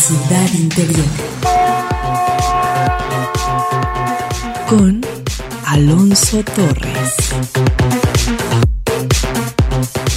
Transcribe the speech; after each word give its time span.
ciudad 0.00 0.48
interior. 0.54 1.04
Con 4.66 5.02
Alonso 5.66 6.42
Torres. 6.56 7.16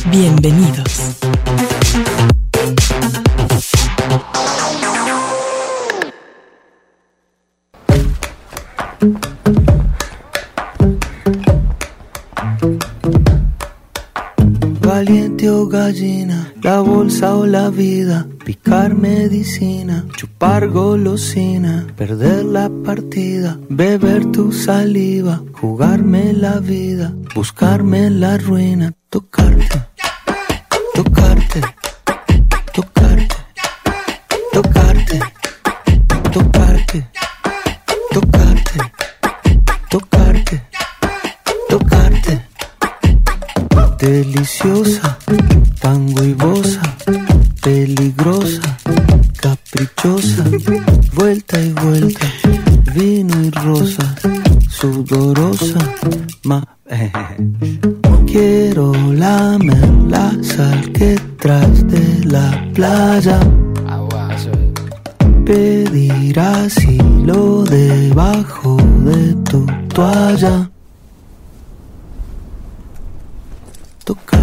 Bienvenidos. 0.10 1.18
Valiente 14.80 15.50
o 15.50 15.68
gallina, 15.68 16.54
la 16.62 16.80
bolsa 16.80 17.36
o 17.36 17.46
la 17.46 17.70
vida, 17.70 18.26
picar 18.44 18.94
medicina, 18.94 20.06
chupar 20.18 20.68
golosina, 20.68 21.88
perder 21.96 22.44
la 22.44 22.70
partida, 22.86 23.58
beber 23.70 24.32
tu 24.32 24.52
saliva, 24.52 25.42
jugarme 25.54 26.34
la 26.34 26.60
vida, 26.60 27.14
buscarme 27.36 28.10
la 28.10 28.38
ruina, 28.38 28.92
tocarte, 29.10 29.82
tocarte, 30.94 31.62
tocarte, 32.74 33.30
tocarte, 34.52 35.20
tocarte, 36.32 37.04
tocarte, 38.12 38.80
tocarte, 39.90 40.62
tocarte. 41.70 42.42
Deliciosa, 43.98 45.18
tan 45.80 46.14
huevosa, 46.14 46.82
peligrosa, 47.64 48.78
caprichosa, 49.42 50.44
vuelta 51.14 51.60
y 51.62 51.72
vuelta, 51.72 52.28
vino 52.94 53.42
y 53.42 53.50
rosa, 53.52 54.16
sudorosa, 54.70 55.80
ma... 56.44 56.68
Quiero 58.26 58.92
lamer 59.14 59.90
la 60.10 60.36
sal 60.42 60.92
que 60.92 61.16
tras 61.38 61.88
de 61.88 62.26
la 62.26 62.68
playa. 62.74 63.40
Pedir 65.46 66.40
asilo 66.40 67.64
debajo 67.64 68.78
de 69.06 69.36
tu 69.44 69.66
toalla. 69.94 70.70
tocarte, 74.04 74.43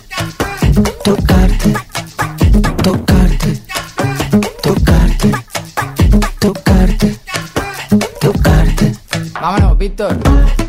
Vitor. 9.81 10.60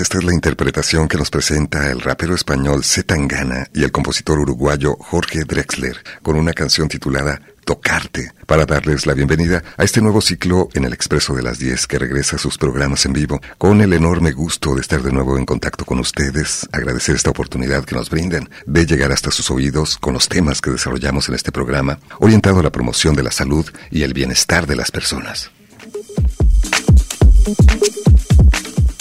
Esta 0.00 0.18
es 0.18 0.24
la 0.24 0.34
interpretación 0.34 1.06
que 1.06 1.16
nos 1.16 1.30
presenta 1.30 1.88
el 1.88 2.00
rapero 2.00 2.34
español 2.34 2.82
Z 2.82 3.06
Tangana 3.06 3.68
y 3.72 3.84
el 3.84 3.92
compositor 3.92 4.40
uruguayo 4.40 4.96
Jorge 4.98 5.44
Drexler 5.44 6.02
con 6.20 6.34
una 6.34 6.52
canción 6.52 6.88
titulada 6.88 7.40
Tocarte, 7.64 8.32
para 8.46 8.66
darles 8.66 9.06
la 9.06 9.14
bienvenida 9.14 9.62
a 9.76 9.84
este 9.84 10.00
nuevo 10.00 10.20
ciclo 10.20 10.68
en 10.74 10.84
el 10.84 10.92
Expreso 10.92 11.32
de 11.34 11.44
las 11.44 11.60
10 11.60 11.86
que 11.86 12.00
regresa 12.00 12.36
a 12.36 12.38
sus 12.40 12.58
programas 12.58 13.06
en 13.06 13.12
vivo, 13.12 13.40
con 13.56 13.80
el 13.82 13.92
enorme 13.92 14.32
gusto 14.32 14.74
de 14.74 14.80
estar 14.80 15.00
de 15.00 15.12
nuevo 15.12 15.38
en 15.38 15.46
contacto 15.46 15.84
con 15.84 16.00
ustedes, 16.00 16.68
agradecer 16.72 17.14
esta 17.14 17.30
oportunidad 17.30 17.84
que 17.84 17.94
nos 17.94 18.10
brindan 18.10 18.50
de 18.66 18.86
llegar 18.86 19.12
hasta 19.12 19.30
sus 19.30 19.48
oídos 19.52 19.96
con 19.98 20.14
los 20.14 20.28
temas 20.28 20.60
que 20.60 20.72
desarrollamos 20.72 21.28
en 21.28 21.36
este 21.36 21.52
programa, 21.52 22.00
orientado 22.18 22.58
a 22.58 22.64
la 22.64 22.72
promoción 22.72 23.14
de 23.14 23.22
la 23.22 23.30
salud 23.30 23.64
y 23.92 24.02
el 24.02 24.12
bienestar 24.12 24.66
de 24.66 24.74
las 24.74 24.90
personas. 24.90 25.52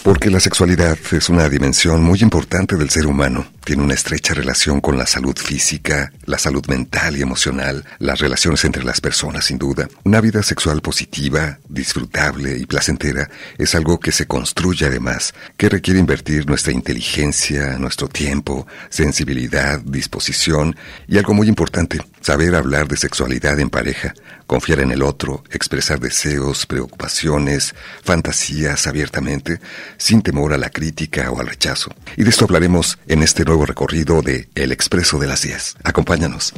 Porque 0.03 0.29
la 0.29 0.41
sexualidad 0.41 0.97
es 1.11 1.29
una 1.29 1.47
dimensión 1.47 2.03
muy 2.03 2.19
importante 2.21 2.75
del 2.75 2.89
ser 2.89 3.07
humano. 3.07 3.45
Tiene 3.63 3.81
una 3.81 3.93
estrecha 3.93 4.33
relación 4.33 4.81
con 4.81 4.97
la 4.97 5.05
salud 5.05 5.37
física, 5.37 6.11
la 6.25 6.37
salud 6.37 6.65
mental 6.67 7.15
y 7.15 7.21
emocional, 7.21 7.85
las 7.97 8.19
relaciones 8.19 8.65
entre 8.65 8.83
las 8.83 8.99
personas 8.99 9.45
sin 9.45 9.57
duda. 9.57 9.87
Una 10.03 10.19
vida 10.19 10.43
sexual 10.43 10.81
positiva, 10.81 11.59
disfrutable 11.69 12.57
y 12.57 12.65
placentera 12.65 13.29
es 13.57 13.73
algo 13.73 14.01
que 14.01 14.11
se 14.11 14.27
construye 14.27 14.85
además, 14.85 15.33
que 15.55 15.69
requiere 15.69 16.01
invertir 16.01 16.45
nuestra 16.45 16.73
inteligencia, 16.73 17.77
nuestro 17.79 18.09
tiempo, 18.09 18.67
sensibilidad, 18.89 19.79
disposición 19.79 20.75
y 21.07 21.17
algo 21.17 21.33
muy 21.33 21.47
importante, 21.47 22.01
saber 22.19 22.55
hablar 22.55 22.89
de 22.89 22.97
sexualidad 22.97 23.57
en 23.61 23.69
pareja, 23.69 24.13
confiar 24.45 24.81
en 24.81 24.91
el 24.91 25.03
otro, 25.03 25.43
expresar 25.51 25.99
deseos, 25.99 26.65
preocupaciones, 26.65 27.73
fantasías 28.03 28.87
abiertamente, 28.87 29.59
sin 29.97 30.21
temor 30.21 30.53
a 30.53 30.57
la 30.57 30.69
crítica 30.69 31.31
o 31.31 31.39
al 31.39 31.47
rechazo. 31.47 31.91
Y 32.17 32.23
de 32.23 32.29
esto 32.29 32.45
hablaremos 32.45 32.99
en 33.07 33.23
este 33.23 33.43
recorrido 33.61 34.21
de 34.21 34.49
El 34.55 34.71
Expreso 34.71 35.19
de 35.19 35.27
las 35.27 35.43
10. 35.43 35.77
Acompáñanos. 35.83 36.53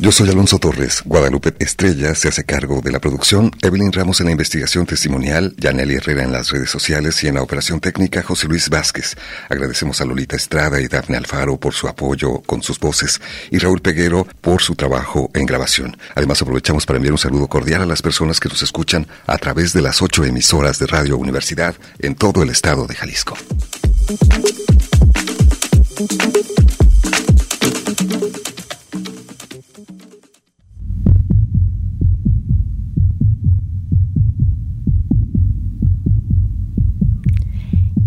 Yo 0.00 0.10
soy 0.10 0.30
Alonso 0.30 0.58
Torres. 0.58 1.02
Guadalupe 1.04 1.54
Estrella 1.58 2.14
se 2.14 2.28
hace 2.28 2.44
cargo 2.44 2.80
de 2.80 2.90
la 2.90 3.00
producción, 3.00 3.50
Evelyn 3.60 3.92
Ramos 3.92 4.20
en 4.20 4.26
la 4.26 4.32
investigación 4.32 4.86
testimonial, 4.86 5.54
Yaneli 5.58 5.96
Herrera 5.96 6.22
en 6.22 6.32
las 6.32 6.48
redes 6.50 6.70
sociales 6.70 7.22
y 7.22 7.28
en 7.28 7.34
la 7.34 7.42
operación 7.42 7.80
técnica 7.80 8.22
José 8.22 8.48
Luis 8.48 8.70
Vázquez. 8.70 9.14
Agradecemos 9.50 10.00
a 10.00 10.06
Lolita 10.06 10.36
Estrada 10.36 10.80
y 10.80 10.88
Dafne 10.88 11.18
Alfaro 11.18 11.58
por 11.60 11.74
su 11.74 11.86
apoyo 11.86 12.40
con 12.46 12.62
sus 12.62 12.78
voces 12.80 13.20
y 13.50 13.58
Raúl 13.58 13.82
Peguero 13.82 14.26
por 14.40 14.62
su 14.62 14.74
trabajo 14.74 15.30
en 15.34 15.44
grabación. 15.44 15.94
Además 16.14 16.40
aprovechamos 16.40 16.86
para 16.86 16.96
enviar 16.96 17.12
un 17.12 17.18
saludo 17.18 17.46
cordial 17.46 17.82
a 17.82 17.86
las 17.86 18.00
personas 18.00 18.40
que 18.40 18.48
nos 18.48 18.62
escuchan 18.62 19.06
a 19.26 19.36
través 19.36 19.74
de 19.74 19.82
las 19.82 20.00
ocho 20.00 20.24
emisoras 20.24 20.78
de 20.78 20.86
Radio 20.86 21.18
Universidad 21.18 21.74
en 21.98 22.14
todo 22.14 22.42
el 22.42 22.48
estado 22.48 22.86
de 22.86 22.94
Jalisco. 22.94 23.36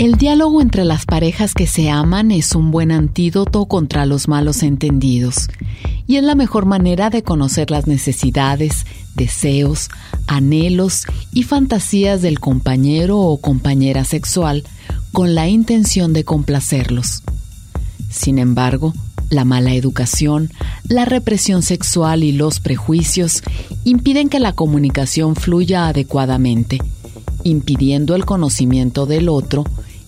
El 0.03 0.15
diálogo 0.15 0.61
entre 0.61 0.83
las 0.83 1.05
parejas 1.05 1.53
que 1.53 1.65
se 1.65 1.89
aman 1.89 2.31
es 2.31 2.55
un 2.55 2.71
buen 2.71 2.91
antídoto 2.91 3.67
contra 3.67 4.05
los 4.05 4.27
malos 4.27 4.61
entendidos 4.61 5.47
y 6.07 6.17
es 6.17 6.23
la 6.25 6.35
mejor 6.35 6.65
manera 6.65 7.09
de 7.09 7.23
conocer 7.23 7.71
las 7.71 7.87
necesidades, 7.87 8.85
deseos, 9.15 9.87
anhelos 10.27 11.05
y 11.31 11.43
fantasías 11.43 12.21
del 12.21 12.41
compañero 12.41 13.17
o 13.17 13.39
compañera 13.39 14.03
sexual 14.03 14.65
con 15.13 15.35
la 15.35 15.47
intención 15.47 16.11
de 16.11 16.25
complacerlos. 16.25 17.23
Sin 18.09 18.39
embargo, 18.39 18.93
la 19.29 19.45
mala 19.45 19.73
educación, 19.73 20.51
la 20.83 21.05
represión 21.05 21.61
sexual 21.61 22.23
y 22.23 22.33
los 22.33 22.59
prejuicios 22.59 23.41
impiden 23.85 24.27
que 24.27 24.41
la 24.41 24.51
comunicación 24.51 25.37
fluya 25.37 25.87
adecuadamente, 25.87 26.79
impidiendo 27.45 28.15
el 28.15 28.25
conocimiento 28.25 29.05
del 29.05 29.29
otro 29.29 29.63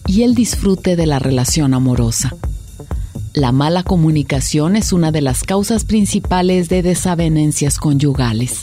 y 0.07 0.23
el 0.23 0.35
disfrute 0.35 0.95
de 0.95 1.05
la 1.05 1.19
relación 1.19 1.73
amorosa. 1.73 2.35
La 3.33 3.51
mala 3.51 3.83
comunicación 3.83 4.75
es 4.75 4.93
una 4.93 5.11
de 5.11 5.21
las 5.21 5.43
causas 5.43 5.83
principales 5.83 6.69
de 6.69 6.81
desavenencias 6.83 7.79
conyugales. 7.79 8.59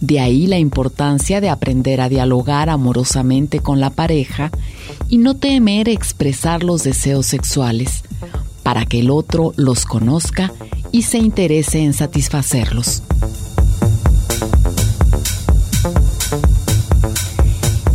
De 0.00 0.18
ahí 0.18 0.48
la 0.48 0.58
importancia 0.58 1.40
de 1.40 1.48
aprender 1.48 2.00
a 2.00 2.08
dialogar 2.08 2.68
amorosamente 2.68 3.60
con 3.60 3.78
la 3.78 3.90
pareja 3.90 4.50
y 5.08 5.18
no 5.18 5.36
temer 5.36 5.88
expresar 5.88 6.64
los 6.64 6.82
deseos 6.82 7.26
sexuales, 7.26 8.02
para 8.64 8.84
que 8.84 9.00
el 9.00 9.10
otro 9.10 9.52
los 9.56 9.84
conozca 9.84 10.52
y 10.90 11.02
se 11.02 11.18
interese 11.18 11.84
en 11.84 11.92
satisfacerlos. 11.92 13.02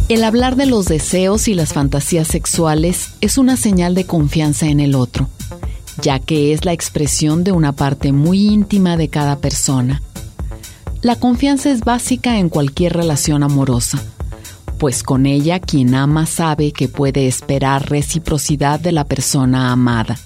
El 0.10 0.24
hablar 0.24 0.56
de 0.56 0.68
los 0.68 0.86
deseos 0.86 1.50
y 1.50 1.54
las 1.54 1.74
fantasías 1.74 2.30
sexuales 2.30 3.10
es 3.20 3.38
una 3.38 3.58
señal 3.58 3.94
de 3.94 4.06
confianza 4.06 4.68
en 4.68 4.80
el 4.80 4.96
otro, 4.96 5.28
ya 6.02 6.20
que 6.20 6.54
es 6.54 6.64
la 6.64 6.72
expresión 6.72 7.44
de 7.44 7.52
una 7.52 7.74
parte 7.74 8.14
muy 8.14 8.48
íntima 8.48 8.96
de 8.96 9.10
cada 9.10 9.40
persona. 9.40 10.02
La 11.02 11.18
confianza 11.18 11.72
es 11.72 11.82
básica 11.82 12.40
en 12.40 12.48
cualquier 12.48 12.94
relación 12.94 13.44
amorosa, 13.44 14.02
pues 14.78 15.04
con 15.04 15.26
ella 15.26 15.60
quien 15.60 15.94
ama 15.94 16.26
sabe 16.26 16.72
que 16.72 16.88
puede 16.88 17.28
esperar 17.28 17.90
reciprocidad 17.90 18.80
de 18.80 18.94
la 18.94 19.04
persona 19.04 19.74
amada. 19.74 20.18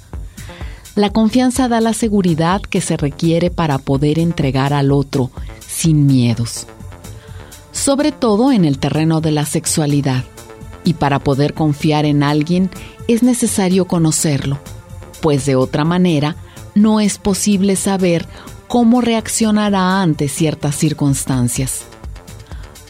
La 0.93 1.09
confianza 1.09 1.67
da 1.67 1.81
la 1.81 1.93
seguridad 1.93 2.61
que 2.61 2.81
se 2.81 2.97
requiere 2.97 3.49
para 3.49 3.79
poder 3.79 4.19
entregar 4.19 4.73
al 4.73 4.91
otro 4.91 5.31
sin 5.67 6.05
miedos 6.05 6.67
sobre 7.81 8.11
todo 8.11 8.51
en 8.51 8.63
el 8.63 8.77
terreno 8.77 9.21
de 9.21 9.31
la 9.31 9.43
sexualidad. 9.43 10.23
Y 10.83 10.93
para 10.93 11.17
poder 11.17 11.55
confiar 11.55 12.05
en 12.05 12.21
alguien 12.21 12.69
es 13.07 13.23
necesario 13.23 13.85
conocerlo, 13.85 14.59
pues 15.19 15.47
de 15.47 15.55
otra 15.55 15.83
manera 15.83 16.35
no 16.75 16.99
es 16.99 17.17
posible 17.17 17.75
saber 17.75 18.27
cómo 18.67 19.01
reaccionará 19.01 19.99
ante 20.03 20.27
ciertas 20.27 20.75
circunstancias. 20.75 21.85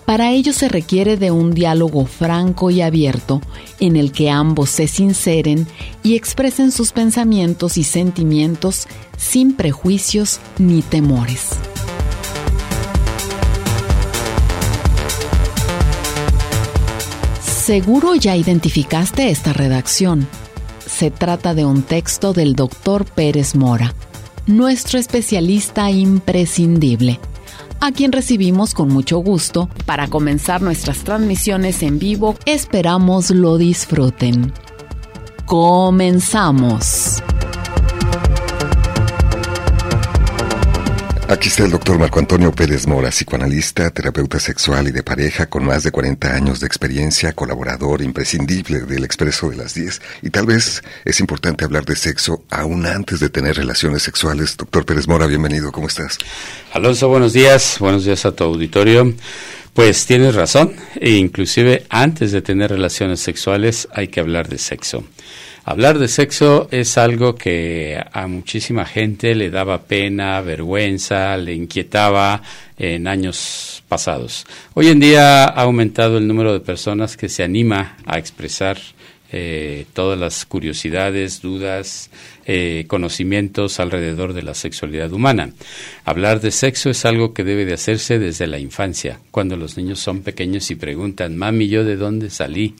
Para 0.05 0.31
ello 0.31 0.51
se 0.51 0.67
requiere 0.67 1.15
de 1.15 1.31
un 1.31 1.53
diálogo 1.53 2.05
franco 2.05 2.69
y 2.69 2.81
abierto 2.81 3.39
en 3.79 3.95
el 3.95 4.11
que 4.11 4.29
ambos 4.29 4.69
se 4.71 4.87
sinceren 4.87 5.67
y 6.03 6.15
expresen 6.15 6.69
sus 6.69 6.91
pensamientos 6.91 7.77
y 7.77 7.85
sentimientos 7.85 8.87
sin 9.15 9.53
prejuicios 9.53 10.41
ni 10.57 10.81
temores. 10.81 11.51
Seguro 17.61 18.15
ya 18.15 18.35
identificaste 18.35 19.29
esta 19.29 19.53
redacción. 19.53 20.27
Se 20.83 21.11
trata 21.11 21.53
de 21.53 21.63
un 21.63 21.83
texto 21.83 22.33
del 22.33 22.55
doctor 22.55 23.05
Pérez 23.05 23.53
Mora, 23.53 23.93
nuestro 24.47 24.97
especialista 24.97 25.91
imprescindible, 25.91 27.19
a 27.79 27.91
quien 27.91 28.13
recibimos 28.13 28.73
con 28.73 28.89
mucho 28.89 29.19
gusto 29.19 29.69
para 29.85 30.07
comenzar 30.07 30.63
nuestras 30.63 31.03
transmisiones 31.03 31.83
en 31.83 31.99
vivo. 31.99 32.35
Esperamos 32.47 33.29
lo 33.29 33.59
disfruten. 33.59 34.51
Comenzamos. 35.45 37.21
Aquí 41.31 41.47
está 41.47 41.63
el 41.63 41.71
doctor 41.71 41.97
Marco 41.97 42.19
Antonio 42.19 42.51
Pérez 42.51 42.87
Mora, 42.87 43.09
psicoanalista, 43.09 43.89
terapeuta 43.91 44.37
sexual 44.37 44.89
y 44.89 44.91
de 44.91 45.01
pareja 45.01 45.45
con 45.45 45.63
más 45.63 45.81
de 45.83 45.89
40 45.89 46.35
años 46.35 46.59
de 46.59 46.67
experiencia, 46.67 47.31
colaborador 47.31 48.01
imprescindible 48.01 48.81
del 48.81 49.05
Expreso 49.05 49.49
de 49.49 49.55
las 49.55 49.73
10. 49.73 50.01
Y 50.23 50.29
tal 50.29 50.45
vez 50.45 50.83
es 51.05 51.21
importante 51.21 51.63
hablar 51.63 51.85
de 51.85 51.95
sexo 51.95 52.43
aún 52.49 52.85
antes 52.85 53.21
de 53.21 53.29
tener 53.29 53.55
relaciones 53.55 54.03
sexuales. 54.03 54.57
Doctor 54.57 54.85
Pérez 54.85 55.07
Mora, 55.07 55.25
bienvenido, 55.25 55.71
¿cómo 55.71 55.87
estás? 55.87 56.17
Alonso, 56.73 57.07
buenos 57.07 57.31
días, 57.31 57.77
buenos 57.79 58.03
días 58.03 58.25
a 58.25 58.35
tu 58.35 58.43
auditorio. 58.43 59.13
Pues 59.73 60.05
tienes 60.05 60.35
razón, 60.35 60.73
e 60.99 61.11
inclusive 61.11 61.85
antes 61.89 62.33
de 62.33 62.41
tener 62.41 62.71
relaciones 62.71 63.21
sexuales 63.21 63.87
hay 63.93 64.09
que 64.09 64.19
hablar 64.19 64.49
de 64.49 64.57
sexo. 64.57 65.05
Hablar 65.63 65.97
de 65.97 66.09
sexo 66.09 66.67
es 66.71 66.97
algo 66.97 67.35
que 67.35 68.03
a 68.11 68.27
muchísima 68.27 68.85
gente 68.85 69.33
le 69.33 69.49
daba 69.49 69.83
pena, 69.83 70.41
vergüenza, 70.41 71.37
le 71.37 71.53
inquietaba 71.53 72.41
en 72.77 73.07
años 73.07 73.81
pasados. 73.87 74.45
Hoy 74.73 74.89
en 74.89 74.99
día 74.99 75.45
ha 75.45 75.61
aumentado 75.61 76.17
el 76.17 76.27
número 76.27 76.51
de 76.51 76.59
personas 76.59 77.15
que 77.15 77.29
se 77.29 77.43
anima 77.43 77.95
a 78.05 78.17
expresar 78.17 78.77
eh, 79.31 79.85
todas 79.93 80.19
las 80.19 80.45
curiosidades, 80.45 81.41
dudas, 81.41 82.09
eh, 82.45 82.85
conocimientos 82.87 83.79
alrededor 83.79 84.33
de 84.33 84.43
la 84.43 84.53
sexualidad 84.53 85.11
humana. 85.13 85.51
Hablar 86.05 86.41
de 86.41 86.51
sexo 86.51 86.89
es 86.89 87.05
algo 87.05 87.33
que 87.33 87.43
debe 87.43 87.65
de 87.65 87.73
hacerse 87.73 88.19
desde 88.19 88.47
la 88.47 88.59
infancia, 88.59 89.19
cuando 89.31 89.57
los 89.57 89.77
niños 89.77 89.99
son 89.99 90.21
pequeños 90.21 90.69
y 90.71 90.75
preguntan, 90.75 91.37
mami, 91.37 91.67
¿yo 91.67 91.83
de 91.83 91.95
dónde 91.95 92.29
salí? 92.29 92.75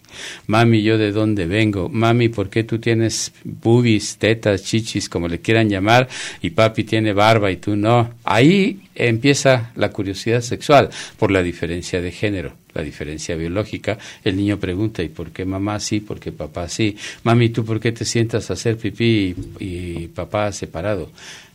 Mami, 0.48 0.82
¿yo 0.82 0.98
de 0.98 1.12
dónde 1.12 1.46
vengo? 1.46 1.89
Mami, 1.89 2.30
¿por 2.30 2.50
qué 2.50 2.63
tú 2.63 2.80
tienes 2.80 3.34
bubis, 3.44 4.18
tetas, 4.18 4.63
chichis, 4.63 5.10
como 5.10 5.27
le 5.27 5.39
quieran 5.39 5.70
llamar, 5.70 6.08
y 6.41 6.50
papi 6.51 6.84
tiene 6.84 7.13
barba 7.13 7.51
y 7.51 7.58
tú 7.58 7.75
no? 7.75 8.12
Ahí 8.24 8.80
empieza 8.95 9.71
la 9.75 9.89
curiosidad 9.89 10.41
sexual 10.41 10.89
por 11.17 11.31
la 11.31 11.43
diferencia 11.43 12.01
de 12.01 12.12
género 12.12 12.53
la 12.74 12.81
diferencia 12.81 13.36
biológica, 13.36 13.98
el 14.24 14.38
niño 14.38 14.57
pregunta, 14.60 15.03
¿y 15.03 15.10
por 15.10 15.31
qué 15.31 15.45
mamá 15.45 15.79
sí? 15.79 16.00
¿Por 16.00 16.19
qué 16.19 16.31
papá 16.31 16.69
sí? 16.69 16.95
Mami, 17.24 17.50
¿tú 17.50 17.65
por 17.65 17.79
qué 17.79 17.91
te 17.91 18.05
sientas 18.05 18.50
a 18.50 18.53
hacer 18.53 18.77
pipí 18.77 19.36
y, 19.60 20.07
papá 20.07 20.51
separado? 20.51 21.10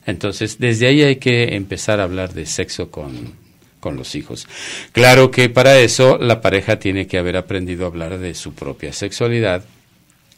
Entonces, 0.04 0.58
desde 0.58 0.86
ahí 0.86 1.02
hay 1.02 1.16
que 1.16 1.56
empezar 1.56 2.00
a 2.00 2.04
hablar 2.04 2.32
de 2.32 2.46
sexo 2.46 2.90
con, 2.90 3.34
con 3.80 3.96
los 3.96 4.14
hijos. 4.14 4.46
Claro 4.92 5.30
que 5.30 5.48
para 5.48 5.78
eso 5.78 6.18
la 6.18 6.40
pareja 6.40 6.78
tiene 6.78 7.06
que 7.06 7.18
haber 7.18 7.36
aprendido 7.36 7.84
a 7.84 7.88
hablar 7.88 8.18
de 8.18 8.34
su 8.34 8.54
propia 8.54 8.92
sexualidad 8.92 9.64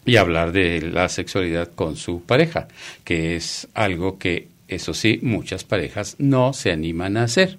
y 0.06 0.16
hablar 0.16 0.52
de 0.52 0.80
la 0.80 1.08
sexualidad 1.08 1.70
con 1.74 1.96
su 1.96 2.22
pareja, 2.22 2.68
que 3.04 3.36
es 3.36 3.68
algo 3.74 4.18
que 4.18 4.48
eso 4.68 4.92
sí, 4.92 5.18
muchas 5.22 5.64
parejas 5.64 6.16
no 6.18 6.52
se 6.52 6.70
animan 6.70 7.16
a 7.16 7.22
hacer. 7.24 7.58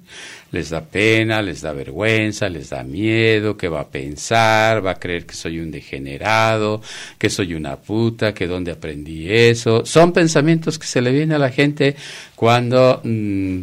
Les 0.51 0.69
da 0.69 0.81
pena, 0.81 1.41
les 1.41 1.61
da 1.61 1.73
vergüenza, 1.73 2.47
les 2.49 2.69
da 2.69 2.83
miedo, 2.83 3.57
que 3.57 3.67
va 3.67 3.81
a 3.81 3.89
pensar, 3.89 4.85
va 4.85 4.91
a 4.91 4.99
creer 4.99 5.25
que 5.25 5.33
soy 5.33 5.59
un 5.59 5.71
degenerado, 5.71 6.81
que 7.17 7.31
soy 7.31 7.55
una 7.55 7.77
puta, 7.77 8.33
que 8.33 8.45
dónde 8.45 8.71
aprendí 8.71 9.27
eso. 9.27 9.85
Son 9.85 10.13
pensamientos 10.13 10.77
que 10.77 10.85
se 10.85 11.01
le 11.01 11.11
vienen 11.11 11.33
a 11.33 11.39
la 11.39 11.49
gente 11.49 11.95
cuando 12.35 13.01
mm, 13.03 13.61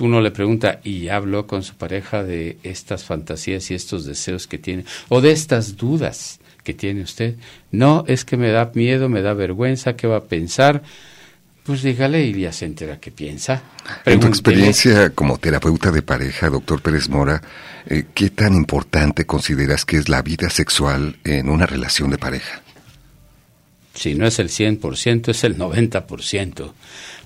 uno 0.00 0.20
le 0.20 0.30
pregunta 0.30 0.80
y 0.84 1.08
habló 1.08 1.46
con 1.46 1.62
su 1.62 1.76
pareja 1.76 2.22
de 2.22 2.58
estas 2.62 3.04
fantasías 3.04 3.70
y 3.70 3.74
estos 3.74 4.04
deseos 4.04 4.46
que 4.46 4.58
tiene, 4.58 4.84
o 5.08 5.22
de 5.22 5.32
estas 5.32 5.76
dudas 5.76 6.40
que 6.62 6.74
tiene 6.74 7.02
usted. 7.02 7.36
No, 7.70 8.04
es 8.06 8.26
que 8.26 8.36
me 8.36 8.50
da 8.50 8.70
miedo, 8.74 9.08
me 9.08 9.22
da 9.22 9.32
vergüenza, 9.32 9.96
¿qué 9.96 10.06
va 10.06 10.16
a 10.16 10.24
pensar? 10.24 10.82
Pues 11.66 11.82
dígale 11.82 12.24
y 12.24 12.40
ya 12.40 12.52
se 12.52 12.64
entera 12.64 13.00
qué 13.00 13.10
piensa. 13.10 13.62
En 14.04 14.20
tu 14.20 14.28
experiencia 14.28 15.10
como 15.10 15.38
terapeuta 15.38 15.90
de 15.90 16.02
pareja, 16.02 16.48
doctor 16.48 16.80
Pérez 16.80 17.08
Mora, 17.08 17.42
eh, 17.86 18.04
¿qué 18.14 18.30
tan 18.30 18.54
importante 18.54 19.26
consideras 19.26 19.84
que 19.84 19.96
es 19.96 20.08
la 20.08 20.22
vida 20.22 20.48
sexual 20.48 21.18
en 21.24 21.48
una 21.48 21.66
relación 21.66 22.10
de 22.10 22.18
pareja? 22.18 22.62
Si 23.94 24.14
no 24.14 24.26
es 24.26 24.38
el 24.38 24.48
100%, 24.48 25.28
es 25.30 25.42
el 25.42 25.56
90%. 25.58 26.72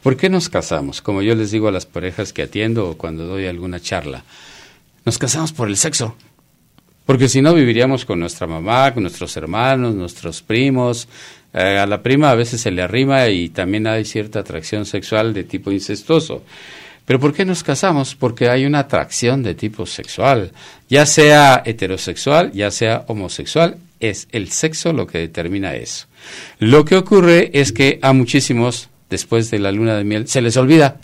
¿Por 0.03 0.17
qué 0.17 0.31
nos 0.31 0.49
casamos? 0.49 1.03
Como 1.03 1.21
yo 1.21 1.35
les 1.35 1.51
digo 1.51 1.69
a 1.69 1.73
las 1.73 1.85
parejas 1.85 2.33
que 2.33 2.43
atiendo 2.43 2.89
o 2.89 2.97
cuando 2.97 3.27
doy 3.27 3.47
alguna 3.47 3.81
charla, 3.81 4.25
nos 5.05 5.19
casamos 5.19 5.53
por 5.53 5.69
el 5.69 5.77
sexo. 5.77 6.17
Porque 7.05 7.29
si 7.29 7.43
no 7.43 7.53
viviríamos 7.55 8.05
con 8.05 8.21
nuestra 8.21 8.47
mamá, 8.47 8.95
con 8.95 9.03
nuestros 9.03 9.37
hermanos, 9.37 9.95
nuestros 9.95 10.43
primos. 10.43 11.09
A 11.53 11.87
la 11.87 12.03
prima 12.03 12.31
a 12.31 12.35
veces 12.35 12.61
se 12.61 12.71
le 12.71 12.83
arrima 12.83 13.29
y 13.29 13.49
también 13.49 13.87
hay 13.87 14.05
cierta 14.05 14.41
atracción 14.41 14.87
sexual 14.87 15.35
de 15.35 15.45
tipo 15.45 15.73
incestuoso. 15.73 16.45
Pero 17.05 17.19
¿por 17.19 17.33
qué 17.33 17.45
nos 17.45 17.65
casamos? 17.65 18.15
Porque 18.15 18.49
hay 18.49 18.65
una 18.65 18.81
atracción 18.81 19.43
de 19.43 19.57
tipo 19.57 19.85
sexual, 19.85 20.53
ya 20.89 21.07
sea 21.07 21.61
heterosexual, 21.65 22.53
ya 22.53 22.71
sea 22.71 23.05
homosexual, 23.09 23.79
es 23.99 24.29
el 24.31 24.51
sexo 24.51 24.93
lo 24.93 25.09
que 25.09 25.19
determina 25.19 25.75
eso. 25.75 26.07
Lo 26.61 26.85
que 26.85 26.97
ocurre 26.97 27.51
es 27.53 27.73
que 27.73 27.99
a 28.01 28.13
muchísimos, 28.13 28.91
después 29.09 29.51
de 29.51 29.59
la 29.59 29.73
luna 29.73 29.97
de 29.97 30.05
miel, 30.05 30.29
se 30.29 30.41
les 30.41 30.57
olvida 30.57 31.01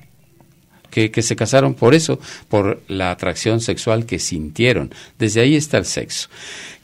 que, 1.10 1.22
se 1.22 1.36
casaron 1.36 1.74
por 1.74 1.94
eso, 1.94 2.18
por 2.48 2.82
la 2.88 3.10
atracción 3.10 3.60
sexual 3.60 4.06
que 4.06 4.18
sintieron. 4.18 4.94
Desde 5.18 5.42
ahí 5.42 5.54
está 5.54 5.76
el 5.76 5.84
sexo. 5.84 6.28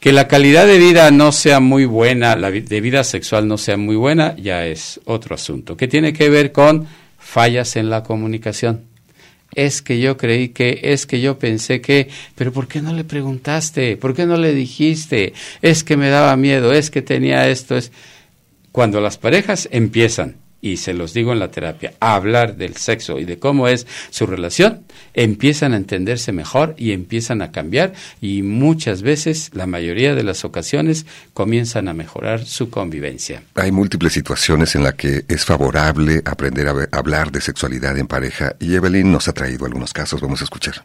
Que 0.01 0.13
la 0.13 0.29
calidad 0.29 0.67
de 0.67 0.79
vida 0.79 1.11
no 1.11 1.33
sea 1.33 1.61
muy 1.61 1.87
buena, 1.87 2.37
la 2.37 2.51
de 2.51 2.81
vida 2.81 3.05
sexual 3.05 3.49
no 3.49 3.57
sea 3.57 3.77
muy 3.77 3.97
buena, 3.97 4.37
ya 4.37 4.67
es 4.67 5.01
otro 5.07 5.35
asunto, 5.35 5.77
que 5.77 5.89
tiene 5.89 6.13
que 6.13 6.29
ver 6.29 6.53
con 6.53 6.87
fallas 7.19 7.77
en 7.77 7.89
la 7.89 8.03
comunicación 8.03 8.93
es 9.55 9.83
que 9.83 10.01
yo 10.01 10.17
creí 10.17 10.49
que, 10.49 10.81
es 10.83 11.07
que 11.07 11.21
yo 11.21 11.39
pensé 11.39 11.83
que, 11.83 12.09
pero 12.35 12.55
¿por 12.55 12.69
qué 12.69 12.81
no 12.81 12.95
le 12.95 13.05
preguntaste? 13.05 13.99
¿Por 13.99 14.15
qué 14.15 14.25
no 14.25 14.39
le 14.39 14.55
dijiste? 14.55 15.35
Es 15.61 15.85
que 15.85 15.99
me 15.99 16.09
daba 16.09 16.35
miedo, 16.37 16.73
es 16.73 16.91
que 16.91 17.03
tenía 17.03 17.47
esto, 17.51 17.77
es 17.77 17.93
cuando 18.73 19.03
las 19.03 19.19
parejas 19.19 19.69
empiezan 19.71 20.37
y 20.63 20.79
se 20.79 20.95
los 20.95 21.13
digo 21.13 21.33
en 21.33 21.41
la 21.41 21.51
terapia, 21.51 21.93
a 22.01 22.15
hablar 22.15 22.57
del 22.57 22.77
sexo 22.77 23.19
y 23.19 23.25
de 23.27 23.39
cómo 23.39 23.69
es 23.69 23.87
su 24.11 24.27
relación, 24.27 24.85
empiezan 25.13 25.75
a 25.75 25.77
entenderse 25.77 26.33
mejor 26.33 26.75
y 26.79 26.93
empiezan 26.93 27.43
a 27.43 27.51
cambiar 27.51 27.93
y 28.21 28.43
muchas 28.43 29.03
veces, 29.03 29.51
la 29.53 29.67
mayoría 29.67 30.15
de 30.15 30.23
las 30.23 30.45
ocasiones, 30.45 31.05
comienzan 31.35 31.89
a 31.89 31.95
mejorar 31.95 32.47
su 32.47 32.71
convivencia. 32.71 33.43
Hay 33.57 33.73
múltiples 33.73 34.13
situaciones 34.13 34.75
en 34.77 34.85
las 34.85 34.95
que 34.95 35.25
es 35.29 35.45
favorable 35.45 36.23
aprender 36.25 36.69
a 36.69 36.89
hablar 36.93 37.33
de 37.33 37.41
sexualidad 37.41 37.99
en 37.99 38.07
pareja 38.07 38.55
y 38.61 38.75
Evelyn 38.75 39.11
nos 39.11 39.27
ha 39.27 39.33
traído 39.33 39.67
algunos 39.67 39.93
casos, 39.93 40.21
vamos 40.21 40.41
a 40.41 40.45
escuchar. 40.45 40.85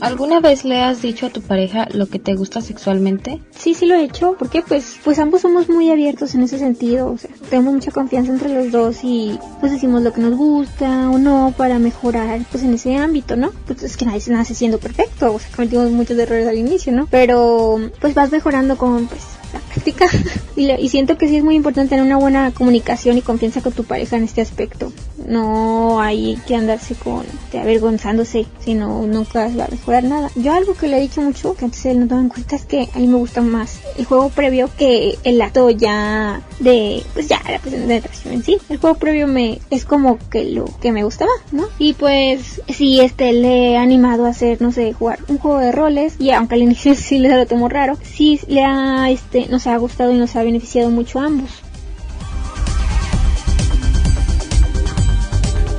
¿Alguna 0.00 0.40
vez 0.40 0.64
le 0.64 0.80
has 0.80 1.02
dicho 1.02 1.26
a 1.26 1.30
tu 1.30 1.42
pareja 1.42 1.86
lo 1.92 2.06
que 2.06 2.18
te 2.18 2.34
gusta 2.34 2.60
sexualmente? 2.60 3.40
Sí, 3.50 3.74
sí 3.74 3.86
lo 3.86 3.94
he 3.94 4.04
hecho, 4.04 4.36
porque 4.38 4.62
pues, 4.62 4.96
pues 5.04 5.18
ambos 5.18 5.42
somos 5.42 5.68
muy 5.68 5.90
abiertos 5.90 6.34
en 6.34 6.42
ese 6.42 6.58
sentido, 6.58 7.12
o 7.12 7.18
sea, 7.18 7.30
tenemos 7.48 7.74
mucha 7.74 7.90
confianza 7.90 8.32
entre 8.32 8.54
los 8.54 8.72
dos 8.72 8.98
y 9.02 9.38
pues 9.60 9.72
decimos 9.72 10.02
lo 10.02 10.12
que 10.12 10.20
nos 10.20 10.36
gusta 10.36 11.10
o 11.10 11.18
no 11.18 11.54
para 11.56 11.78
mejorar 11.78 12.40
pues 12.50 12.62
en 12.64 12.74
ese 12.74 12.96
ámbito, 12.96 13.36
¿no? 13.36 13.52
Pues 13.66 13.82
es 13.82 13.96
que 13.96 14.06
nadie 14.06 14.20
se 14.20 14.32
nace 14.32 14.54
siendo 14.54 14.78
perfecto, 14.78 15.34
o 15.34 15.38
sea, 15.38 15.50
cometimos 15.54 15.90
muchos 15.90 16.18
errores 16.18 16.46
al 16.46 16.58
inicio, 16.58 16.92
¿no? 16.92 17.06
Pero 17.10 17.78
pues 18.00 18.14
vas 18.14 18.30
mejorando 18.30 18.76
con 18.76 19.06
pues 19.06 19.22
la 19.52 19.60
práctica. 19.60 20.06
y, 20.56 20.88
siento 20.88 21.18
que 21.18 21.28
sí 21.28 21.36
es 21.36 21.44
muy 21.44 21.54
importante 21.54 21.90
tener 21.90 22.04
una 22.04 22.16
buena 22.16 22.52
comunicación 22.52 23.18
y 23.18 23.22
confianza 23.22 23.60
con 23.60 23.72
tu 23.72 23.84
pareja 23.84 24.16
en 24.16 24.24
este 24.24 24.40
aspecto. 24.40 24.92
No 25.30 26.00
hay 26.00 26.36
que 26.46 26.56
andarse 26.56 26.94
con 26.96 27.24
de 27.52 27.58
avergonzándose, 27.60 28.46
sino 28.58 29.06
nunca 29.06 29.48
va 29.48 29.64
a 29.64 29.68
mejorar 29.68 30.04
nada. 30.04 30.30
Yo 30.34 30.52
algo 30.52 30.74
que 30.74 30.88
le 30.88 30.98
he 30.98 31.00
dicho 31.00 31.22
mucho, 31.22 31.54
que 31.54 31.64
antes 31.64 31.86
él 31.86 32.00
no 32.00 32.08
toma 32.08 32.22
en 32.22 32.28
cuenta, 32.28 32.56
es 32.56 32.64
que 32.64 32.88
a 32.92 32.98
mí 32.98 33.06
me 33.06 33.16
gusta 33.16 33.40
más 33.40 33.80
el 33.96 34.04
juego 34.04 34.28
previo 34.30 34.68
que 34.76 35.18
el 35.24 35.40
acto 35.40 35.70
ya 35.70 36.42
de, 36.58 37.02
pues 37.14 37.28
ya, 37.28 37.40
la 37.48 37.58
presentación 37.58 38.34
en 38.34 38.42
sí. 38.42 38.58
El 38.68 38.78
juego 38.78 38.96
previo 38.96 39.26
me 39.26 39.60
es 39.70 39.84
como 39.84 40.18
que 40.30 40.44
lo 40.44 40.64
que 40.80 40.92
me 40.92 41.04
gustaba, 41.04 41.30
¿no? 41.52 41.68
Y 41.78 41.94
pues 41.94 42.60
sí, 42.68 43.00
este, 43.00 43.32
le 43.32 43.72
he 43.72 43.76
animado 43.76 44.26
a 44.26 44.30
hacer, 44.30 44.60
no 44.60 44.72
sé, 44.72 44.92
jugar 44.92 45.20
un 45.28 45.38
juego 45.38 45.58
de 45.58 45.72
roles 45.72 46.16
y 46.18 46.30
aunque 46.30 46.56
al 46.56 46.62
inicio 46.62 46.94
sí 46.96 47.18
le 47.18 47.28
lo 47.28 47.46
tomo 47.46 47.68
raro, 47.68 47.96
sí 48.02 48.40
le 48.48 48.64
ha, 48.64 49.10
este, 49.10 49.46
nos 49.46 49.66
ha 49.66 49.76
gustado 49.76 50.10
y 50.12 50.18
nos 50.18 50.36
ha 50.36 50.42
beneficiado 50.42 50.90
mucho 50.90 51.20
a 51.20 51.26
ambos. 51.26 51.62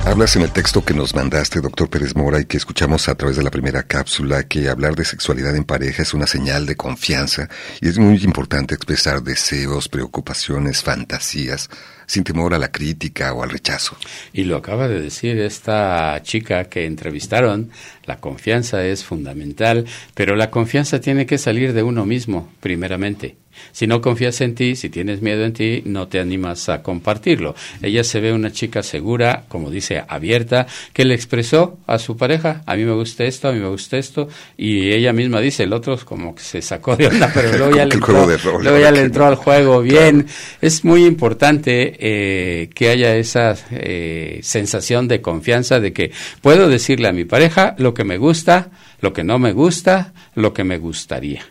Hablas 0.04 0.34
en 0.34 0.42
el 0.42 0.50
texto 0.50 0.84
que 0.84 0.94
nos 0.94 1.14
mandaste, 1.14 1.60
doctor 1.60 1.88
Pérez 1.88 2.16
Mora, 2.16 2.40
y 2.40 2.44
que 2.44 2.56
escuchamos 2.56 3.08
a 3.08 3.14
través 3.14 3.36
de 3.36 3.44
la 3.44 3.52
primera 3.52 3.84
cápsula, 3.84 4.42
que 4.42 4.68
hablar 4.68 4.96
de 4.96 5.04
sexualidad 5.04 5.54
en 5.54 5.62
pareja 5.62 6.02
es 6.02 6.12
una 6.12 6.26
señal 6.26 6.66
de 6.66 6.76
confianza 6.76 7.48
y 7.80 7.88
es 7.88 7.98
muy 7.98 8.16
importante 8.24 8.74
expresar 8.74 9.22
deseos, 9.22 9.88
preocupaciones, 9.88 10.82
fantasías, 10.82 11.70
sin 12.06 12.24
temor 12.24 12.52
a 12.52 12.58
la 12.58 12.72
crítica 12.72 13.32
o 13.32 13.44
al 13.44 13.50
rechazo. 13.50 13.96
Y 14.32 14.42
lo 14.42 14.56
acaba 14.56 14.88
de 14.88 15.00
decir 15.00 15.38
esta 15.38 16.20
chica 16.24 16.64
que 16.64 16.84
entrevistaron, 16.84 17.70
la 18.04 18.18
confianza 18.18 18.84
es 18.84 19.04
fundamental, 19.04 19.86
pero 20.14 20.34
la 20.34 20.50
confianza 20.50 21.00
tiene 21.00 21.26
que 21.26 21.38
salir 21.38 21.72
de 21.72 21.84
uno 21.84 22.04
mismo, 22.04 22.52
primeramente. 22.60 23.36
Si 23.70 23.86
no 23.86 24.00
confías 24.00 24.40
en 24.40 24.54
ti, 24.56 24.74
si 24.74 24.90
tienes 24.90 25.22
miedo 25.22 25.44
en 25.44 25.52
ti, 25.52 25.82
no 25.84 26.08
te 26.08 26.18
animas 26.18 26.68
a 26.68 26.82
compartirlo. 26.82 27.54
Ella 27.80 28.02
se 28.02 28.20
ve 28.20 28.32
una 28.32 28.50
chica 28.50 28.82
segura, 28.82 29.44
como 29.48 29.70
dice, 29.70 30.02
abierta, 30.08 30.66
que 30.92 31.04
le 31.04 31.14
expresó 31.14 31.78
a 31.86 31.98
su 31.98 32.16
pareja, 32.16 32.62
a 32.66 32.74
mí 32.74 32.84
me 32.84 32.92
gusta 32.92 33.24
esto, 33.24 33.48
a 33.48 33.52
mí 33.52 33.60
me 33.60 33.68
gusta 33.68 33.98
esto, 33.98 34.28
y 34.56 34.90
ella 34.90 35.12
misma 35.12 35.40
dice, 35.40 35.62
el 35.62 35.72
otro 35.72 35.92
como 36.04 36.34
que 36.34 36.42
se 36.42 36.62
sacó 36.62 36.96
de 36.96 37.06
onda, 37.06 37.30
pero 37.32 37.52
luego 37.58 37.76
ya, 37.76 37.84
le 37.84 37.94
entró, 37.94 38.78
ya 38.78 38.90
le 38.90 39.00
entró 39.00 39.26
al 39.26 39.34
juego 39.34 39.82
bien. 39.82 40.26
Es 40.60 40.84
muy 40.84 41.04
importante 41.04 41.96
eh, 41.98 42.70
que 42.74 42.88
haya 42.88 43.14
esa 43.16 43.54
eh, 43.70 44.40
sensación 44.42 45.08
de 45.08 45.20
confianza 45.20 45.80
de 45.80 45.92
que 45.92 46.12
puedo 46.40 46.68
decirle 46.68 47.08
a 47.08 47.12
mi 47.12 47.24
pareja 47.24 47.74
lo 47.78 47.94
que 47.94 48.04
me 48.04 48.16
gusta, 48.16 48.70
lo 49.00 49.12
que 49.12 49.24
no 49.24 49.38
me 49.38 49.52
gusta, 49.52 50.14
lo 50.34 50.52
que 50.52 50.64
me 50.64 50.78
gustaría 50.78 51.44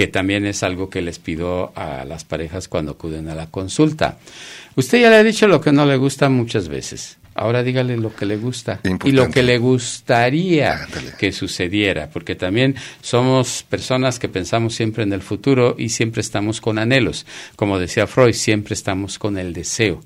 que 0.00 0.06
también 0.06 0.46
es 0.46 0.62
algo 0.62 0.88
que 0.88 1.02
les 1.02 1.18
pido 1.18 1.74
a 1.76 2.06
las 2.06 2.24
parejas 2.24 2.68
cuando 2.68 2.92
acuden 2.92 3.28
a 3.28 3.34
la 3.34 3.48
consulta. 3.50 4.16
Usted 4.74 4.98
ya 4.98 5.10
le 5.10 5.16
ha 5.16 5.22
dicho 5.22 5.46
lo 5.46 5.60
que 5.60 5.72
no 5.72 5.84
le 5.84 5.98
gusta 5.98 6.30
muchas 6.30 6.70
veces. 6.70 7.18
Ahora 7.34 7.62
dígale 7.62 7.98
lo 7.98 8.16
que 8.16 8.24
le 8.24 8.38
gusta 8.38 8.80
y 9.04 9.12
lo 9.12 9.28
que 9.28 9.42
le 9.42 9.58
gustaría 9.58 10.88
que 11.18 11.32
sucediera, 11.32 12.08
porque 12.08 12.34
también 12.34 12.76
somos 13.02 13.62
personas 13.62 14.18
que 14.18 14.30
pensamos 14.30 14.74
siempre 14.74 15.02
en 15.02 15.12
el 15.12 15.20
futuro 15.20 15.74
y 15.76 15.90
siempre 15.90 16.22
estamos 16.22 16.62
con 16.62 16.78
anhelos. 16.78 17.26
Como 17.54 17.78
decía 17.78 18.06
Freud, 18.06 18.32
siempre 18.32 18.72
estamos 18.72 19.18
con 19.18 19.36
el 19.36 19.52
deseo 19.52 20.00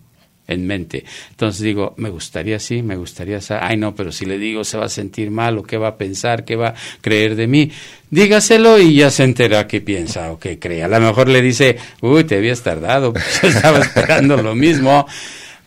en 0.46 0.66
mente. 0.66 1.04
Entonces 1.30 1.62
digo, 1.62 1.94
me 1.96 2.10
gustaría 2.10 2.56
así, 2.56 2.82
me 2.82 2.96
gustaría 2.96 3.38
así. 3.38 3.54
Ay, 3.58 3.76
no, 3.76 3.94
pero 3.94 4.12
si 4.12 4.26
le 4.26 4.38
digo 4.38 4.64
se 4.64 4.76
va 4.76 4.86
a 4.86 4.90
sentir 4.90 5.30
mal 5.30 5.58
o 5.58 5.62
qué 5.62 5.78
va 5.78 5.88
a 5.88 5.96
pensar, 5.96 6.44
qué 6.44 6.56
va 6.56 6.68
a 6.68 6.74
creer 7.00 7.34
de 7.36 7.46
mí. 7.46 7.70
Dígaselo 8.10 8.78
y 8.78 8.94
ya 8.96 9.10
se 9.10 9.24
entera 9.24 9.66
qué 9.66 9.80
piensa 9.80 10.30
o 10.32 10.38
qué 10.38 10.58
cree. 10.58 10.84
A 10.84 10.88
lo 10.88 11.00
mejor 11.00 11.28
le 11.28 11.42
dice, 11.42 11.76
uy, 12.00 12.24
te 12.24 12.36
habías 12.36 12.62
tardado, 12.62 13.12
pues 13.12 13.42
estaba 13.44 13.78
esperando 13.78 14.36
lo 14.42 14.54
mismo. 14.54 15.06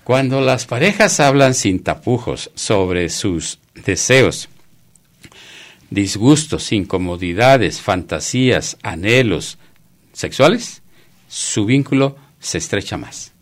Cuando 0.04 0.40
las 0.40 0.66
parejas 0.66 1.20
hablan 1.20 1.54
sin 1.54 1.84
tapujos 1.84 2.52
sobre 2.56 3.10
sus 3.10 3.60
deseos, 3.86 4.48
disgustos, 5.90 6.72
incomodidades, 6.72 7.82
fantasías, 7.82 8.78
anhelos 8.84 9.58
sexuales, 10.14 10.82
su 11.28 11.66
vínculo 11.66 12.16
se 12.40 12.58
estrecha 12.58 12.98
más. 12.98 13.34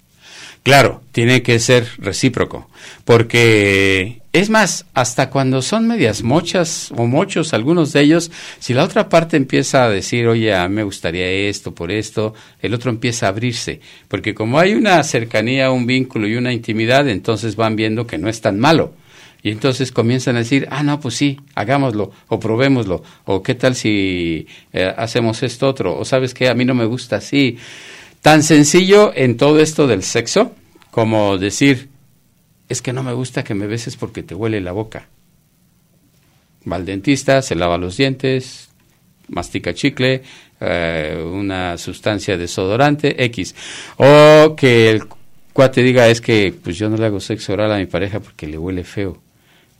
Claro, 0.65 1.03
tiene 1.11 1.43
que 1.43 1.59
ser 1.59 1.87
recíproco, 1.99 2.67
porque 3.03 4.21
es 4.33 4.49
más, 4.49 4.87
hasta 4.95 5.29
cuando 5.29 5.61
son 5.61 5.85
medias 5.85 6.23
mochas 6.23 6.91
o 6.97 7.05
mochos, 7.05 7.53
algunos 7.53 7.93
de 7.93 8.01
ellos, 8.01 8.31
si 8.57 8.73
la 8.73 8.83
otra 8.83 9.07
parte 9.07 9.37
empieza 9.37 9.85
a 9.85 9.91
decir, 9.91 10.25
oye, 10.25 10.55
a 10.55 10.67
mí 10.67 10.73
me 10.73 10.81
gustaría 10.81 11.29
esto 11.29 11.75
por 11.75 11.91
esto, 11.91 12.33
el 12.63 12.73
otro 12.73 12.89
empieza 12.89 13.27
a 13.27 13.29
abrirse, 13.29 13.79
porque 14.07 14.33
como 14.33 14.57
hay 14.57 14.73
una 14.73 15.03
cercanía, 15.03 15.69
un 15.69 15.85
vínculo 15.85 16.27
y 16.27 16.35
una 16.35 16.51
intimidad, 16.51 17.07
entonces 17.09 17.55
van 17.55 17.75
viendo 17.75 18.07
que 18.07 18.17
no 18.17 18.27
es 18.27 18.41
tan 18.41 18.59
malo. 18.59 18.95
Y 19.43 19.51
entonces 19.51 19.91
comienzan 19.91 20.35
a 20.35 20.39
decir, 20.39 20.67
ah, 20.71 20.81
no, 20.81 20.99
pues 20.99 21.13
sí, 21.13 21.39
hagámoslo, 21.53 22.11
o 22.27 22.39
probémoslo, 22.39 23.03
o 23.25 23.43
qué 23.43 23.53
tal 23.53 23.75
si 23.75 24.47
eh, 24.73 24.91
hacemos 24.97 25.43
esto 25.43 25.67
otro, 25.67 25.95
o 25.95 26.03
sabes 26.05 26.33
que 26.33 26.49
a 26.49 26.55
mí 26.55 26.65
no 26.65 26.73
me 26.73 26.85
gusta 26.85 27.17
así. 27.17 27.59
Tan 28.25 28.41
sencillo 28.41 29.11
en 29.13 29.37
todo 29.37 29.59
esto 29.59 29.85
del 29.85 30.01
sexo 30.01 30.51
como 30.89 31.37
decir, 31.37 31.89
es 32.67 32.81
que 32.81 32.91
no 32.91 33.03
me 33.03 33.13
gusta 33.13 33.43
que 33.43 33.53
me 33.53 33.67
beses 33.67 33.97
porque 33.97 34.23
te 34.23 34.33
huele 34.33 34.61
la 34.61 34.71
boca. 34.71 35.09
Va 36.67 36.77
al 36.77 36.85
dentista, 36.85 37.43
se 37.43 37.53
lava 37.53 37.77
los 37.77 37.97
dientes, 37.97 38.69
mastica 39.27 39.75
chicle 39.75 40.23
eh, 40.59 41.23
una 41.23 41.77
sustancia 41.77 42.35
desodorante 42.35 43.23
X. 43.25 43.53
O 43.97 44.55
que 44.55 44.89
el 44.89 45.03
cuate 45.53 45.83
diga 45.83 46.07
es 46.07 46.19
que 46.19 46.51
pues 46.63 46.79
yo 46.79 46.89
no 46.89 46.97
le 46.97 47.05
hago 47.05 47.19
sexo 47.19 47.53
oral 47.53 47.73
a 47.73 47.77
mi 47.77 47.85
pareja 47.85 48.21
porque 48.21 48.47
le 48.47 48.57
huele 48.57 48.83
feo. 48.83 49.21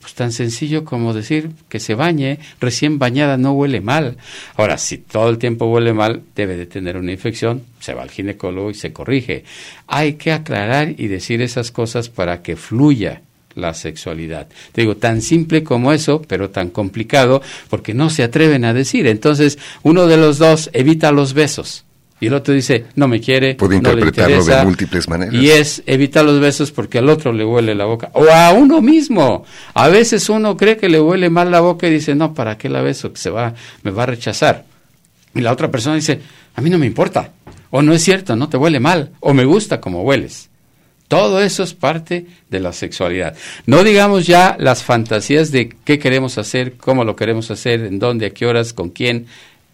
Pues 0.06 0.14
tan 0.14 0.32
sencillo 0.32 0.86
como 0.86 1.16
decir 1.16 1.50
que 1.68 1.80
se 1.80 1.96
bañe, 1.96 2.38
recién 2.60 3.00
bañada 3.00 3.38
no 3.38 3.54
huele 3.54 3.82
mal. 3.82 4.18
Ahora, 4.56 4.78
si 4.78 5.00
todo 5.00 5.30
el 5.30 5.40
tiempo 5.40 5.66
huele 5.66 5.94
mal, 5.94 6.22
debe 6.36 6.56
de 6.58 6.68
tener 6.68 6.96
una 6.96 7.12
infección, 7.12 7.64
se 7.80 7.96
va 7.96 8.04
al 8.04 8.12
ginecólogo 8.12 8.70
y 8.70 8.76
se 8.76 8.94
corrige. 8.94 9.46
Hay 9.88 10.14
que 10.14 10.32
aclarar 10.32 10.94
y 10.96 11.08
decir 11.08 11.42
esas 11.42 11.72
cosas 11.72 12.10
para 12.10 12.44
que 12.44 12.56
fluya 12.56 13.24
la 13.56 13.74
sexualidad. 13.74 14.48
Te 14.74 14.82
digo, 14.82 14.96
tan 14.96 15.24
simple 15.24 15.64
como 15.64 15.92
eso, 15.92 16.22
pero 16.22 16.52
tan 16.52 16.70
complicado, 16.70 17.42
porque 17.72 17.96
no 17.96 18.12
se 18.12 18.22
atreven 18.22 18.64
a 18.64 18.76
decir. 18.76 19.08
Entonces, 19.08 19.58
uno 19.82 20.06
de 20.06 20.18
los 20.18 20.38
dos 20.38 20.70
evita 20.74 21.12
los 21.12 21.34
besos. 21.34 21.85
Y 22.26 22.28
el 22.28 22.34
otro 22.34 22.56
dice, 22.56 22.86
no 22.96 23.08
me 23.08 23.22
quiere. 23.22 23.54
Puede 23.54 23.80
no 23.80 23.90
le 23.90 24.00
interpretarlo 24.00 24.38
interesa, 24.38 24.60
de 24.62 24.66
múltiples 24.66 25.08
maneras. 25.08 25.36
Y 25.36 25.52
es 25.52 25.84
evitar 25.86 26.26
los 26.26 26.40
besos 26.40 26.72
porque 26.72 26.98
al 26.98 27.08
otro 27.08 27.32
le 27.32 27.46
huele 27.46 27.76
la 27.76 27.86
boca. 27.86 28.10
O 28.14 28.26
a 28.32 28.52
uno 28.52 28.82
mismo. 28.82 29.46
A 29.76 29.90
veces 29.90 30.28
uno 30.28 30.58
cree 30.58 30.76
que 30.76 30.90
le 30.90 31.00
huele 31.00 31.30
mal 31.30 31.52
la 31.52 31.60
boca 31.60 31.88
y 31.88 31.92
dice, 31.92 32.16
no, 32.16 32.34
¿para 32.34 32.58
qué 32.58 32.68
la 32.68 32.82
beso? 32.82 33.14
Que 33.14 33.20
se 33.20 33.30
va, 33.30 33.54
me 33.84 33.92
va 33.92 34.02
a 34.02 34.06
rechazar. 34.08 34.66
Y 35.36 35.42
la 35.42 35.52
otra 35.52 35.70
persona 35.70 35.98
dice, 35.98 36.20
a 36.56 36.62
mí 36.62 36.72
no 36.72 36.80
me 36.80 36.88
importa. 36.88 37.30
O 37.70 37.84
no 37.84 37.94
es 37.94 38.02
cierto, 38.02 38.36
no 38.36 38.50
te 38.50 38.58
huele 38.58 38.80
mal. 38.80 39.12
O 39.20 39.36
me 39.36 39.46
gusta 39.46 39.80
como 39.80 40.02
hueles. 40.02 40.50
Todo 41.08 41.44
eso 41.44 41.62
es 41.62 41.76
parte 41.76 42.26
de 42.50 42.60
la 42.60 42.74
sexualidad. 42.74 43.38
No 43.68 43.84
digamos 43.84 44.26
ya 44.26 44.58
las 44.60 44.82
fantasías 44.82 45.52
de 45.52 45.70
qué 45.70 46.00
queremos 46.00 46.40
hacer, 46.40 46.74
cómo 46.78 47.04
lo 47.04 47.16
queremos 47.16 47.52
hacer, 47.52 47.82
en 47.82 48.00
dónde, 48.00 48.26
a 48.26 48.30
qué 48.32 48.48
horas, 48.48 48.74
con 48.74 48.90
quién. 48.90 49.28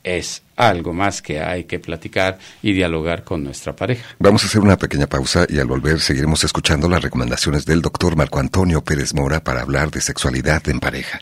Es 0.03 0.43
algo 0.55 0.93
más 0.93 1.21
que 1.21 1.39
hay 1.39 1.65
que 1.65 1.79
platicar 1.79 2.39
y 2.61 2.73
dialogar 2.73 3.23
con 3.23 3.43
nuestra 3.43 3.75
pareja. 3.75 4.05
Vamos 4.19 4.43
a 4.43 4.47
hacer 4.47 4.61
una 4.61 4.77
pequeña 4.77 5.07
pausa 5.07 5.45
y 5.49 5.59
al 5.59 5.67
volver 5.67 5.99
seguiremos 5.99 6.43
escuchando 6.43 6.87
las 6.89 7.01
recomendaciones 7.01 7.65
del 7.65 7.81
doctor 7.81 8.15
Marco 8.15 8.39
Antonio 8.39 8.83
Pérez 8.83 9.13
Mora 9.13 9.43
para 9.43 9.61
hablar 9.61 9.91
de 9.91 10.01
sexualidad 10.01 10.67
en 10.69 10.79
pareja. 10.79 11.21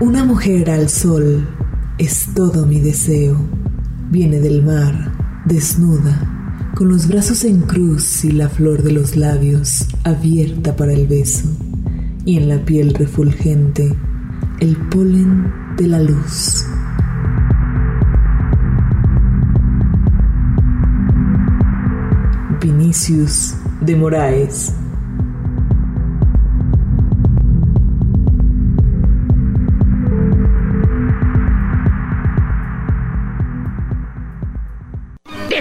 Una 0.00 0.24
mujer 0.24 0.70
al 0.70 0.88
sol 0.88 1.46
es 1.98 2.32
todo 2.34 2.64
mi 2.66 2.80
deseo. 2.80 3.59
Viene 4.10 4.40
del 4.40 4.64
mar, 4.64 5.12
desnuda, 5.44 6.72
con 6.74 6.88
los 6.88 7.06
brazos 7.06 7.44
en 7.44 7.60
cruz 7.60 8.24
y 8.24 8.32
la 8.32 8.48
flor 8.48 8.82
de 8.82 8.90
los 8.90 9.14
labios 9.14 9.86
abierta 10.02 10.74
para 10.74 10.92
el 10.92 11.06
beso, 11.06 11.48
y 12.24 12.36
en 12.36 12.48
la 12.48 12.64
piel 12.64 12.92
refulgente 12.92 13.94
el 14.58 14.76
polen 14.76 15.52
de 15.76 15.86
la 15.86 16.02
luz. 16.02 16.66
Vinicius 22.60 23.54
de 23.80 23.94
Moraes. 23.94 24.72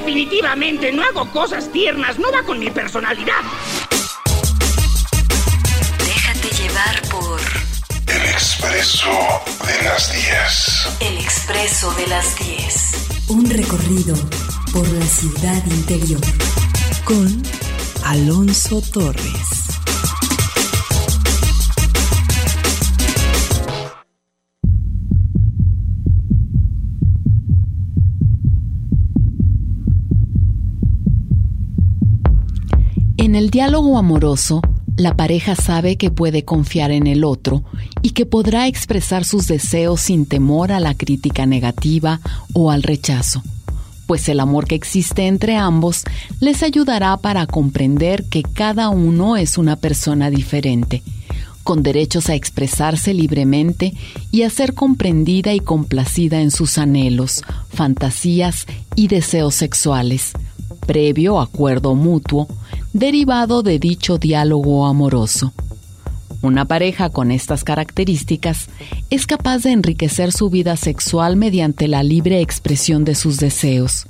Definitivamente 0.09 0.91
no 0.91 1.03
hago 1.03 1.31
cosas 1.31 1.71
tiernas, 1.71 2.17
no 2.17 2.31
va 2.31 2.41
con 2.41 2.57
mi 2.57 2.71
personalidad. 2.71 3.43
Déjate 5.99 6.49
llevar 6.63 7.01
por 7.11 7.39
El 8.07 8.25
expreso 8.31 9.11
de 9.67 9.83
las 9.83 10.11
10. 10.11 11.11
El 11.11 11.17
Expreso 11.19 11.93
de 11.93 12.07
las 12.07 12.39
10. 12.39 13.27
Un 13.27 13.51
recorrido 13.51 14.15
por 14.73 14.87
la 14.87 15.05
ciudad 15.05 15.63
interior. 15.67 16.21
Con 17.05 17.43
Alonso 18.03 18.81
Torres. 18.91 19.58
El 33.49 33.51
diálogo 33.51 33.97
amoroso, 33.97 34.61
la 34.95 35.15
pareja 35.15 35.55
sabe 35.55 35.95
que 35.95 36.11
puede 36.11 36.45
confiar 36.45 36.91
en 36.91 37.07
el 37.07 37.23
otro 37.23 37.63
y 38.03 38.11
que 38.11 38.27
podrá 38.27 38.67
expresar 38.67 39.25
sus 39.25 39.47
deseos 39.47 40.01
sin 40.01 40.27
temor 40.27 40.71
a 40.71 40.79
la 40.79 40.93
crítica 40.93 41.47
negativa 41.47 42.19
o 42.53 42.69
al 42.69 42.83
rechazo, 42.83 43.41
pues 44.05 44.29
el 44.29 44.39
amor 44.39 44.67
que 44.67 44.75
existe 44.75 45.25
entre 45.25 45.55
ambos 45.55 46.03
les 46.39 46.61
ayudará 46.61 47.17
para 47.17 47.47
comprender 47.47 48.23
que 48.25 48.43
cada 48.43 48.89
uno 48.89 49.35
es 49.35 49.57
una 49.57 49.77
persona 49.77 50.29
diferente, 50.29 51.01
con 51.63 51.81
derechos 51.81 52.29
a 52.29 52.35
expresarse 52.35 53.15
libremente 53.15 53.95
y 54.29 54.43
a 54.43 54.51
ser 54.51 54.75
comprendida 54.75 55.55
y 55.55 55.59
complacida 55.59 56.39
en 56.39 56.51
sus 56.51 56.77
anhelos, 56.77 57.41
fantasías 57.69 58.67
y 58.95 59.07
deseos 59.07 59.55
sexuales, 59.55 60.33
previo 60.89 61.39
acuerdo 61.39 61.93
mutuo, 61.93 62.47
derivado 62.93 63.61
de 63.61 63.77
dicho 63.77 64.17
diálogo 64.17 64.87
amoroso. 64.87 65.53
Una 66.41 66.65
pareja 66.65 67.11
con 67.11 67.29
estas 67.29 67.63
características 67.63 68.69
es 69.11 69.27
capaz 69.27 69.61
de 69.61 69.71
enriquecer 69.71 70.31
su 70.31 70.49
vida 70.49 70.77
sexual 70.77 71.35
mediante 71.35 71.87
la 71.87 72.01
libre 72.01 72.41
expresión 72.41 73.05
de 73.05 73.13
sus 73.13 73.37
deseos, 73.37 74.07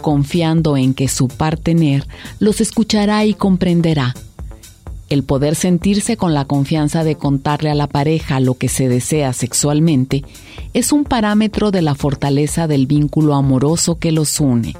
confiando 0.00 0.76
en 0.76 0.92
que 0.92 1.06
su 1.06 1.28
partener 1.28 2.04
los 2.40 2.60
escuchará 2.60 3.24
y 3.24 3.34
comprenderá. 3.34 4.16
El 5.08 5.22
poder 5.22 5.54
sentirse 5.54 6.16
con 6.16 6.34
la 6.34 6.46
confianza 6.46 7.04
de 7.04 7.14
contarle 7.14 7.70
a 7.70 7.76
la 7.76 7.86
pareja 7.86 8.40
lo 8.40 8.54
que 8.54 8.68
se 8.68 8.88
desea 8.88 9.32
sexualmente 9.32 10.24
es 10.74 10.90
un 10.90 11.04
parámetro 11.04 11.70
de 11.70 11.82
la 11.82 11.94
fortaleza 11.94 12.66
del 12.66 12.88
vínculo 12.88 13.36
amoroso 13.36 14.00
que 14.00 14.10
los 14.10 14.40
une 14.40 14.74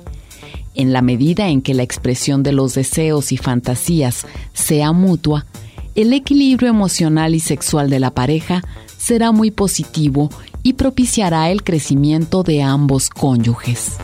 en 0.75 0.93
la 0.93 1.03
medida 1.03 1.49
en 1.49 1.63
que 1.63 1.75
la 1.75 1.83
expresión 1.83 2.43
de 2.43 2.53
los 2.53 2.75
deseos 2.75 3.33
y 3.33 3.37
fantasías 3.37 4.27
sea 4.53 4.93
mutua, 4.93 5.47
el 5.95 6.13
equilibrio 6.13 6.69
emocional 6.69 7.35
y 7.35 7.41
sexual 7.41 7.91
de 7.91 8.01
la 8.01 8.13
pareja 8.13 8.63
será 8.97 9.33
muy 9.33 9.51
positivo 9.51 10.31
y 10.63 10.75
propiciará 10.75 11.51
el 11.51 11.63
crecimiento 11.63 12.43
de 12.43 12.63
ambos 12.63 13.11
cónyuges. 13.11 13.99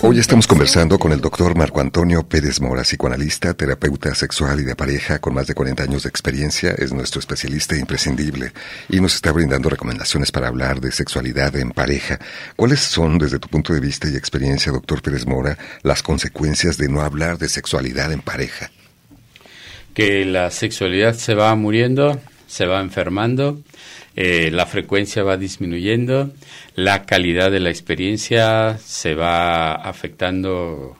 Hoy 0.00 0.20
estamos 0.20 0.46
conversando 0.46 0.96
con 0.96 1.10
el 1.10 1.20
doctor 1.20 1.56
Marco 1.56 1.80
Antonio 1.80 2.22
Pérez 2.22 2.60
Mora, 2.60 2.82
psicoanalista, 2.82 3.54
terapeuta 3.54 4.14
sexual 4.14 4.60
y 4.60 4.62
de 4.62 4.76
pareja 4.76 5.18
con 5.18 5.34
más 5.34 5.48
de 5.48 5.54
40 5.54 5.82
años 5.82 6.04
de 6.04 6.08
experiencia, 6.08 6.70
es 6.70 6.92
nuestro 6.92 7.18
especialista 7.18 7.76
imprescindible 7.76 8.52
y 8.88 9.00
nos 9.00 9.16
está 9.16 9.32
brindando 9.32 9.68
recomendaciones 9.68 10.30
para 10.30 10.46
hablar 10.46 10.80
de 10.80 10.92
sexualidad 10.92 11.56
en 11.56 11.72
pareja. 11.72 12.20
¿Cuáles 12.54 12.78
son, 12.78 13.18
desde 13.18 13.40
tu 13.40 13.48
punto 13.48 13.72
de 13.72 13.80
vista 13.80 14.08
y 14.08 14.14
experiencia, 14.14 14.70
doctor 14.70 15.02
Pérez 15.02 15.26
Mora, 15.26 15.58
las 15.82 16.04
consecuencias 16.04 16.78
de 16.78 16.88
no 16.88 17.00
hablar 17.00 17.36
de 17.36 17.48
sexualidad 17.48 18.12
en 18.12 18.20
pareja? 18.20 18.70
Que 19.94 20.24
la 20.24 20.52
sexualidad 20.52 21.14
se 21.14 21.34
va 21.34 21.52
muriendo, 21.56 22.20
se 22.46 22.66
va 22.66 22.80
enfermando, 22.80 23.60
eh, 24.20 24.50
la 24.50 24.66
frecuencia 24.66 25.22
va 25.22 25.36
disminuyendo, 25.36 26.32
la 26.74 27.04
calidad 27.04 27.52
de 27.52 27.60
la 27.60 27.70
experiencia 27.70 28.76
se 28.76 29.14
va 29.14 29.74
afectando 29.74 30.96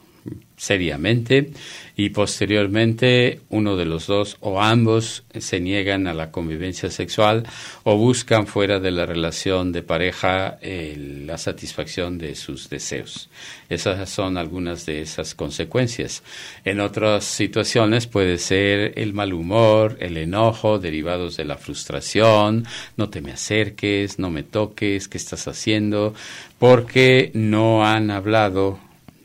seriamente 0.57 1.51
y 1.99 2.11
posteriormente 2.11 3.41
uno 3.49 3.77
de 3.77 3.85
los 3.85 4.07
dos 4.07 4.37
o 4.39 4.63
ambos 4.63 5.25
se 5.37 5.59
niegan 5.59 6.07
a 6.07 6.15
la 6.15 6.31
convivencia 6.31 6.93
sexual 6.93 7.43
o 7.83 7.97
buscan 7.97 8.47
fuera 8.47 8.79
de 8.79 8.93
la 8.93 9.05
relación 9.05 9.73
de 9.73 9.83
pareja 9.83 10.59
eh, 10.63 11.25
la 11.27 11.37
satisfacción 11.39 12.17
de 12.17 12.37
sus 12.37 12.71
deseos. 12.71 13.29
Esas 13.69 14.09
son 14.09 14.39
algunas 14.39 14.87
de 14.87 15.03
esas 15.03 15.35
consecuencias. 15.35 16.23
En 16.65 16.79
otras 16.79 17.25
situaciones 17.25 18.07
puede 18.07 18.39
ser 18.39 18.93
el 18.95 19.13
mal 19.13 19.33
humor, 19.33 19.97
el 19.99 20.19
enojo 20.19 20.79
derivados 20.79 21.37
de 21.37 21.47
la 21.47 21.57
frustración, 21.57 22.65
no 22.97 23.11
te 23.11 23.21
me 23.21 23.33
acerques, 23.33 24.21
no 24.21 24.31
me 24.31 24.45
toques, 24.45 25.09
¿qué 25.09 25.19
estás 25.19 25.49
haciendo? 25.49 26.15
Porque 26.61 27.33
no 27.35 27.85
han 27.85 28.13
hablado 28.13 28.79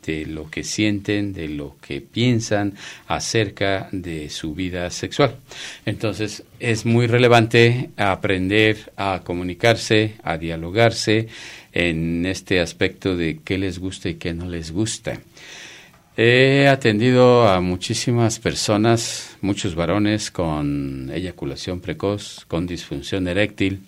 de 0.04 0.26
lo 0.26 0.50
que 0.50 0.64
sienten, 0.64 1.32
de 1.32 1.48
lo 1.48 1.76
que 1.80 2.00
piensan 2.00 2.74
acerca 3.06 3.88
de 3.92 4.30
su 4.30 4.54
vida 4.54 4.90
sexual. 4.90 5.36
Entonces 5.86 6.44
es 6.60 6.84
muy 6.84 7.06
relevante 7.06 7.90
aprender 7.96 8.92
a 8.96 9.22
comunicarse, 9.24 10.14
a 10.22 10.38
dialogarse 10.38 11.28
en 11.72 12.26
este 12.26 12.60
aspecto 12.60 13.16
de 13.16 13.40
qué 13.44 13.58
les 13.58 13.78
gusta 13.78 14.08
y 14.08 14.14
qué 14.14 14.32
no 14.32 14.48
les 14.48 14.70
gusta. 14.70 15.20
He 16.16 16.68
atendido 16.68 17.48
a 17.48 17.60
muchísimas 17.60 18.38
personas, 18.38 19.36
muchos 19.40 19.74
varones 19.74 20.30
con 20.30 21.10
eyaculación 21.12 21.80
precoz, 21.80 22.44
con 22.46 22.68
disfunción 22.68 23.26
eréctil, 23.26 23.80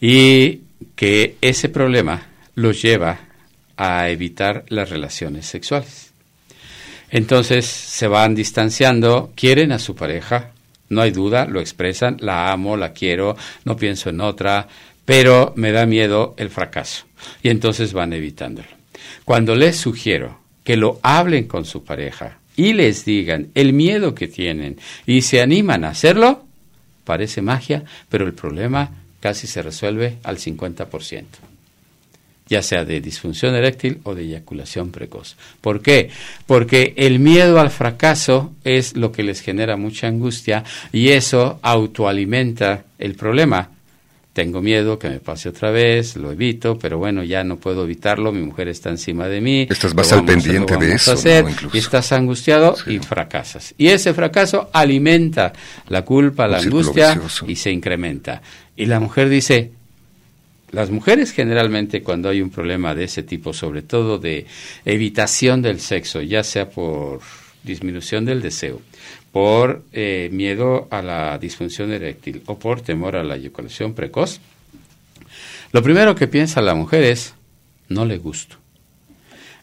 y 0.00 0.62
que 0.96 1.36
ese 1.40 1.68
problema 1.68 2.26
los 2.56 2.82
lleva 2.82 3.20
a 3.76 4.08
evitar 4.08 4.64
las 4.68 4.90
relaciones 4.90 5.46
sexuales. 5.46 6.12
Entonces 7.10 7.66
se 7.66 8.06
van 8.08 8.34
distanciando, 8.34 9.32
quieren 9.34 9.70
a 9.70 9.78
su 9.78 9.94
pareja, 9.94 10.52
no 10.88 11.02
hay 11.02 11.10
duda, 11.10 11.46
lo 11.46 11.60
expresan, 11.60 12.16
la 12.20 12.50
amo, 12.50 12.76
la 12.76 12.92
quiero, 12.92 13.36
no 13.64 13.76
pienso 13.76 14.08
en 14.08 14.20
otra, 14.20 14.66
pero 15.04 15.52
me 15.56 15.72
da 15.72 15.84
miedo 15.84 16.34
el 16.38 16.48
fracaso. 16.48 17.04
Y 17.42 17.50
entonces 17.50 17.92
van 17.92 18.12
evitándolo. 18.12 18.68
Cuando 19.24 19.54
les 19.54 19.76
sugiero 19.76 20.40
que 20.64 20.76
lo 20.76 21.00
hablen 21.02 21.46
con 21.48 21.64
su 21.64 21.84
pareja 21.84 22.38
y 22.56 22.72
les 22.72 23.04
digan 23.04 23.48
el 23.54 23.72
miedo 23.72 24.14
que 24.14 24.28
tienen 24.28 24.78
y 25.06 25.22
se 25.22 25.42
animan 25.42 25.84
a 25.84 25.90
hacerlo, 25.90 26.44
parece 27.04 27.42
magia, 27.42 27.84
pero 28.08 28.26
el 28.26 28.32
problema 28.32 28.90
casi 29.20 29.46
se 29.46 29.60
resuelve 29.60 30.18
al 30.22 30.38
50% 30.38 31.51
ya 32.52 32.62
sea 32.62 32.84
de 32.84 33.00
disfunción 33.00 33.54
eréctil 33.54 34.00
o 34.02 34.14
de 34.14 34.24
eyaculación 34.24 34.90
precoz. 34.90 35.36
¿Por 35.62 35.80
qué? 35.80 36.10
Porque 36.46 36.92
el 36.98 37.18
miedo 37.18 37.58
al 37.58 37.70
fracaso 37.70 38.52
es 38.62 38.94
lo 38.94 39.10
que 39.10 39.22
les 39.22 39.40
genera 39.40 39.78
mucha 39.78 40.06
angustia 40.06 40.62
y 40.92 41.08
eso 41.08 41.58
autoalimenta 41.62 42.84
el 42.98 43.14
problema. 43.14 43.70
Tengo 44.34 44.60
miedo 44.60 44.98
que 44.98 45.08
me 45.08 45.18
pase 45.18 45.48
otra 45.48 45.70
vez, 45.70 46.16
lo 46.16 46.30
evito, 46.30 46.78
pero 46.78 46.98
bueno, 46.98 47.22
ya 47.22 47.42
no 47.42 47.56
puedo 47.56 47.84
evitarlo, 47.84 48.32
mi 48.32 48.42
mujer 48.42 48.68
está 48.68 48.90
encima 48.90 49.28
de 49.28 49.40
mí. 49.40 49.66
Estás 49.70 49.94
más 49.94 50.12
al 50.12 50.26
pendiente 50.26 50.76
de 50.76 50.92
eso. 50.92 51.14
y 51.72 51.78
estás 51.78 52.12
angustiado 52.12 52.76
y 52.86 52.98
fracasas. 52.98 53.74
Y 53.78 53.88
ese 53.88 54.12
fracaso 54.12 54.68
alimenta 54.74 55.54
la 55.88 56.02
culpa, 56.02 56.46
la 56.46 56.58
angustia 56.58 57.18
y 57.46 57.56
se 57.56 57.70
incrementa. 57.70 58.42
Y 58.76 58.86
la 58.86 59.00
mujer 59.00 59.30
dice, 59.30 59.72
las 60.72 60.90
mujeres 60.90 61.32
generalmente 61.32 62.02
cuando 62.02 62.30
hay 62.30 62.40
un 62.40 62.50
problema 62.50 62.94
de 62.94 63.04
ese 63.04 63.22
tipo, 63.22 63.52
sobre 63.52 63.82
todo 63.82 64.18
de 64.18 64.46
evitación 64.84 65.62
del 65.62 65.80
sexo, 65.80 66.22
ya 66.22 66.42
sea 66.42 66.70
por 66.70 67.20
disminución 67.62 68.24
del 68.24 68.40
deseo, 68.40 68.80
por 69.30 69.84
eh, 69.92 70.30
miedo 70.32 70.88
a 70.90 71.02
la 71.02 71.38
disfunción 71.38 71.92
eréctil 71.92 72.42
o 72.46 72.58
por 72.58 72.80
temor 72.80 73.16
a 73.16 73.22
la 73.22 73.36
eyaculación 73.36 73.94
precoz, 73.94 74.40
lo 75.72 75.82
primero 75.82 76.14
que 76.14 76.26
piensa 76.26 76.60
la 76.62 76.74
mujer 76.74 77.04
es, 77.04 77.34
no 77.88 78.04
le 78.04 78.18
gusto. 78.18 78.56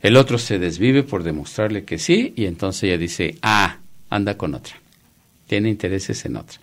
El 0.02 0.16
otro 0.16 0.38
se 0.38 0.60
desvive 0.60 1.04
por 1.04 1.24
demostrarle 1.24 1.84
que 1.84 1.98
sí 1.98 2.34
y 2.36 2.46
entonces 2.46 2.84
ella 2.84 2.98
dice, 2.98 3.36
ah, 3.42 3.80
anda 4.10 4.38
con 4.38 4.54
otra, 4.54 4.76
tiene 5.48 5.70
intereses 5.70 6.24
en 6.26 6.38
otra 6.38 6.60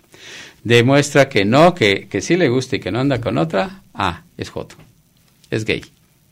demuestra 0.67 1.29
que 1.29 1.45
no, 1.45 1.73
que, 1.73 2.07
que 2.09 2.21
sí 2.21 2.35
le 2.35 2.49
gusta 2.49 2.75
y 2.75 2.79
que 2.79 2.91
no 2.91 2.99
anda 2.99 3.21
con 3.21 3.37
otra, 3.37 3.83
ah, 3.97 4.23
es 4.37 4.49
joto, 4.49 4.77
es 5.51 5.65
gay, 5.65 5.83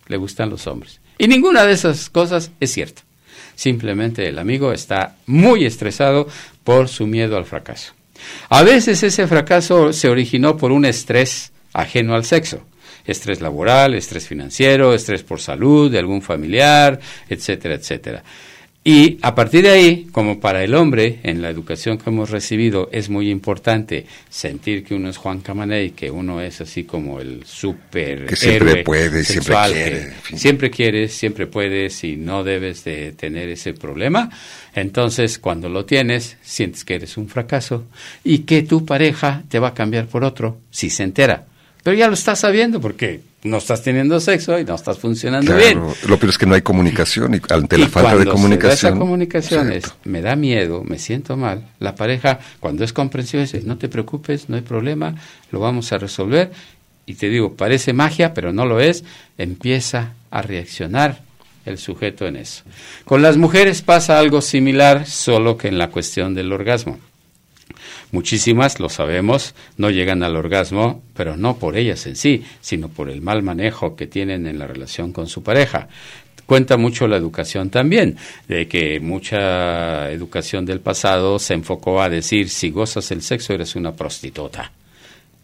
le 0.07 0.17
gustan 0.17 0.49
los 0.49 0.67
hombres. 0.67 1.01
Y 1.17 1.27
ninguna 1.27 1.65
de 1.65 1.73
esas 1.73 2.09
cosas 2.09 2.51
es 2.59 2.71
cierta. 2.71 3.01
Simplemente 3.55 4.27
el 4.27 4.37
amigo 4.37 4.71
está 4.71 5.15
muy 5.25 5.65
estresado 5.65 6.27
por 6.63 6.87
su 6.87 7.07
miedo 7.07 7.37
al 7.37 7.45
fracaso. 7.45 7.93
A 8.49 8.63
veces 8.63 9.03
ese 9.03 9.27
fracaso 9.27 9.93
se 9.93 10.09
originó 10.09 10.57
por 10.57 10.71
un 10.71 10.85
estrés 10.85 11.51
ajeno 11.73 12.15
al 12.15 12.25
sexo. 12.25 12.61
Estrés 13.05 13.39
laboral, 13.39 13.93
estrés 13.93 14.27
financiero, 14.27 14.93
estrés 14.93 15.23
por 15.23 15.39
salud 15.39 15.91
de 15.91 15.99
algún 15.99 16.21
familiar, 16.21 16.99
etcétera, 17.29 17.75
etcétera. 17.75 18.23
Y 18.87 19.17
a 19.23 19.33
partir 19.33 19.63
de 19.63 19.71
ahí, 19.71 20.07
como 20.11 20.39
para 20.39 20.63
el 20.63 20.75
hombre, 20.75 21.17
en 21.23 21.41
la 21.41 21.49
educación 21.49 21.97
que 21.97 22.11
hemos 22.11 22.29
recibido, 22.29 22.87
es 22.91 23.09
muy 23.09 23.31
importante 23.31 24.05
sentir 24.29 24.83
que 24.83 24.93
uno 24.93 25.09
es 25.09 25.17
Juan 25.17 25.39
Camaney, 25.39 25.89
que 25.89 26.11
uno 26.11 26.39
es 26.39 26.61
así 26.61 26.83
como 26.83 27.19
el 27.19 27.43
super 27.45 28.27
que 28.27 28.35
siempre 28.35 28.83
puede, 28.83 29.23
siempre 29.23 29.55
quiere. 29.73 30.13
Siempre 30.35 30.69
quieres, 30.69 31.13
siempre 31.13 31.47
puedes 31.47 32.03
y 32.03 32.15
no 32.15 32.43
debes 32.43 32.83
de 32.83 33.13
tener 33.13 33.49
ese 33.49 33.73
problema. 33.73 34.29
Entonces, 34.75 35.39
cuando 35.39 35.67
lo 35.67 35.85
tienes, 35.85 36.37
sientes 36.43 36.85
que 36.85 36.93
eres 36.93 37.17
un 37.17 37.27
fracaso 37.27 37.85
y 38.23 38.39
que 38.39 38.61
tu 38.61 38.85
pareja 38.85 39.41
te 39.49 39.57
va 39.57 39.69
a 39.69 39.73
cambiar 39.73 40.05
por 40.05 40.23
otro 40.23 40.59
si 40.69 40.91
se 40.91 41.01
entera. 41.01 41.47
Pero 41.81 41.97
ya 41.97 42.07
lo 42.07 42.13
estás 42.13 42.37
sabiendo 42.37 42.79
porque 42.79 43.19
no 43.45 43.57
estás 43.57 43.81
teniendo 43.83 44.19
sexo 44.19 44.59
y 44.59 44.65
no 44.65 44.75
estás 44.75 44.97
funcionando 44.97 45.55
bien. 45.55 45.79
Lo 46.07 46.17
peor 46.17 46.29
es 46.29 46.37
que 46.37 46.45
no 46.45 46.55
hay 46.55 46.61
comunicación 46.61 47.35
y 47.35 47.41
ante 47.49 47.77
la 47.77 47.87
falta 47.87 48.17
de 48.17 48.25
comunicación. 48.25 48.77
Se 48.77 48.87
esa 48.87 48.97
comunicación 48.97 49.71
es, 49.71 49.93
me 50.03 50.21
da 50.21 50.35
miedo, 50.35 50.83
me 50.83 50.99
siento 50.99 51.37
mal. 51.37 51.67
La 51.79 51.95
pareja, 51.95 52.39
cuando 52.59 52.83
es 52.83 52.91
comprensiva, 52.91 53.43
dice, 53.43 53.61
no 53.63 53.77
te 53.77 53.87
preocupes, 53.87 54.49
no 54.49 54.55
hay 54.55 54.61
problema, 54.63 55.15
lo 55.51 55.59
vamos 55.59 55.91
a 55.93 55.97
resolver. 55.97 56.51
Y 57.05 57.13
te 57.15 57.29
digo, 57.29 57.53
parece 57.55 57.93
magia, 57.93 58.33
pero 58.33 58.51
no 58.51 58.65
lo 58.65 58.79
es. 58.79 59.03
Empieza 59.37 60.13
a 60.31 60.41
reaccionar 60.41 61.21
el 61.65 61.77
sujeto 61.77 62.25
en 62.25 62.37
eso. 62.37 62.63
Con 63.05 63.21
las 63.21 63.37
mujeres 63.37 63.81
pasa 63.81 64.19
algo 64.19 64.41
similar, 64.41 65.05
solo 65.05 65.57
que 65.57 65.67
en 65.67 65.77
la 65.77 65.89
cuestión 65.89 66.33
del 66.33 66.51
orgasmo. 66.51 66.99
Muchísimas, 68.11 68.79
lo 68.79 68.89
sabemos, 68.89 69.55
no 69.77 69.89
llegan 69.89 70.23
al 70.23 70.35
orgasmo, 70.35 71.03
pero 71.13 71.37
no 71.37 71.57
por 71.57 71.77
ellas 71.77 72.05
en 72.05 72.15
sí, 72.15 72.45
sino 72.61 72.89
por 72.89 73.09
el 73.09 73.21
mal 73.21 73.43
manejo 73.43 73.95
que 73.95 74.07
tienen 74.07 74.47
en 74.47 74.59
la 74.59 74.67
relación 74.67 75.11
con 75.11 75.27
su 75.27 75.43
pareja. 75.43 75.87
Cuenta 76.45 76.77
mucho 76.77 77.07
la 77.07 77.17
educación 77.17 77.71
también, 77.71 78.17
de 78.47 78.67
que 78.67 78.99
mucha 78.99 80.11
educación 80.11 80.65
del 80.65 80.79
pasado 80.79 81.39
se 81.39 81.55
enfocó 81.55 82.01
a 82.01 82.09
decir, 82.09 82.49
si 82.49 82.69
gozas 82.69 83.09
el 83.11 83.23
sexo 83.23 83.53
eres 83.53 83.75
una 83.75 83.93
prostituta. 83.93 84.71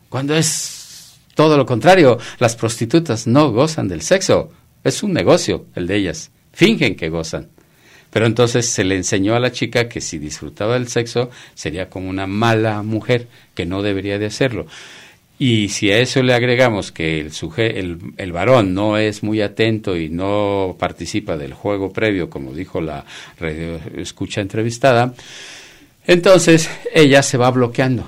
Cuando 0.10 0.36
es 0.36 1.17
todo 1.34 1.57
lo 1.57 1.65
contrario, 1.65 2.19
las 2.38 2.55
prostitutas 2.55 3.25
no 3.25 3.51
gozan 3.51 3.88
del 3.88 4.03
sexo, 4.03 4.51
es 4.84 5.01
un 5.01 5.13
negocio 5.13 5.65
el 5.75 5.88
de 5.88 5.95
ellas, 5.95 6.31
fingen 6.53 6.95
que 6.95 7.10
gozan. 7.10 7.49
Pero 8.12 8.26
entonces 8.26 8.69
se 8.69 8.84
le 8.84 8.95
enseñó 8.95 9.36
a 9.36 9.39
la 9.39 9.52
chica 9.52 9.88
que 9.88 10.02
si 10.02 10.19
disfrutaba 10.19 10.74
del 10.74 10.89
sexo 10.89 11.32
sería 11.56 11.89
como 11.89 12.10
una 12.10 12.28
mala 12.28 12.84
mujer, 12.84 13.28
que 13.56 13.65
no 13.65 13.82
debería 13.82 14.19
de 14.19 14.28
hacerlo. 14.28 14.67
Y 15.39 15.69
si 15.69 15.89
a 15.89 15.97
eso 15.97 16.21
le 16.21 16.36
agregamos 16.36 16.91
que 16.91 17.19
el, 17.19 17.32
el, 17.58 17.97
el, 18.17 18.32
varón 18.32 18.76
no 18.76 18.97
es 18.97 19.24
muy 19.24 19.41
atento 19.41 19.97
y 19.97 20.08
no 20.08 20.76
participa 20.78 21.36
del 21.36 21.54
juego 21.54 21.91
previo, 21.91 22.30
como 22.30 22.54
dijo 22.54 22.80
la 22.80 23.06
escucha 23.97 24.41
entrevistada, 24.41 25.15
entonces 26.06 26.69
ella 26.93 27.24
se 27.24 27.38
va 27.38 27.50
bloqueando, 27.50 28.08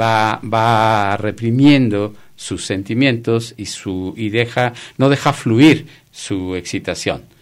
va, 0.00 0.40
va 0.42 1.18
reprimiendo 1.18 2.14
sus 2.34 2.64
sentimientos 2.64 3.52
y, 3.58 3.66
su, 3.66 4.14
y 4.16 4.30
deja, 4.30 4.72
no 4.96 5.10
deja 5.10 5.34
fluir 5.34 5.86
su 6.10 6.54
excitación 6.54 7.33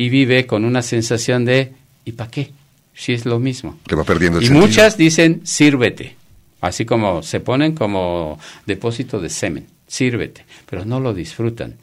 y 0.00 0.08
vive 0.08 0.46
con 0.46 0.64
una 0.64 0.80
sensación 0.80 1.44
de 1.44 1.74
¿y 2.06 2.12
para 2.12 2.30
qué? 2.30 2.52
Si 2.94 3.12
es 3.12 3.26
lo 3.26 3.38
mismo. 3.38 3.78
Te 3.86 3.94
va 3.94 4.02
perdiendo 4.02 4.40
Y 4.40 4.48
muchas 4.48 4.96
dicen 4.96 5.42
sírvete, 5.44 6.16
así 6.62 6.86
como 6.86 7.22
se 7.22 7.40
ponen 7.40 7.74
como 7.74 8.38
depósito 8.64 9.20
de 9.20 9.28
semen, 9.28 9.66
sírvete, 9.86 10.46
pero 10.64 10.86
no 10.86 11.00
lo 11.00 11.12
disfrutan. 11.12 11.76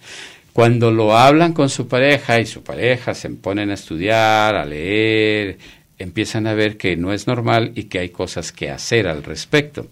Cuando 0.51 0.89
lo 0.89 1.15
hablan 1.15 1.53
con 1.53 1.69
su 1.69 1.87
pareja 1.87 2.39
y 2.39 2.47
su 2.47 2.63
pareja 2.63 3.13
se 3.13 3.29
ponen 3.29 3.69
a 3.69 3.75
estudiar, 3.75 4.55
a 4.55 4.65
leer, 4.65 5.59
empiezan 5.99 6.47
a 6.47 6.55
ver 6.55 6.75
que 6.75 6.97
no 6.97 7.13
es 7.13 7.27
normal 7.27 7.71
y 7.75 7.83
que 7.83 7.99
hay 7.99 8.09
cosas 8.09 8.51
que 8.51 8.71
hacer 8.71 9.07
al 9.07 9.21
respecto. 9.21 9.89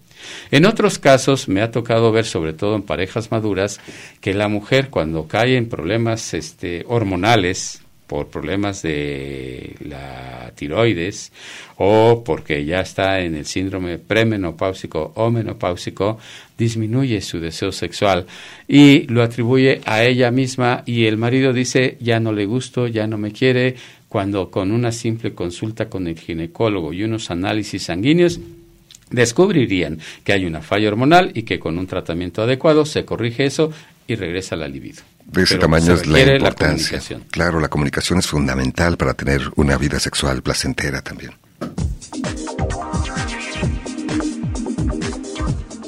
En 0.50 0.66
otros 0.66 0.98
casos 0.98 1.48
me 1.48 1.62
ha 1.62 1.70
tocado 1.70 2.12
ver, 2.12 2.26
sobre 2.26 2.54
todo 2.54 2.76
en 2.76 2.82
parejas 2.82 3.30
maduras, 3.30 3.80
que 4.20 4.34
la 4.34 4.48
mujer 4.48 4.90
cuando 4.90 5.28
cae 5.28 5.58
en 5.58 5.70
problemas 5.70 6.34
este, 6.34 6.84
hormonales, 6.88 7.85
por 8.08 8.28
problemas 8.28 8.82
de 8.82 9.76
la 9.80 10.52
tiroides 10.56 11.32
o 11.78 12.24
porque 12.24 12.64
ya 12.66 12.82
está 12.82 13.22
en 13.22 13.36
el 13.36 13.46
síndrome 13.46 13.98
premenopáusico 13.98 15.12
o 15.16 15.32
menopáusico, 15.32 16.20
disminuye 16.58 17.22
su 17.22 17.40
deseo 17.40 17.72
sexual 17.72 18.26
y 18.68 19.08
lo 19.08 19.24
atribuye 19.24 19.82
a 19.86 20.04
ella 20.04 20.32
misma 20.32 20.84
y 20.86 21.06
el 21.06 21.18
marido 21.18 21.54
dice 21.54 21.98
ya 22.00 22.20
no 22.20 22.32
le 22.32 22.46
gusto, 22.46 22.88
ya 22.88 23.08
no 23.08 23.18
me 23.18 23.32
quiere, 23.32 23.76
cuando 24.08 24.50
con 24.50 24.72
una 24.72 24.92
simple 24.92 25.34
consulta 25.34 25.90
con 25.90 26.08
el 26.08 26.18
ginecólogo 26.18 26.94
y 26.94 27.04
unos 27.04 27.32
análisis 27.32 27.84
sanguíneos 27.84 28.40
descubrirían 29.10 30.00
que 30.24 30.34
hay 30.34 30.46
una 30.46 30.62
falla 30.62 30.88
hormonal 30.88 31.32
y 31.34 31.44
que 31.44 31.60
con 31.60 31.78
un 31.78 31.88
tratamiento 31.88 32.42
adecuado 32.42 32.86
se 32.86 33.06
corrige 33.06 33.46
eso 33.46 33.72
y 34.08 34.16
regresa 34.16 34.56
la 34.56 34.68
libido. 34.68 35.04
De 35.26 35.44
ese 35.44 35.56
Pero 35.56 35.62
tamaño 35.62 35.94
es 35.94 36.06
la 36.08 36.20
importancia. 36.20 37.00
comunicación. 37.00 37.24
claro, 37.32 37.60
la 37.60 37.68
comunicación 37.68 38.20
es 38.20 38.28
fundamental 38.28 38.96
para 38.98 39.14
tener 39.14 39.42
una 39.56 39.78
vida 39.78 40.00
sexual 40.00 40.42
placentera 40.42 41.02
también. 41.02 41.34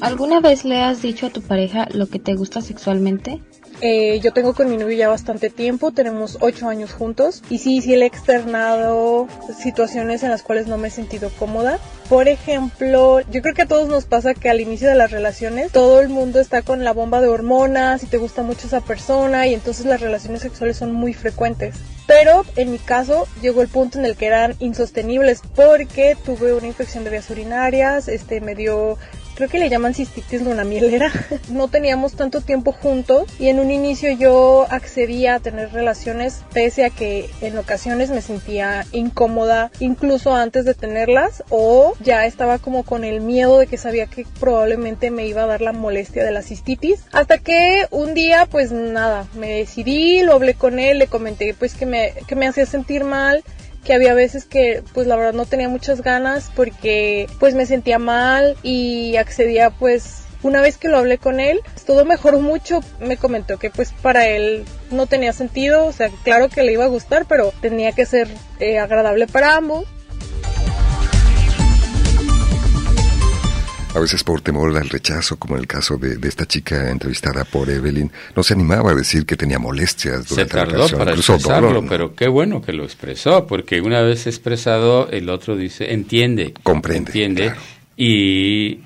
¿Alguna 0.02 0.40
vez 0.40 0.64
le 0.64 0.82
has 0.84 1.02
dicho 1.02 1.26
a 1.28 1.30
tu 1.30 1.42
pareja 1.42 1.88
lo 1.94 2.08
que 2.08 2.20
te 2.20 2.36
gusta 2.36 2.62
sexualmente? 2.62 3.42
Eh, 3.80 4.20
yo 4.22 4.34
tengo 4.34 4.56
con 4.56 4.70
mi 4.72 4.78
novio 4.78 4.98
ya 4.98 5.08
bastante 5.08 5.52
tiempo, 5.52 5.92
tenemos 5.92 6.40
ocho 6.42 6.68
años 6.68 6.94
juntos 6.94 7.44
y 7.48 7.60
sí, 7.60 7.82
sí 7.82 7.96
le 7.96 8.06
he 8.06 8.08
externado 8.08 9.28
situaciones 9.60 10.24
en 10.24 10.32
las 10.32 10.42
cuales 10.42 10.66
no 10.66 10.80
me 10.80 10.88
he 10.88 10.92
sentido 10.92 11.30
cómoda. 11.38 11.80
Por 12.10 12.28
ejemplo, 12.28 13.20
yo 13.30 13.42
creo 13.44 13.54
que 13.54 13.62
a 13.64 13.68
todos 13.68 13.88
nos 13.88 14.06
pasa 14.06 14.34
que 14.34 14.50
al 14.50 14.62
inicio 14.62 14.88
de 14.88 14.96
las 14.96 15.12
relaciones 15.12 15.72
todo 15.72 16.00
el 16.00 16.10
mundo 16.10 16.40
está 16.40 16.64
con 16.64 16.84
la 16.84 16.94
bomba 16.94 17.22
de 17.22 17.28
hormonas 17.28 18.02
y 18.02 18.08
te 18.08 18.18
gusta 18.18 18.42
mucho 18.42 18.66
esa 18.66 18.82
persona 18.82 19.46
y 19.46 19.54
entonces 19.54 19.86
las 19.86 20.02
relaciones 20.02 20.42
sexuales 20.42 20.78
son 20.78 20.94
muy 20.94 21.14
frecuentes. 21.14 21.76
Pero 22.08 22.46
en 22.56 22.72
mi 22.72 22.80
caso 22.80 23.28
llegó 23.42 23.62
el 23.62 23.68
punto 23.68 24.00
en 24.00 24.06
el 24.06 24.16
que 24.16 24.26
eran 24.26 24.56
insostenibles 24.60 25.42
porque 25.56 26.18
tuve 26.26 26.54
una 26.54 26.66
infección 26.66 27.04
de 27.04 27.12
vías 27.12 27.30
urinarias, 27.30 28.08
este 28.08 28.42
me 28.42 28.56
dio 28.56 28.98
creo 29.38 29.50
que 29.50 29.60
le 29.60 29.70
llaman 29.70 29.94
cistitis 29.94 30.42
lunamielera. 30.42 31.12
No 31.50 31.68
teníamos 31.68 32.14
tanto 32.14 32.42
tiempo 32.42 32.72
juntos 32.72 33.30
y 33.40 33.48
en 33.48 33.60
un 33.60 33.72
inicio 33.72 34.12
yo 34.12 34.66
accedía 34.70 35.36
a 35.36 35.40
tener 35.40 35.72
relaciones 35.72 36.42
pese 36.54 36.84
a 36.84 36.90
que 36.90 37.30
en 37.42 37.58
ocasiones 37.58 38.10
me 38.10 38.22
sentía 38.22 38.86
incómoda 38.92 39.72
incluso 39.80 40.34
antes 40.34 40.66
de 40.66 40.74
tenerlas 40.74 41.44
o 41.50 41.94
ya 42.00 42.26
estaba 42.26 42.58
como 42.58 42.84
con 42.84 43.04
el 43.04 43.22
miedo 43.22 43.60
de 43.60 43.68
que 43.68 43.78
sabía 43.78 44.08
que 44.08 44.26
probablemente 44.40 45.12
me 45.12 45.28
iba 45.28 45.44
a 45.44 45.48
dar 45.48 45.62
la 45.62 45.74
molestia 45.74 46.24
de 46.26 46.32
la 46.32 46.42
cistitis. 46.42 47.06
Hasta 47.12 47.38
que 47.38 47.86
un 47.92 48.14
día 48.14 48.48
pues 48.50 48.72
nada, 48.72 49.28
me 49.36 49.60
decidí, 49.60 50.24
lo 50.24 50.34
hablé 50.34 50.56
con 50.56 50.80
él, 50.80 50.98
le 51.00 51.08
comenté 51.08 51.54
pues 51.54 51.76
que 51.76 51.86
me, 51.86 52.14
que 52.28 52.36
me 52.36 52.48
hacía 52.48 52.66
sentir 52.66 53.04
mal 53.04 53.44
que 53.88 53.94
había 53.94 54.14
veces 54.14 54.44
que 54.44 54.84
pues 54.94 55.08
la 55.08 55.16
verdad 55.16 55.32
no 55.32 55.46
tenía 55.46 55.70
muchas 55.70 56.02
ganas 56.02 56.52
porque 56.54 57.26
pues 57.40 57.56
me 57.56 57.66
sentía 57.66 58.00
mal 58.00 58.58
y 58.62 59.16
accedía 59.16 59.70
pues 59.70 60.26
una 60.44 60.60
vez 60.60 60.78
que 60.78 60.90
lo 60.90 60.98
hablé 60.98 61.18
con 61.18 61.40
él, 61.40 61.62
todo 61.86 62.04
mejoró 62.04 62.42
mucho, 62.42 62.82
me 63.00 63.16
comentó 63.16 63.58
que 63.58 63.70
pues 63.70 63.94
para 63.94 64.28
él 64.28 64.66
no 64.92 65.08
tenía 65.08 65.32
sentido, 65.32 65.86
o 65.86 65.94
sea, 65.94 66.10
claro 66.26 66.50
que 66.50 66.64
le 66.64 66.74
iba 66.74 66.84
a 66.84 66.90
gustar, 66.90 67.28
pero 67.30 67.54
tenía 67.62 67.94
que 67.94 68.06
ser 68.06 68.28
eh, 68.60 68.78
agradable 68.78 69.26
para 69.26 69.56
ambos. 69.56 69.86
A 73.98 74.00
veces 74.00 74.24
por 74.24 74.42
temor 74.42 74.78
al 74.78 74.90
rechazo, 74.90 75.38
como 75.38 75.56
en 75.56 75.62
el 75.62 75.68
caso 75.68 75.98
de, 75.98 76.18
de 76.18 76.28
esta 76.30 76.46
chica 76.46 76.92
entrevistada 76.92 77.44
por 77.46 77.68
Evelyn, 77.70 78.12
no 78.36 78.44
se 78.44 78.54
animaba 78.54 78.92
a 78.92 78.94
decir 78.96 79.26
que 79.26 79.36
tenía 79.36 79.58
molestias 79.58 80.26
Se 80.26 80.36
durante 80.36 80.54
la 80.56 80.62
tardó 80.62 80.74
relación, 80.76 81.00
para 81.00 81.12
incluso 81.12 81.34
expresarlo, 81.34 81.68
dolor, 81.70 81.84
¿no? 81.84 81.90
pero 81.90 82.14
qué 82.16 82.28
bueno 82.28 82.62
que 82.62 82.74
lo 82.74 82.84
expresó, 82.84 83.48
porque 83.48 83.82
una 83.82 84.02
vez 84.02 84.28
expresado, 84.28 85.10
el 85.10 85.30
otro 85.30 85.56
dice, 85.58 85.92
entiende, 85.94 86.54
Comprende, 86.62 87.10
entiende, 87.10 87.44
claro. 87.46 87.62
y 87.98 88.80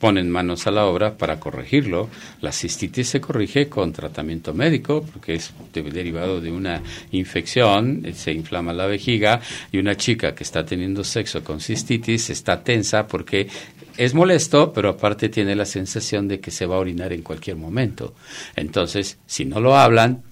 ponen 0.00 0.28
manos 0.30 0.66
a 0.66 0.70
la 0.70 0.84
obra 0.84 1.16
para 1.16 1.38
corregirlo. 1.40 2.10
La 2.42 2.52
cistitis 2.52 3.08
se 3.08 3.20
corrige 3.20 3.68
con 3.68 3.92
tratamiento 3.92 4.52
médico, 4.52 5.02
porque 5.12 5.34
es 5.36 5.52
de- 5.72 5.82
derivado 5.82 6.40
de 6.40 6.50
una 6.50 6.82
infección, 7.12 8.02
se 8.14 8.32
inflama 8.32 8.72
la 8.72 8.86
vejiga, 8.86 9.40
y 9.72 9.78
una 9.78 9.96
chica 9.96 10.34
que 10.34 10.42
está 10.44 10.66
teniendo 10.66 11.04
sexo 11.04 11.42
con 11.44 11.60
cistitis 11.60 12.28
está 12.30 12.62
tensa 12.62 13.06
porque 13.06 13.48
es 13.96 14.14
molesto, 14.14 14.72
pero 14.72 14.90
aparte 14.90 15.28
tiene 15.28 15.54
la 15.54 15.64
sensación 15.64 16.28
de 16.28 16.40
que 16.40 16.50
se 16.50 16.66
va 16.66 16.76
a 16.76 16.80
orinar 16.80 17.12
en 17.12 17.22
cualquier 17.22 17.56
momento. 17.56 18.14
Entonces, 18.56 19.18
si 19.26 19.44
no 19.44 19.60
lo 19.60 19.76
hablan, 19.76 20.22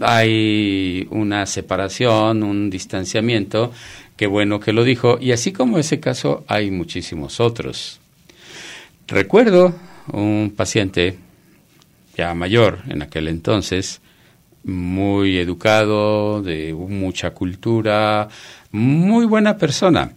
hay 0.00 1.06
una 1.10 1.46
separación, 1.46 2.42
un 2.42 2.70
distanciamiento, 2.70 3.72
qué 4.16 4.26
bueno 4.26 4.60
que 4.60 4.72
lo 4.72 4.84
dijo, 4.84 5.18
y 5.20 5.32
así 5.32 5.52
como 5.52 5.78
ese 5.78 6.00
caso 6.00 6.44
hay 6.48 6.70
muchísimos 6.70 7.40
otros. 7.40 8.00
Recuerdo 9.06 9.74
un 10.12 10.52
paciente 10.56 11.18
ya 12.16 12.34
mayor 12.34 12.80
en 12.88 13.02
aquel 13.02 13.28
entonces, 13.28 14.00
muy 14.64 15.38
educado, 15.38 16.42
de 16.42 16.74
mucha 16.74 17.30
cultura, 17.30 18.28
muy 18.72 19.26
buena 19.26 19.56
persona. 19.56 20.12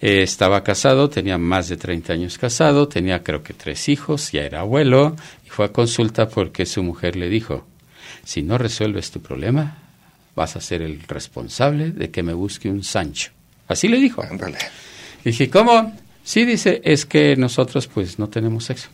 Eh, 0.00 0.22
estaba 0.22 0.64
casado, 0.64 1.10
tenía 1.10 1.36
más 1.36 1.68
de 1.68 1.76
30 1.76 2.14
años 2.14 2.38
casado, 2.38 2.88
tenía 2.88 3.22
creo 3.22 3.42
que 3.42 3.52
tres 3.52 3.88
hijos, 3.88 4.32
ya 4.32 4.42
era 4.42 4.60
abuelo, 4.60 5.14
y 5.46 5.50
fue 5.50 5.66
a 5.66 5.72
consulta 5.72 6.28
porque 6.28 6.64
su 6.64 6.82
mujer 6.82 7.16
le 7.16 7.28
dijo, 7.28 7.66
si 8.24 8.42
no 8.42 8.56
resuelves 8.56 9.10
tu 9.10 9.20
problema, 9.20 9.78
vas 10.34 10.56
a 10.56 10.60
ser 10.60 10.80
el 10.80 11.02
responsable 11.02 11.90
de 11.90 12.10
que 12.10 12.22
me 12.22 12.32
busque 12.32 12.70
un 12.70 12.82
Sancho. 12.82 13.30
Así 13.68 13.88
le 13.88 13.98
dijo. 13.98 14.22
Ándale. 14.22 14.58
Dije, 15.24 15.50
¿cómo? 15.50 15.94
Sí, 16.24 16.44
dice, 16.44 16.80
es 16.84 17.04
que 17.04 17.36
nosotros 17.36 17.86
pues 17.86 18.18
no 18.18 18.28
tenemos 18.28 18.64
sexo, 18.64 18.88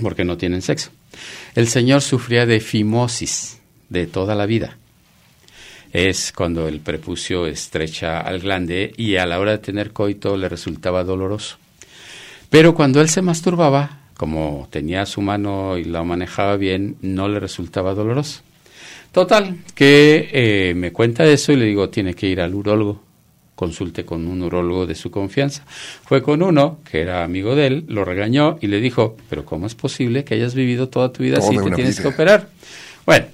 porque 0.00 0.24
no 0.24 0.36
tienen 0.36 0.62
sexo. 0.62 0.90
El 1.54 1.68
señor 1.68 2.02
sufría 2.02 2.46
de 2.46 2.60
fimosis 2.60 3.58
de 3.88 4.06
toda 4.06 4.34
la 4.34 4.46
vida. 4.46 4.78
Es 5.92 6.32
cuando 6.32 6.68
el 6.68 6.80
prepucio 6.80 7.46
estrecha 7.46 8.20
al 8.20 8.40
glande 8.40 8.92
y 8.96 9.16
a 9.16 9.26
la 9.26 9.38
hora 9.38 9.52
de 9.52 9.58
tener 9.58 9.92
coito 9.92 10.36
le 10.36 10.48
resultaba 10.48 11.04
doloroso. 11.04 11.56
Pero 12.50 12.74
cuando 12.74 13.00
él 13.00 13.08
se 13.08 13.22
masturbaba, 13.22 14.00
como 14.16 14.68
tenía 14.70 15.06
su 15.06 15.20
mano 15.20 15.76
y 15.76 15.84
la 15.84 16.02
manejaba 16.02 16.56
bien, 16.56 16.96
no 17.02 17.28
le 17.28 17.40
resultaba 17.40 17.94
doloroso. 17.94 18.42
Total, 19.12 19.56
que 19.74 20.28
eh, 20.32 20.74
me 20.74 20.92
cuenta 20.92 21.24
eso 21.24 21.52
y 21.52 21.56
le 21.56 21.64
digo, 21.64 21.88
tiene 21.88 22.14
que 22.14 22.26
ir 22.26 22.40
al 22.40 22.54
urólogo. 22.54 23.02
Consulte 23.54 24.04
con 24.04 24.26
un 24.26 24.42
urólogo 24.42 24.84
de 24.86 24.94
su 24.94 25.10
confianza. 25.10 25.64
Fue 25.66 26.22
con 26.22 26.42
uno 26.42 26.80
que 26.90 27.00
era 27.00 27.24
amigo 27.24 27.54
de 27.54 27.66
él, 27.68 27.84
lo 27.88 28.04
regañó 28.04 28.58
y 28.60 28.66
le 28.66 28.80
dijo, 28.80 29.16
pero 29.30 29.46
¿cómo 29.46 29.66
es 29.66 29.74
posible 29.74 30.24
que 30.24 30.34
hayas 30.34 30.54
vivido 30.54 30.90
toda 30.90 31.10
tu 31.12 31.22
vida 31.22 31.38
Toda 31.38 31.50
si 31.50 31.56
te 31.56 31.70
tienes 31.74 31.96
vida. 31.96 32.02
que 32.02 32.14
operar? 32.14 32.48
Bueno, 33.06 33.26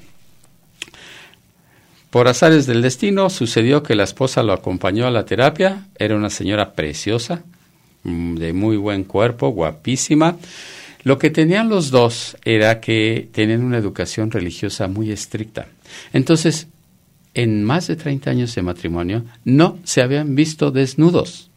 por 2.13 2.29
azares 2.29 2.67
del 2.67 2.83
destino 2.83 3.31
sucedió 3.31 3.83
que 3.83 3.95
la 3.95 4.05
esposa 4.05 4.43
lo 4.43 4.53
acompañó 4.53 5.07
a 5.07 5.11
la 5.11 5.25
terapia, 5.25 5.87
era 5.99 6.15
una 6.15 6.29
señora 6.29 6.75
preciosa, 6.75 7.43
mm, 8.05 8.35
de 8.35 8.53
muy 8.53 8.77
buen 8.77 9.05
cuerpo, 9.05 9.49
guapísima. 9.49 10.37
Lo 11.05 11.19
que 11.19 11.31
tenían 11.31 11.71
los 11.71 11.91
dos 11.91 12.37
era 12.45 12.81
que 12.81 13.31
tenían 13.33 13.65
una 13.65 13.79
educación 13.79 14.31
religiosa 14.31 14.89
muy 14.89 15.11
estricta. 15.11 15.69
Entonces, 16.13 16.67
en 17.33 17.65
más 17.65 17.87
de 17.87 17.97
30 17.97 18.29
años 18.29 18.55
de 18.55 18.61
matrimonio, 18.61 19.25
no 19.47 19.79
se 19.85 20.03
habían 20.03 20.35
visto 20.35 20.71
desnudos. 20.71 21.49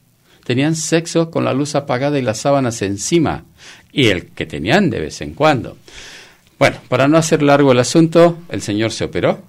Tenían 0.45 0.77
sexo 0.77 1.31
con 1.31 1.43
la 1.43 1.53
luz 1.53 1.75
apagada 1.75 2.17
y 2.17 2.21
las 2.21 2.37
sábanas 2.37 2.81
encima, 2.81 3.43
y 3.91 4.05
el 4.07 4.27
que 4.27 4.45
tenían 4.45 4.89
de 4.89 5.01
vez 5.01 5.19
en 5.19 5.33
cuando. 5.33 5.75
Bueno, 6.57 6.77
para 6.87 7.09
no 7.09 7.17
hacer 7.17 7.41
largo 7.41 7.73
el 7.73 7.79
asunto, 7.79 8.37
el 8.47 8.61
señor 8.61 8.91
se 8.91 9.03
operó, 9.03 9.43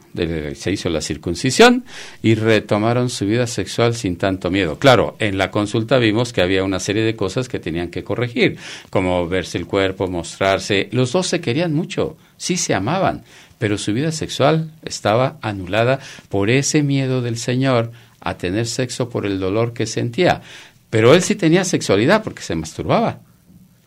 se 0.54 0.72
hizo 0.72 0.88
la 0.88 1.00
circuncisión 1.00 1.84
y 2.20 2.34
retomaron 2.34 3.10
su 3.10 3.26
vida 3.26 3.46
sexual 3.46 3.94
sin 3.94 4.16
tanto 4.16 4.50
miedo. 4.50 4.80
Claro, 4.80 5.14
en 5.20 5.38
la 5.38 5.52
consulta 5.52 5.98
vimos 5.98 6.32
que 6.32 6.42
había 6.42 6.64
una 6.64 6.80
serie 6.80 7.04
de 7.04 7.14
cosas 7.14 7.48
que 7.48 7.60
tenían 7.60 7.90
que 7.90 8.02
corregir, 8.02 8.58
como 8.90 9.28
verse 9.28 9.56
el 9.56 9.66
cuerpo, 9.66 10.08
mostrarse. 10.08 10.88
Los 10.90 11.12
dos 11.12 11.28
se 11.28 11.40
querían 11.40 11.74
mucho, 11.74 12.16
sí 12.36 12.56
se 12.56 12.74
amaban, 12.74 13.22
pero 13.58 13.78
su 13.78 13.92
vida 13.92 14.10
sexual 14.10 14.72
estaba 14.84 15.38
anulada 15.42 16.00
por 16.28 16.50
ese 16.50 16.82
miedo 16.82 17.22
del 17.22 17.38
señor 17.38 17.92
a 18.20 18.36
tener 18.36 18.66
sexo 18.66 19.08
por 19.08 19.26
el 19.26 19.38
dolor 19.38 19.72
que 19.72 19.86
sentía. 19.86 20.42
Pero 20.90 21.14
él 21.14 21.22
sí 21.22 21.36
tenía 21.36 21.64
sexualidad 21.64 22.24
porque 22.24 22.42
se 22.42 22.56
masturbaba 22.56 23.20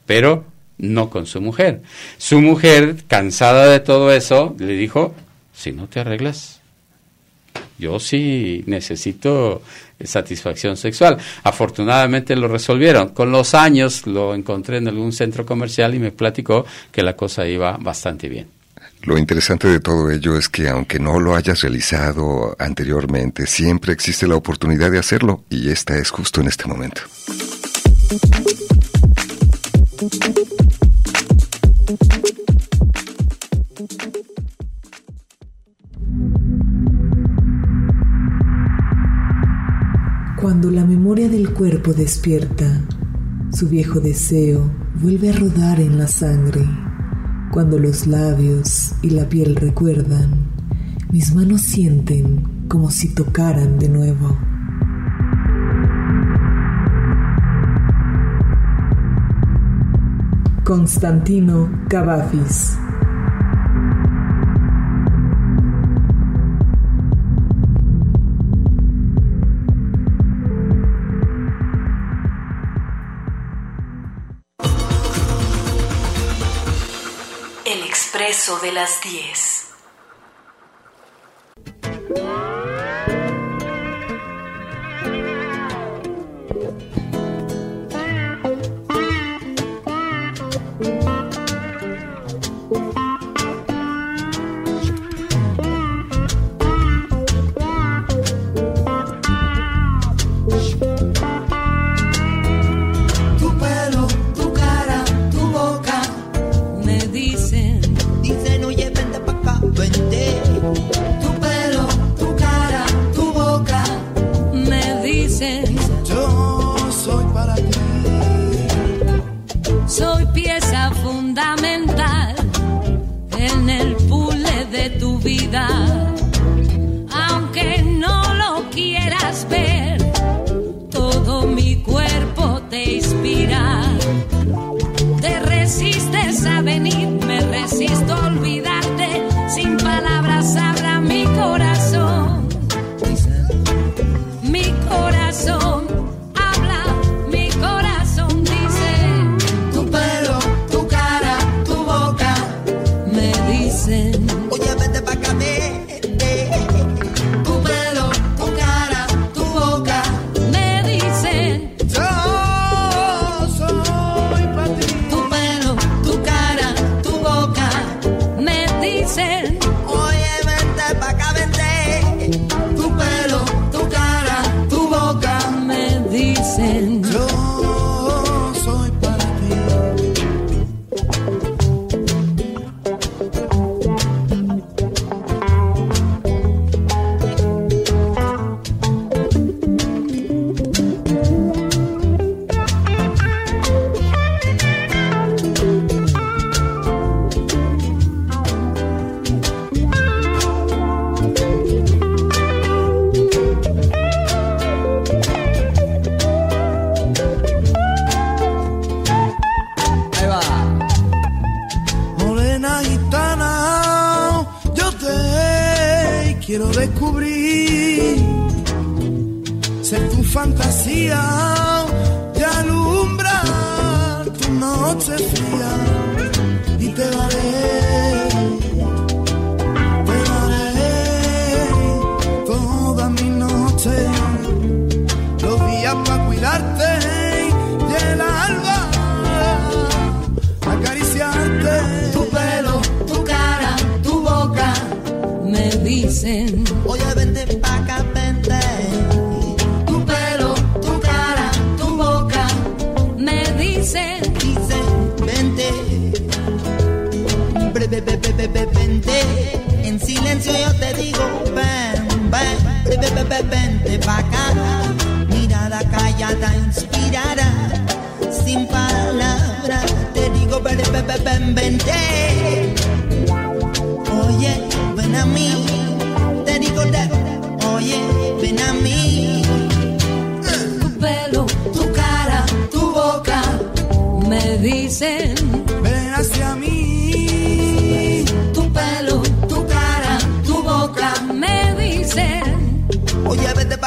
pero 0.09 0.43
no 0.79 1.09
con 1.09 1.25
su 1.25 1.41
mujer. 1.41 1.81
Su 2.17 2.41
mujer, 2.41 3.03
cansada 3.07 3.67
de 3.67 3.79
todo 3.79 4.11
eso, 4.11 4.55
le 4.57 4.73
dijo, 4.73 5.13
si 5.53 5.71
no 5.71 5.87
te 5.87 5.99
arreglas, 5.99 6.61
yo 7.77 7.99
sí 7.99 8.63
necesito 8.67 9.61
satisfacción 10.03 10.75
sexual. 10.77 11.17
Afortunadamente 11.43 12.35
lo 12.35 12.47
resolvieron. 12.47 13.09
Con 13.09 13.31
los 13.31 13.53
años 13.53 14.05
lo 14.07 14.35
encontré 14.35 14.77
en 14.77 14.87
algún 14.87 15.11
centro 15.11 15.45
comercial 15.45 15.95
y 15.95 15.99
me 15.99 16.11
platicó 16.11 16.65
que 16.91 17.03
la 17.03 17.15
cosa 17.15 17.47
iba 17.47 17.77
bastante 17.77 18.27
bien. 18.27 18.47
Lo 19.03 19.17
interesante 19.17 19.67
de 19.69 19.79
todo 19.79 20.09
ello 20.11 20.37
es 20.37 20.49
que 20.49 20.67
aunque 20.67 20.99
no 20.99 21.21
lo 21.21 21.35
hayas 21.35 21.61
realizado 21.61 22.55
anteriormente, 22.59 23.47
siempre 23.47 23.93
existe 23.93 24.27
la 24.27 24.35
oportunidad 24.35 24.91
de 24.91 24.99
hacerlo 24.99 25.43
y 25.49 25.69
esta 25.69 25.97
es 25.97 26.09
justo 26.09 26.41
en 26.41 26.47
este 26.47 26.67
momento. 26.67 27.01
Cuando 40.39 40.71
la 40.71 40.85
memoria 40.85 41.27
del 41.27 41.53
cuerpo 41.53 41.91
despierta, 41.91 42.87
su 43.51 43.67
viejo 43.67 43.99
deseo 43.99 44.71
vuelve 45.01 45.31
a 45.31 45.33
rodar 45.33 45.81
en 45.81 45.97
la 45.97 46.07
sangre. 46.07 46.65
Cuando 47.51 47.77
los 47.77 48.07
labios 48.07 48.93
y 49.01 49.09
la 49.09 49.27
piel 49.27 49.57
recuerdan, 49.57 50.49
mis 51.11 51.35
manos 51.35 51.63
sienten 51.63 52.67
como 52.69 52.89
si 52.89 53.13
tocaran 53.13 53.77
de 53.77 53.89
nuevo. 53.89 54.37
Constantino 60.69 61.67
Cavafis 61.89 62.77
de 78.61 78.71
las 78.71 79.01
10. 79.01 79.68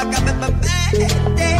Ven 0.04 0.28
a 0.28 1.28
mí. 1.28 1.51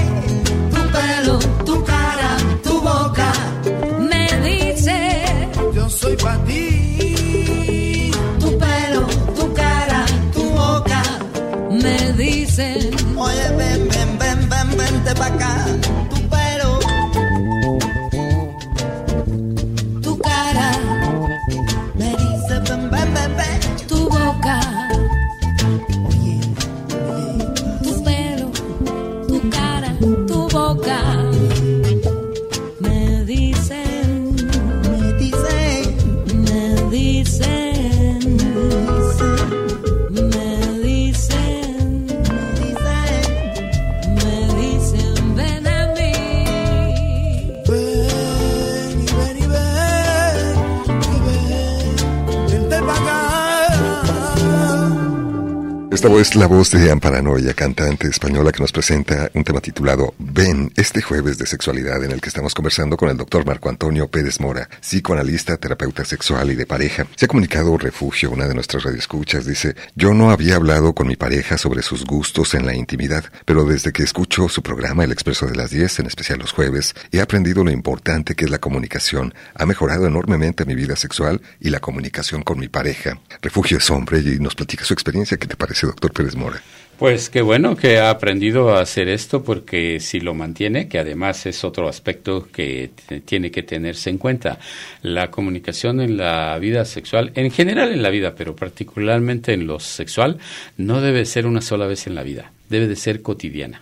Esta 56.03 56.21
es 56.21 56.35
la 56.35 56.49
voz 56.49 56.73
de 56.73 56.91
Amparanoia, 56.91 57.55
cantante 57.55 58.09
española 58.09 58.51
que 58.51 58.59
nos 58.59 58.73
presenta 58.73 59.31
un 59.35 59.45
tema 59.45 59.61
titulado 59.61 60.15
Ven, 60.19 60.73
este 60.75 61.01
jueves 61.01 61.39
de 61.39 61.47
sexualidad 61.47 62.03
en 62.03 62.11
el 62.11 62.21
que 62.21 62.29
estamos 62.29 62.57
conversando 62.57 62.97
con 62.97 63.09
el 63.09 63.17
doctor 63.17 63.47
Marco 63.47 63.69
Antonio 63.69 64.09
Pérez 64.09 64.41
Mora, 64.41 64.69
psicoanalista, 64.81 65.59
terapeuta 65.59 66.05
sexual 66.05 66.51
y 66.51 66.57
de 66.57 66.67
pareja. 66.67 67.07
Se 67.15 67.27
ha 67.27 67.29
comunicado 67.29 67.79
Refugio, 67.79 68.33
una 68.33 68.49
de 68.49 68.55
nuestras 68.57 68.83
radioescuchas, 68.83 69.47
dice, 69.47 69.77
yo 69.95 70.13
no 70.13 70.33
había 70.33 70.57
hablado 70.57 70.93
con 70.93 71.07
mi 71.07 71.15
pareja 71.15 71.57
sobre 71.57 71.83
sus 71.83 72.05
gustos 72.05 72.55
en 72.55 72.67
la 72.67 72.75
intimidad, 72.75 73.27
pero 73.45 73.65
desde 73.65 73.93
que 73.93 74.03
escucho 74.03 74.49
su 74.49 74.61
programa 74.61 75.05
El 75.05 75.13
Expreso 75.13 75.47
de 75.47 75.55
las 75.55 75.71
10, 75.71 76.01
en 76.01 76.07
especial 76.07 76.41
los 76.41 76.51
jueves, 76.51 76.97
he 77.13 77.21
aprendido 77.21 77.63
lo 77.63 77.71
importante 77.71 78.35
que 78.35 78.47
es 78.47 78.51
la 78.51 78.59
comunicación. 78.59 79.35
Ha 79.55 79.67
mejorado 79.67 80.09
enormemente 80.09 80.65
mi 80.65 80.75
vida 80.75 80.97
sexual 80.97 81.41
y 81.61 81.71
la 81.71 81.79
comunicación 81.79 82.43
con 82.43 82.59
mi 82.59 82.67
pareja. 82.67 83.21
Refugio 83.41 83.79
es 83.79 83.89
hombre 83.89 84.19
y 84.19 84.41
nos 84.41 84.57
platica 84.57 84.85
su 84.85 84.95
experiencia. 84.95 85.37
¿Qué 85.37 85.47
te 85.47 85.55
parece, 85.55 85.92
doctor 85.93 86.13
Pérez 86.13 86.35
Mora? 86.35 86.63
Pues 86.99 87.31
qué 87.31 87.43
bueno 87.43 87.75
que 87.75 87.99
ha 87.99 88.11
aprendido 88.11 88.77
a 88.77 88.81
hacer 88.81 89.09
esto 89.09 89.43
porque 89.43 89.99
si 89.99 90.21
lo 90.21 90.35
mantiene, 90.35 90.89
que 90.89 91.01
además 91.01 91.47
es 91.47 91.65
otro 91.65 91.89
aspecto 91.89 92.47
que 92.53 92.91
tiene 93.25 93.51
que 93.51 93.65
tenerse 93.65 94.09
en 94.09 94.19
cuenta, 94.19 94.61
la 95.01 95.31
comunicación 95.31 96.01
en 96.01 96.17
la 96.17 96.57
vida 96.59 96.85
sexual, 96.85 97.33
en 97.35 97.51
general 97.51 97.93
en 97.93 98.03
la 98.03 98.11
vida, 98.11 98.35
pero 98.37 98.55
particularmente 98.55 99.53
en 99.53 99.67
lo 99.67 99.81
sexual, 99.81 100.39
no 100.77 101.01
debe 101.01 101.25
ser 101.25 101.47
una 101.47 101.61
sola 101.61 101.87
vez 101.87 102.07
en 102.07 102.15
la 102.15 102.23
vida, 102.23 102.53
debe 102.69 102.87
de 102.87 102.97
ser 102.97 103.21
cotidiana. 103.21 103.81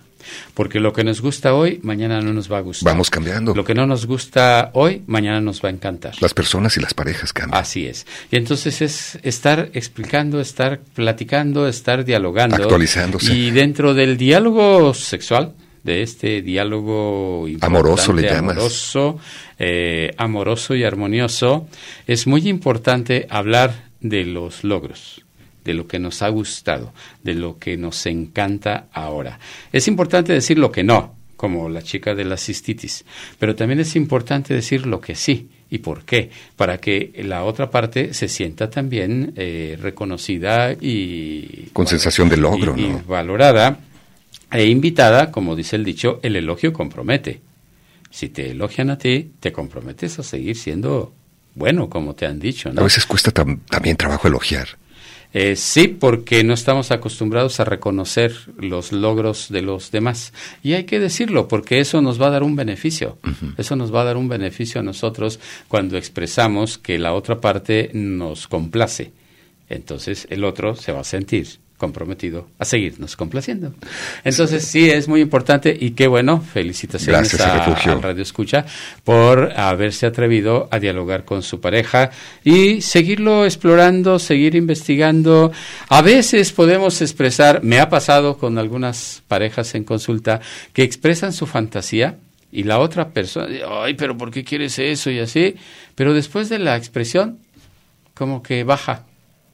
Porque 0.55 0.81
lo 0.81 0.93
que 0.93 1.05
nos 1.05 1.21
gusta 1.21 1.55
hoy, 1.55 1.81
mañana 1.83 2.21
no 2.21 2.33
nos 2.33 2.51
va 2.51 2.59
a 2.59 2.61
gustar. 2.61 2.93
Vamos 2.93 3.11
cambiando. 3.11 3.55
Lo 3.55 3.65
que 3.65 3.75
no 3.75 3.87
nos 3.87 4.07
gusta 4.07 4.71
hoy, 4.75 5.03
mañana 5.07 5.41
nos 5.41 5.63
va 5.63 5.69
a 5.69 5.73
encantar. 5.73 6.15
Las 6.21 6.35
personas 6.35 6.77
y 6.77 6.81
las 6.81 6.95
parejas 6.95 7.33
cambian. 7.33 7.61
Así 7.61 7.87
es. 7.87 8.07
Y 8.31 8.37
entonces 8.37 8.83
es 8.83 9.19
estar 9.23 9.71
explicando, 9.75 10.41
estar 10.41 10.81
platicando, 10.95 11.69
estar 11.69 12.05
dialogando. 12.05 12.57
Actualizándose. 12.57 13.33
Y 13.33 13.51
dentro 13.51 13.95
del 13.95 14.17
diálogo 14.17 14.95
sexual, 14.95 15.55
de 15.83 16.03
este 16.03 16.43
diálogo 16.43 17.47
amoroso 17.61 18.13
le 18.13 18.23
llamas 18.23 18.57
amoroso, 18.57 19.19
eh, 19.59 20.13
amoroso 20.19 20.75
y 20.75 20.85
armonioso 20.85 21.69
es 22.07 22.27
muy 22.27 22.49
importante 22.49 23.27
hablar 23.31 23.89
de 24.01 24.25
los 24.25 24.63
logros 24.65 25.25
de 25.65 25.75
lo 25.75 25.87
que 25.87 25.99
nos 25.99 26.23
ha 26.23 26.29
gustado, 26.29 26.93
de 27.23 27.35
lo 27.35 27.59
que 27.59 27.77
nos 27.77 28.07
encanta 28.07 28.89
ahora. 28.93 29.39
Es 29.73 29.89
importante 29.89 30.33
decir 30.33 30.59
lo 30.59 30.71
que 30.73 30.83
no, 30.83 31.15
como 31.37 31.69
la 31.69 31.83
chica 31.83 32.15
de 32.15 32.25
la 32.25 32.37
cistitis, 32.37 33.05
pero 33.39 33.55
también 33.55 33.81
es 33.81 33.97
importante 33.97 34.55
decir 34.55 34.87
lo 34.87 35.01
que 35.01 35.15
sí 35.15 35.49
y 35.71 35.79
por 35.79 36.05
qué, 36.05 36.31
para 36.57 36.79
que 36.79 37.13
la 37.25 37.45
otra 37.45 37.71
parte 37.71 38.13
se 38.13 38.29
sienta 38.29 38.69
también 38.69 39.33
eh, 39.37 39.79
reconocida 39.81 40.73
y... 40.73 41.69
Con 41.73 41.87
sensación 41.87 42.29
de 42.29 42.37
logro, 42.37 42.77
y, 42.77 42.89
¿no? 42.89 42.99
Y 42.99 43.03
valorada 43.07 43.79
e 44.51 44.67
invitada, 44.67 45.31
como 45.31 45.55
dice 45.55 45.77
el 45.77 45.85
dicho, 45.85 46.19
el 46.23 46.37
elogio 46.37 46.73
compromete. 46.73 47.41
Si 48.11 48.29
te 48.29 48.51
elogian 48.51 48.91
a 48.91 48.99
ti, 48.99 49.31
te 49.39 49.53
comprometes 49.53 50.19
a 50.19 50.25
seguir 50.25 50.57
siendo 50.57 51.15
bueno, 51.55 51.89
como 51.89 52.15
te 52.15 52.27
han 52.27 52.39
dicho. 52.39 52.73
¿no? 52.73 52.81
A 52.81 52.85
veces 52.85 53.07
cuesta 53.07 53.31
tam 53.31 53.61
también 53.69 53.97
trabajo 53.97 54.29
elogiar. 54.29 54.69
Eh, 55.33 55.55
sí, 55.57 55.89
porque 55.89 56.43
no 56.43 56.55
estamos 56.55 56.91
acostumbrados 56.91 57.61
a 57.61 57.65
reconocer 57.65 58.35
los 58.59 58.93
logros 58.93 59.49
de 59.49 59.63
los 59.63 59.91
demás. 59.91 60.33
Y 60.63 60.73
hay 60.73 60.85
que 60.85 60.99
decirlo, 60.99 61.47
porque 61.47 61.79
eso 61.79 62.03
nos 62.03 62.21
va 62.21 62.27
a 62.27 62.31
dar 62.31 62.43
un 62.43 62.57
beneficio. 62.57 63.19
Uh 63.23 63.29
-huh. 63.29 63.55
Eso 63.59 63.77
nos 63.77 63.95
va 63.95 64.03
a 64.03 64.05
dar 64.05 64.17
un 64.17 64.29
beneficio 64.29 64.81
a 64.81 64.85
nosotros 64.85 65.39
cuando 65.69 65.97
expresamos 65.97 66.79
que 66.79 66.99
la 66.99 67.15
otra 67.15 67.41
parte 67.41 67.91
nos 67.93 68.49
complace. 68.49 69.13
Entonces 69.69 70.27
el 70.31 70.45
otro 70.45 70.75
se 70.75 70.93
va 70.93 71.01
a 71.01 71.05
sentir 71.05 71.47
comprometido 71.81 72.47
a 72.59 72.67
seguirnos 72.67 73.17
complaciendo. 73.17 73.73
Entonces 74.23 74.65
sí, 74.67 74.91
es 74.91 75.09
muy 75.09 75.23
importante 75.23 75.75
y 75.81 75.93
qué 75.93 76.07
bueno, 76.07 76.43
felicitaciones 76.43 77.33
Gracias, 77.33 77.87
a, 77.87 77.93
a, 77.93 77.95
Radio 77.97 78.23
Escucha 78.23 78.67
por 79.03 79.59
haberse 79.59 80.05
atrevido 80.05 80.69
a 80.71 80.79
dialogar 80.79 81.25
con 81.25 81.43
su 81.43 81.59
pareja 81.59 82.11
y 82.45 82.83
seguirlo 82.83 83.47
explorando, 83.47 84.19
seguir 84.19 84.57
investigando. 84.57 85.53
A 85.89 86.03
veces 86.03 86.53
podemos 86.53 87.01
expresar, 87.01 87.65
me 87.65 87.81
ha 87.81 87.89
pasado 87.89 88.37
con 88.37 88.59
algunas 88.59 89.23
parejas 89.27 89.75
en 89.75 89.85
consulta, 89.85 90.41
que 90.75 90.83
expresan 90.83 91.33
su 91.33 91.47
fantasía 91.47 92.19
y 92.53 92.65
la 92.65 92.79
otra 92.79 93.09
persona, 93.09 93.49
ay, 93.85 93.95
pero 93.95 94.19
¿por 94.19 94.31
qué 94.31 94.45
quieres 94.45 94.79
eso? 94.79 95.11
Y 95.11 95.19
así, 95.19 95.55
pero 95.95 96.13
después 96.13 96.51
de 96.51 96.59
la 96.59 96.77
expresión, 96.77 97.39
como 98.13 98.43
que 98.43 98.65
baja 98.65 99.07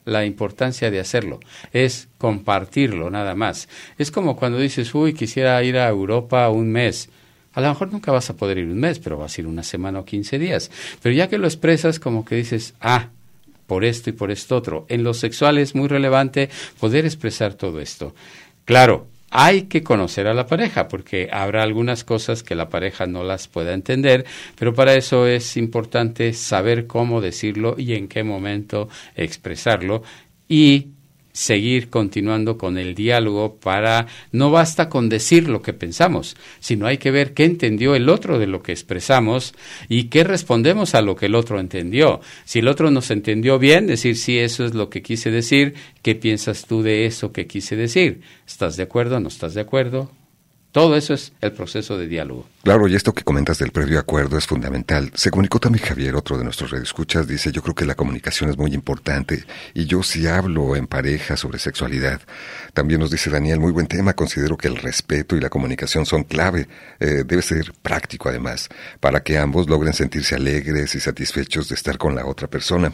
la 0.06 0.24
importancia 0.24 0.90
de 0.90 1.00
hacerlo, 1.00 1.40
es 1.72 2.08
compartirlo 2.16 3.10
nada 3.10 3.34
más. 3.34 3.68
Es 3.98 4.10
como 4.10 4.36
cuando 4.36 4.58
dices, 4.58 4.94
uy, 4.94 5.12
quisiera 5.12 5.62
ir 5.62 5.76
a 5.76 5.88
Europa 5.88 6.48
un 6.48 6.72
mes. 6.72 7.10
A 7.52 7.60
lo 7.60 7.68
mejor 7.68 7.92
nunca 7.92 8.12
vas 8.12 8.30
a 8.30 8.36
poder 8.36 8.58
ir 8.58 8.66
un 8.66 8.78
mes, 8.78 8.98
pero 8.98 9.18
vas 9.18 9.36
a 9.36 9.40
ir 9.40 9.46
una 9.46 9.62
semana 9.62 10.00
o 10.00 10.04
15 10.04 10.38
días. 10.38 10.70
Pero 11.02 11.14
ya 11.14 11.28
que 11.28 11.38
lo 11.38 11.46
expresas, 11.46 11.98
como 11.98 12.24
que 12.24 12.36
dices, 12.36 12.74
ah, 12.80 13.10
por 13.66 13.84
esto 13.84 14.10
y 14.10 14.12
por 14.12 14.30
esto 14.30 14.56
otro. 14.56 14.86
En 14.88 15.02
lo 15.02 15.12
sexual 15.12 15.58
es 15.58 15.74
muy 15.74 15.88
relevante 15.88 16.48
poder 16.78 17.04
expresar 17.04 17.54
todo 17.54 17.80
esto. 17.80 18.14
Claro, 18.64 19.08
hay 19.30 19.62
que 19.62 19.82
conocer 19.82 20.26
a 20.26 20.34
la 20.34 20.46
pareja, 20.46 20.88
porque 20.88 21.28
habrá 21.32 21.62
algunas 21.62 22.04
cosas 22.04 22.42
que 22.42 22.54
la 22.54 22.68
pareja 22.68 23.06
no 23.06 23.24
las 23.24 23.48
pueda 23.48 23.74
entender, 23.74 24.24
pero 24.58 24.74
para 24.74 24.94
eso 24.94 25.26
es 25.26 25.56
importante 25.56 26.32
saber 26.32 26.86
cómo 26.86 27.20
decirlo 27.20 27.74
y 27.78 27.94
en 27.94 28.08
qué 28.08 28.22
momento 28.22 28.88
expresarlo 29.14 30.02
y 30.48 30.88
seguir 31.36 31.90
continuando 31.90 32.56
con 32.56 32.78
el 32.78 32.94
diálogo 32.94 33.56
para 33.56 34.06
no 34.32 34.50
basta 34.50 34.88
con 34.88 35.10
decir 35.10 35.50
lo 35.50 35.60
que 35.60 35.74
pensamos, 35.74 36.34
sino 36.60 36.86
hay 36.86 36.96
que 36.96 37.10
ver 37.10 37.34
qué 37.34 37.44
entendió 37.44 37.94
el 37.94 38.08
otro 38.08 38.38
de 38.38 38.46
lo 38.46 38.62
que 38.62 38.72
expresamos 38.72 39.52
y 39.88 40.04
qué 40.04 40.24
respondemos 40.24 40.94
a 40.94 41.02
lo 41.02 41.14
que 41.14 41.26
el 41.26 41.34
otro 41.34 41.60
entendió. 41.60 42.20
Si 42.46 42.60
el 42.60 42.68
otro 42.68 42.90
nos 42.90 43.10
entendió 43.10 43.58
bien, 43.58 43.86
decir 43.86 44.16
sí, 44.16 44.38
eso 44.38 44.64
es 44.64 44.72
lo 44.72 44.88
que 44.88 45.02
quise 45.02 45.30
decir, 45.30 45.74
¿qué 46.00 46.14
piensas 46.14 46.64
tú 46.64 46.82
de 46.82 47.04
eso 47.04 47.32
que 47.32 47.46
quise 47.46 47.76
decir? 47.76 48.22
¿Estás 48.46 48.78
de 48.78 48.84
acuerdo? 48.84 49.20
¿No 49.20 49.28
estás 49.28 49.52
de 49.52 49.60
acuerdo? 49.60 50.10
Todo 50.72 50.96
eso 50.96 51.12
es 51.12 51.34
el 51.42 51.52
proceso 51.52 51.98
de 51.98 52.08
diálogo. 52.08 52.46
Claro, 52.66 52.88
y 52.88 52.96
esto 52.96 53.14
que 53.14 53.22
comentas 53.22 53.60
del 53.60 53.70
previo 53.70 54.00
acuerdo 54.00 54.36
es 54.36 54.44
fundamental. 54.44 55.12
Se 55.14 55.30
comunicó 55.30 55.60
también 55.60 55.84
Javier, 55.84 56.16
otro 56.16 56.36
de 56.36 56.42
nuestros 56.42 56.72
radioescuchas, 56.72 57.28
dice, 57.28 57.52
yo 57.52 57.62
creo 57.62 57.76
que 57.76 57.86
la 57.86 57.94
comunicación 57.94 58.50
es 58.50 58.58
muy 58.58 58.74
importante 58.74 59.44
y 59.72 59.86
yo 59.86 60.02
sí 60.02 60.26
hablo 60.26 60.74
en 60.74 60.88
pareja 60.88 61.36
sobre 61.36 61.60
sexualidad. 61.60 62.20
También 62.74 62.98
nos 62.98 63.12
dice 63.12 63.30
Daniel, 63.30 63.60
muy 63.60 63.70
buen 63.70 63.86
tema, 63.86 64.14
considero 64.14 64.56
que 64.56 64.66
el 64.66 64.78
respeto 64.78 65.36
y 65.36 65.40
la 65.40 65.48
comunicación 65.48 66.06
son 66.06 66.24
clave. 66.24 66.66
Eh, 66.98 67.22
debe 67.24 67.40
ser 67.40 67.72
práctico 67.82 68.30
además, 68.30 68.68
para 68.98 69.22
que 69.22 69.38
ambos 69.38 69.68
logren 69.68 69.92
sentirse 69.92 70.34
alegres 70.34 70.92
y 70.96 70.98
satisfechos 70.98 71.68
de 71.68 71.76
estar 71.76 71.98
con 71.98 72.16
la 72.16 72.26
otra 72.26 72.48
persona. 72.48 72.92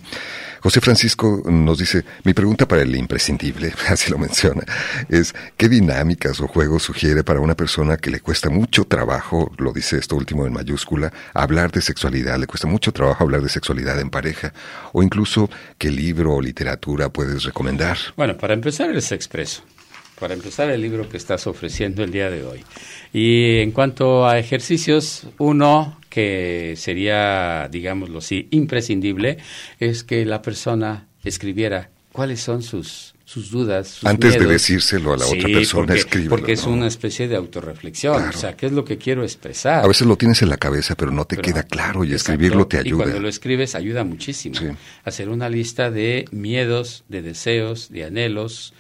José 0.60 0.82
Francisco 0.82 1.44
nos 1.46 1.78
dice, 1.78 2.04
mi 2.24 2.34
pregunta 2.34 2.68
para 2.68 2.82
el 2.82 2.94
imprescindible, 2.94 3.72
así 3.88 4.10
lo 4.10 4.18
menciona, 4.18 4.64
es, 5.08 5.34
¿qué 5.56 5.70
dinámicas 5.70 6.40
o 6.40 6.46
juegos 6.46 6.82
sugiere 6.82 7.24
para 7.24 7.40
una 7.40 7.56
persona 7.56 7.96
que 7.96 8.10
le 8.10 8.20
cuesta 8.20 8.50
mucho 8.50 8.84
trabajo, 8.84 9.50
lo 9.62 9.72
dice 9.72 9.96
esto 9.98 10.16
último 10.16 10.46
en 10.46 10.52
mayúscula, 10.52 11.12
hablar 11.32 11.70
de 11.70 11.80
sexualidad, 11.80 12.38
le 12.38 12.46
cuesta 12.46 12.66
mucho 12.66 12.92
trabajo 12.92 13.24
hablar 13.24 13.40
de 13.42 13.48
sexualidad 13.48 13.98
en 14.00 14.10
pareja, 14.10 14.52
o 14.92 15.02
incluso 15.02 15.48
qué 15.78 15.90
libro 15.90 16.34
o 16.34 16.42
literatura 16.42 17.08
puedes 17.08 17.44
recomendar. 17.44 17.96
Bueno, 18.16 18.36
para 18.36 18.54
empezar 18.54 18.90
el 18.90 18.98
expreso, 18.98 19.62
para 20.18 20.34
empezar 20.34 20.70
el 20.70 20.80
libro 20.80 21.08
que 21.08 21.16
estás 21.16 21.46
ofreciendo 21.46 22.04
el 22.04 22.12
día 22.12 22.30
de 22.30 22.44
hoy. 22.44 22.64
Y 23.12 23.58
en 23.58 23.72
cuanto 23.72 24.26
a 24.26 24.38
ejercicios, 24.38 25.26
uno 25.38 25.98
que 26.08 26.74
sería, 26.76 27.68
digámoslo 27.70 28.18
así, 28.18 28.48
imprescindible, 28.50 29.38
es 29.80 30.04
que 30.04 30.24
la 30.24 30.42
persona 30.42 31.08
escribiera 31.24 31.90
cuáles 32.12 32.40
son 32.40 32.62
sus 32.62 33.14
sus 33.32 33.50
dudas. 33.50 33.88
Sus 33.88 34.04
Antes 34.04 34.30
miedos. 34.32 34.46
de 34.46 34.52
decírselo 34.52 35.14
a 35.14 35.16
la 35.16 35.24
sí, 35.24 35.38
otra 35.38 35.48
persona, 35.52 35.86
porque, 35.86 35.98
escríbelo. 36.00 36.30
Porque 36.30 36.52
es 36.52 36.66
¿no? 36.66 36.72
una 36.74 36.86
especie 36.86 37.28
de 37.28 37.36
autorreflexión. 37.36 38.14
Claro. 38.16 38.30
O 38.36 38.38
sea, 38.38 38.56
¿qué 38.56 38.66
es 38.66 38.72
lo 38.72 38.84
que 38.84 38.98
quiero 38.98 39.22
expresar? 39.22 39.84
A 39.84 39.88
veces 39.88 40.06
lo 40.06 40.16
tienes 40.16 40.42
en 40.42 40.50
la 40.50 40.56
cabeza, 40.58 40.94
pero 40.96 41.10
no 41.10 41.24
te 41.24 41.36
Pero- 41.36 41.46
queda 41.46 41.62
claro 41.62 42.04
y 42.04 42.12
Exacto. 42.12 42.32
escribirlo 42.32 42.66
te 42.66 42.76
Y 42.76 42.80
ayuda. 42.80 43.04
cuando 43.04 43.20
lo 43.20 43.28
escribes 43.28 43.74
ayuda 43.74 44.04
muchísimo. 44.04 44.54
Sí. 44.56 44.66
Hacer 45.04 45.28
una 45.28 45.48
lista 45.48 45.90
de 45.90 46.26
miedos, 46.30 47.04
de 47.08 47.22
deseos, 47.22 47.88
de 47.90 48.04
anhelos 48.04 48.74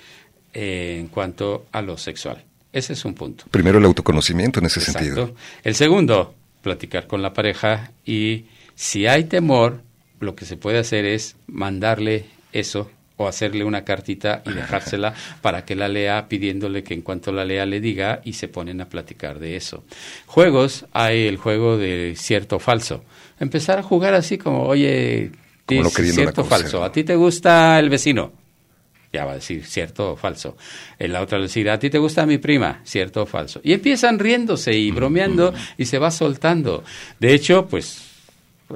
eh, 0.54 0.98
en 1.00 1.08
cuanto 1.08 1.66
a 1.72 1.80
lo 1.80 1.96
sexual. 1.96 2.44
Ese 2.72 2.92
es 2.92 3.04
un 3.04 3.14
punto. 3.14 3.44
Primero 3.50 3.78
el 3.78 3.84
autoconocimiento 3.84 4.60
en 4.60 4.66
ese 4.66 4.80
Exacto. 4.80 4.98
sentido. 5.00 5.34
El 5.64 5.74
segundo, 5.74 6.34
platicar 6.62 7.06
con 7.06 7.22
la 7.22 7.32
pareja 7.32 7.90
y 8.04 8.44
si 8.74 9.06
hay 9.06 9.24
temor, 9.24 9.80
lo 10.20 10.34
que 10.34 10.44
se 10.44 10.56
puede 10.56 10.78
hacer 10.78 11.04
es 11.06 11.36
mandarle 11.46 12.26
eso 12.52 12.90
o 13.22 13.28
hacerle 13.28 13.64
una 13.64 13.84
cartita 13.84 14.42
y 14.46 14.52
dejársela 14.52 15.14
para 15.40 15.64
que 15.64 15.74
la 15.74 15.88
lea 15.88 16.28
pidiéndole 16.28 16.82
que 16.82 16.94
en 16.94 17.02
cuanto 17.02 17.32
la 17.32 17.44
lea 17.44 17.66
le 17.66 17.80
diga 17.80 18.20
y 18.24 18.34
se 18.34 18.48
ponen 18.48 18.80
a 18.80 18.88
platicar 18.88 19.38
de 19.38 19.56
eso. 19.56 19.84
Juegos, 20.26 20.86
hay 20.92 21.26
el 21.26 21.36
juego 21.36 21.78
de 21.78 22.14
cierto 22.16 22.56
o 22.56 22.58
falso. 22.58 23.04
Empezar 23.40 23.78
a 23.78 23.82
jugar 23.82 24.14
así 24.14 24.38
como, 24.38 24.64
oye, 24.64 25.30
Como 25.66 25.90
cierto 25.90 26.42
o 26.42 26.44
falso. 26.44 26.84
¿a 26.84 26.92
ti 26.92 27.04
te 27.04 27.16
gusta 27.16 27.78
el 27.78 27.90
vecino? 27.90 28.32
ya 29.12 29.26
va 29.26 29.32
a 29.32 29.34
decir 29.34 29.64
cierto 29.64 30.12
o 30.12 30.16
falso. 30.16 30.56
En 30.98 31.12
la 31.12 31.20
otra 31.20 31.38
le 31.38 31.44
decir, 31.44 31.68
¿a 31.68 31.78
ti 31.78 31.90
te 31.90 31.98
gusta 31.98 32.24
mi 32.24 32.38
prima? 32.38 32.80
Cierto 32.82 33.22
o 33.22 33.26
falso. 33.26 33.60
Y 33.62 33.74
empiezan 33.74 34.18
riéndose 34.18 34.72
y 34.72 34.90
bromeando 34.90 35.52
y 35.76 35.84
se 35.84 35.98
va 35.98 36.10
soltando. 36.10 36.82
De 37.20 37.34
hecho, 37.34 37.66
pues 37.66 38.11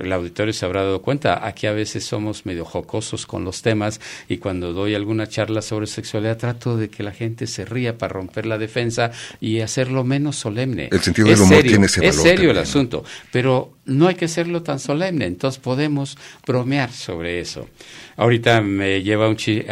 el 0.01 0.13
auditorio 0.13 0.53
se 0.53 0.65
habrá 0.65 0.83
dado 0.83 1.03
cuenta, 1.03 1.47
aquí 1.47 1.67
a 1.67 1.73
veces 1.73 2.05
somos 2.05 2.47
medio 2.47 2.65
jocosos 2.65 3.27
con 3.27 3.45
los 3.45 3.63
temas 3.63 4.01
y 4.29 4.39
cuando 4.39 4.73
doy 4.73 4.95
alguna 4.95 5.29
charla 5.29 5.63
sobre 5.63 5.87
sexualidad 5.87 6.37
trato 6.39 6.77
de 6.77 6.89
que 6.89 7.03
la 7.03 7.13
gente 7.13 7.47
se 7.47 7.65
ría 7.65 7.99
para 7.99 8.15
romper 8.15 8.47
la 8.47 8.59
defensa 8.59 9.11
y 9.41 9.61
hacerlo 9.61 10.05
menos 10.05 10.37
solemne. 10.37 10.89
El 10.91 11.01
sentido 11.01 11.29
del 11.29 11.41
humor 11.41 11.63
tiene 11.63 11.87
ese 11.87 12.01
valor. 12.01 12.15
Es 12.15 12.23
serio 12.23 12.51
el 12.51 12.59
asunto, 12.59 13.05
pero 13.31 13.73
no 13.87 14.09
hay 14.09 14.17
que 14.17 14.25
hacerlo 14.25 14.63
tan 14.63 14.79
solemne, 14.79 15.27
entonces 15.27 15.61
podemos 15.61 16.19
bromear 16.47 16.91
sobre 16.91 17.41
eso. 17.41 17.69
Ahorita 18.17 18.61
me 18.61 19.03
lleva 19.03 19.29
un 19.29 19.37
chiste, 19.37 19.67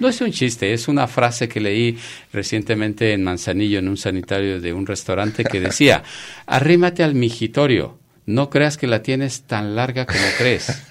no 0.00 0.08
es 0.08 0.20
un 0.20 0.32
chiste, 0.32 0.72
es 0.72 0.88
una 0.88 1.06
frase 1.06 1.48
que 1.48 1.60
leí 1.60 1.96
recientemente 2.32 3.12
en 3.12 3.22
Manzanillo 3.22 3.78
en 3.78 3.88
un 3.88 3.96
sanitario 3.96 4.60
de 4.60 4.72
un 4.72 4.86
restaurante 4.86 5.44
que 5.44 5.60
decía, 5.60 6.02
arrímate 6.46 7.02
al 7.02 7.14
mijitorio 7.14 7.99
no 8.34 8.50
creas 8.50 8.76
que 8.76 8.86
la 8.86 9.02
tienes 9.02 9.42
tan 9.42 9.74
larga 9.74 10.06
como 10.06 10.20
crees. 10.38 10.82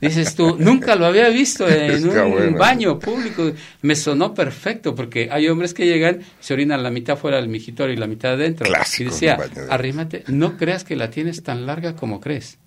Dices 0.00 0.34
tú, 0.34 0.56
nunca 0.58 0.96
lo 0.96 1.06
había 1.06 1.28
visto 1.28 1.68
en 1.68 2.08
un 2.08 2.54
baño 2.54 2.98
público. 2.98 3.52
Me 3.82 3.94
sonó 3.94 4.34
perfecto 4.34 4.94
porque 4.94 5.28
hay 5.30 5.48
hombres 5.48 5.74
que 5.74 5.86
llegan, 5.86 6.20
se 6.40 6.54
orinan 6.54 6.82
la 6.82 6.90
mitad 6.90 7.16
fuera 7.16 7.38
del 7.38 7.48
mijitorio 7.48 7.94
y 7.94 7.96
la 7.96 8.06
mitad 8.06 8.32
adentro. 8.32 8.68
y 8.98 9.04
decía, 9.04 9.38
arrímate, 9.70 10.24
no 10.28 10.56
creas 10.56 10.84
que 10.84 10.96
la 10.96 11.10
tienes 11.10 11.42
tan 11.42 11.66
larga 11.66 11.96
como 11.96 12.20
crees. 12.20 12.58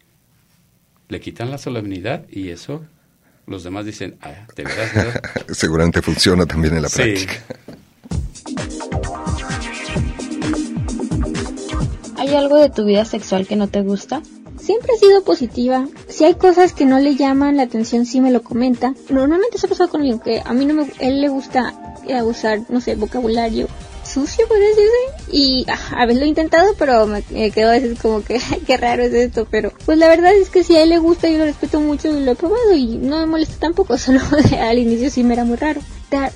Le 1.07 1.19
quitan 1.19 1.51
la 1.51 1.57
solemnidad 1.57 2.25
y 2.29 2.49
eso 2.49 2.83
los 3.47 3.63
demás 3.63 3.85
dicen, 3.85 4.17
ah, 4.21 4.47
¿de 4.55 4.63
verdad? 4.63 5.21
Seguramente 5.49 6.01
funciona 6.01 6.45
también 6.45 6.75
en 6.75 6.81
la 6.81 6.89
práctica. 6.89 7.33
¿Hay 12.25 12.33
algo 12.33 12.57
de 12.57 12.71
tu 12.71 12.85
vida 12.85 13.05
sexual 13.05 13.45
que 13.45 13.55
no 13.55 13.67
te 13.67 13.83
gusta? 13.83 14.23
Siempre 14.59 14.93
he 14.95 14.97
sido 14.97 15.23
positiva. 15.23 15.87
Si 16.07 16.23
hay 16.23 16.33
cosas 16.33 16.73
que 16.73 16.83
no 16.83 16.97
le 16.97 17.15
llaman 17.15 17.57
la 17.57 17.63
atención, 17.63 18.07
sí 18.07 18.19
me 18.19 18.31
lo 18.31 18.41
comenta. 18.41 18.95
Normalmente 19.11 19.59
se 19.59 19.67
ha 19.67 19.69
pasado 19.69 19.91
conmigo 19.91 20.19
que 20.19 20.41
a 20.43 20.51
mí 20.53 20.65
no 20.65 20.73
me, 20.73 20.87
él 20.97 21.21
le 21.21 21.29
gusta 21.29 21.75
eh, 22.07 22.23
usar, 22.23 22.61
no 22.69 22.81
sé, 22.81 22.95
vocabulario 22.95 23.67
sucio, 24.03 24.47
puede 24.47 24.69
decirse. 24.69 24.91
Y 25.31 25.67
a 25.69 26.03
veces 26.07 26.19
lo 26.19 26.25
he 26.25 26.29
intentado, 26.29 26.73
pero 26.79 27.05
me, 27.05 27.21
quedo 27.51 27.69
a 27.69 27.73
veces 27.73 27.99
como 27.99 28.23
que, 28.23 28.41
qué 28.65 28.75
raro 28.75 29.03
es 29.03 29.13
esto. 29.13 29.47
Pero 29.51 29.71
pues 29.85 29.99
la 29.99 30.07
verdad 30.07 30.33
es 30.33 30.49
que 30.49 30.63
si 30.63 30.75
a 30.75 30.81
él 30.81 30.89
le 30.89 30.97
gusta, 30.97 31.29
yo 31.29 31.37
lo 31.37 31.45
respeto 31.45 31.79
mucho 31.79 32.07
y 32.07 32.23
lo 32.23 32.31
he 32.31 32.35
probado 32.35 32.73
y 32.73 32.87
no 32.97 33.19
me 33.19 33.27
molesta 33.27 33.57
tampoco. 33.59 33.97
Solo 33.99 34.19
al 34.59 34.79
inicio 34.79 35.11
sí 35.11 35.23
me 35.23 35.35
era 35.35 35.43
muy 35.43 35.57
raro. 35.57 35.79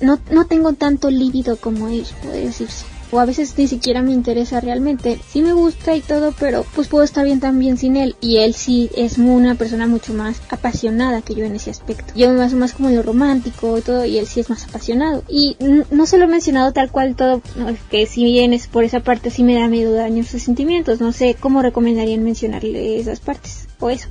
No, 0.02 0.20
no 0.30 0.46
tengo 0.46 0.74
tanto 0.74 1.10
líbido 1.10 1.56
como 1.56 1.88
él, 1.88 2.06
puede 2.22 2.44
decirse 2.44 2.84
o 3.10 3.20
a 3.20 3.24
veces 3.24 3.54
ni 3.56 3.66
siquiera 3.66 4.02
me 4.02 4.12
interesa 4.12 4.60
realmente. 4.60 5.18
Sí 5.28 5.42
me 5.42 5.52
gusta 5.52 5.96
y 5.96 6.00
todo, 6.00 6.34
pero 6.38 6.64
pues 6.74 6.88
puedo 6.88 7.04
estar 7.04 7.24
bien 7.24 7.40
también 7.40 7.76
sin 7.76 7.96
él. 7.96 8.16
Y 8.20 8.38
él 8.38 8.54
sí 8.54 8.90
es 8.96 9.18
una 9.18 9.54
persona 9.54 9.86
mucho 9.86 10.12
más 10.12 10.40
apasionada 10.50 11.22
que 11.22 11.34
yo 11.34 11.44
en 11.44 11.56
ese 11.56 11.70
aspecto. 11.70 12.12
Yo 12.14 12.30
me 12.30 12.36
baso 12.36 12.56
más 12.56 12.72
como 12.72 12.88
en 12.88 12.96
lo 12.96 13.02
romántico 13.02 13.78
y 13.78 13.82
todo, 13.82 14.04
y 14.04 14.18
él 14.18 14.26
sí 14.26 14.40
es 14.40 14.50
más 14.50 14.64
apasionado. 14.64 15.24
Y 15.28 15.56
no 15.90 16.06
se 16.06 16.18
lo 16.18 16.24
he 16.24 16.28
mencionado 16.28 16.72
tal 16.72 16.90
cual 16.90 17.16
todo, 17.16 17.42
que 17.90 18.06
si 18.06 18.24
bien 18.24 18.52
es 18.52 18.66
por 18.66 18.84
esa 18.84 19.00
parte 19.00 19.30
sí 19.30 19.44
me 19.44 19.54
da 19.54 19.68
medio 19.68 19.92
daño 19.92 20.24
sus 20.24 20.42
sentimientos. 20.42 21.00
No 21.00 21.12
sé 21.12 21.36
cómo 21.38 21.62
recomendarían 21.62 22.22
mencionarle 22.22 22.98
esas 22.98 23.20
partes 23.20 23.68
o 23.78 23.90
eso. 23.90 24.08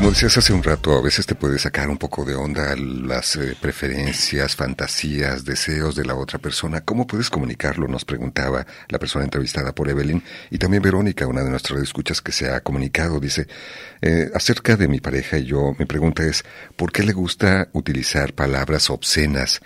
Como 0.00 0.12
decías 0.12 0.38
hace 0.38 0.54
un 0.54 0.62
rato, 0.62 0.96
a 0.96 1.02
veces 1.02 1.26
te 1.26 1.34
puede 1.34 1.58
sacar 1.58 1.90
un 1.90 1.98
poco 1.98 2.24
de 2.24 2.34
onda 2.34 2.74
las 2.74 3.36
eh, 3.36 3.54
preferencias, 3.60 4.56
fantasías, 4.56 5.44
deseos 5.44 5.94
de 5.94 6.06
la 6.06 6.14
otra 6.14 6.38
persona. 6.38 6.80
¿Cómo 6.80 7.06
puedes 7.06 7.28
comunicarlo? 7.28 7.86
Nos 7.86 8.06
preguntaba 8.06 8.66
la 8.88 8.98
persona 8.98 9.26
entrevistada 9.26 9.74
por 9.74 9.90
Evelyn. 9.90 10.22
Y 10.50 10.56
también 10.56 10.82
Verónica, 10.82 11.26
una 11.26 11.44
de 11.44 11.50
nuestras 11.50 11.82
escuchas 11.82 12.22
que 12.22 12.32
se 12.32 12.48
ha 12.48 12.62
comunicado, 12.62 13.20
dice, 13.20 13.46
eh, 14.00 14.30
acerca 14.34 14.74
de 14.74 14.88
mi 14.88 15.00
pareja 15.00 15.36
y 15.36 15.44
yo, 15.44 15.76
mi 15.78 15.84
pregunta 15.84 16.24
es, 16.24 16.46
¿por 16.76 16.92
qué 16.92 17.02
le 17.02 17.12
gusta 17.12 17.68
utilizar 17.74 18.32
palabras 18.32 18.88
obscenas? 18.88 19.60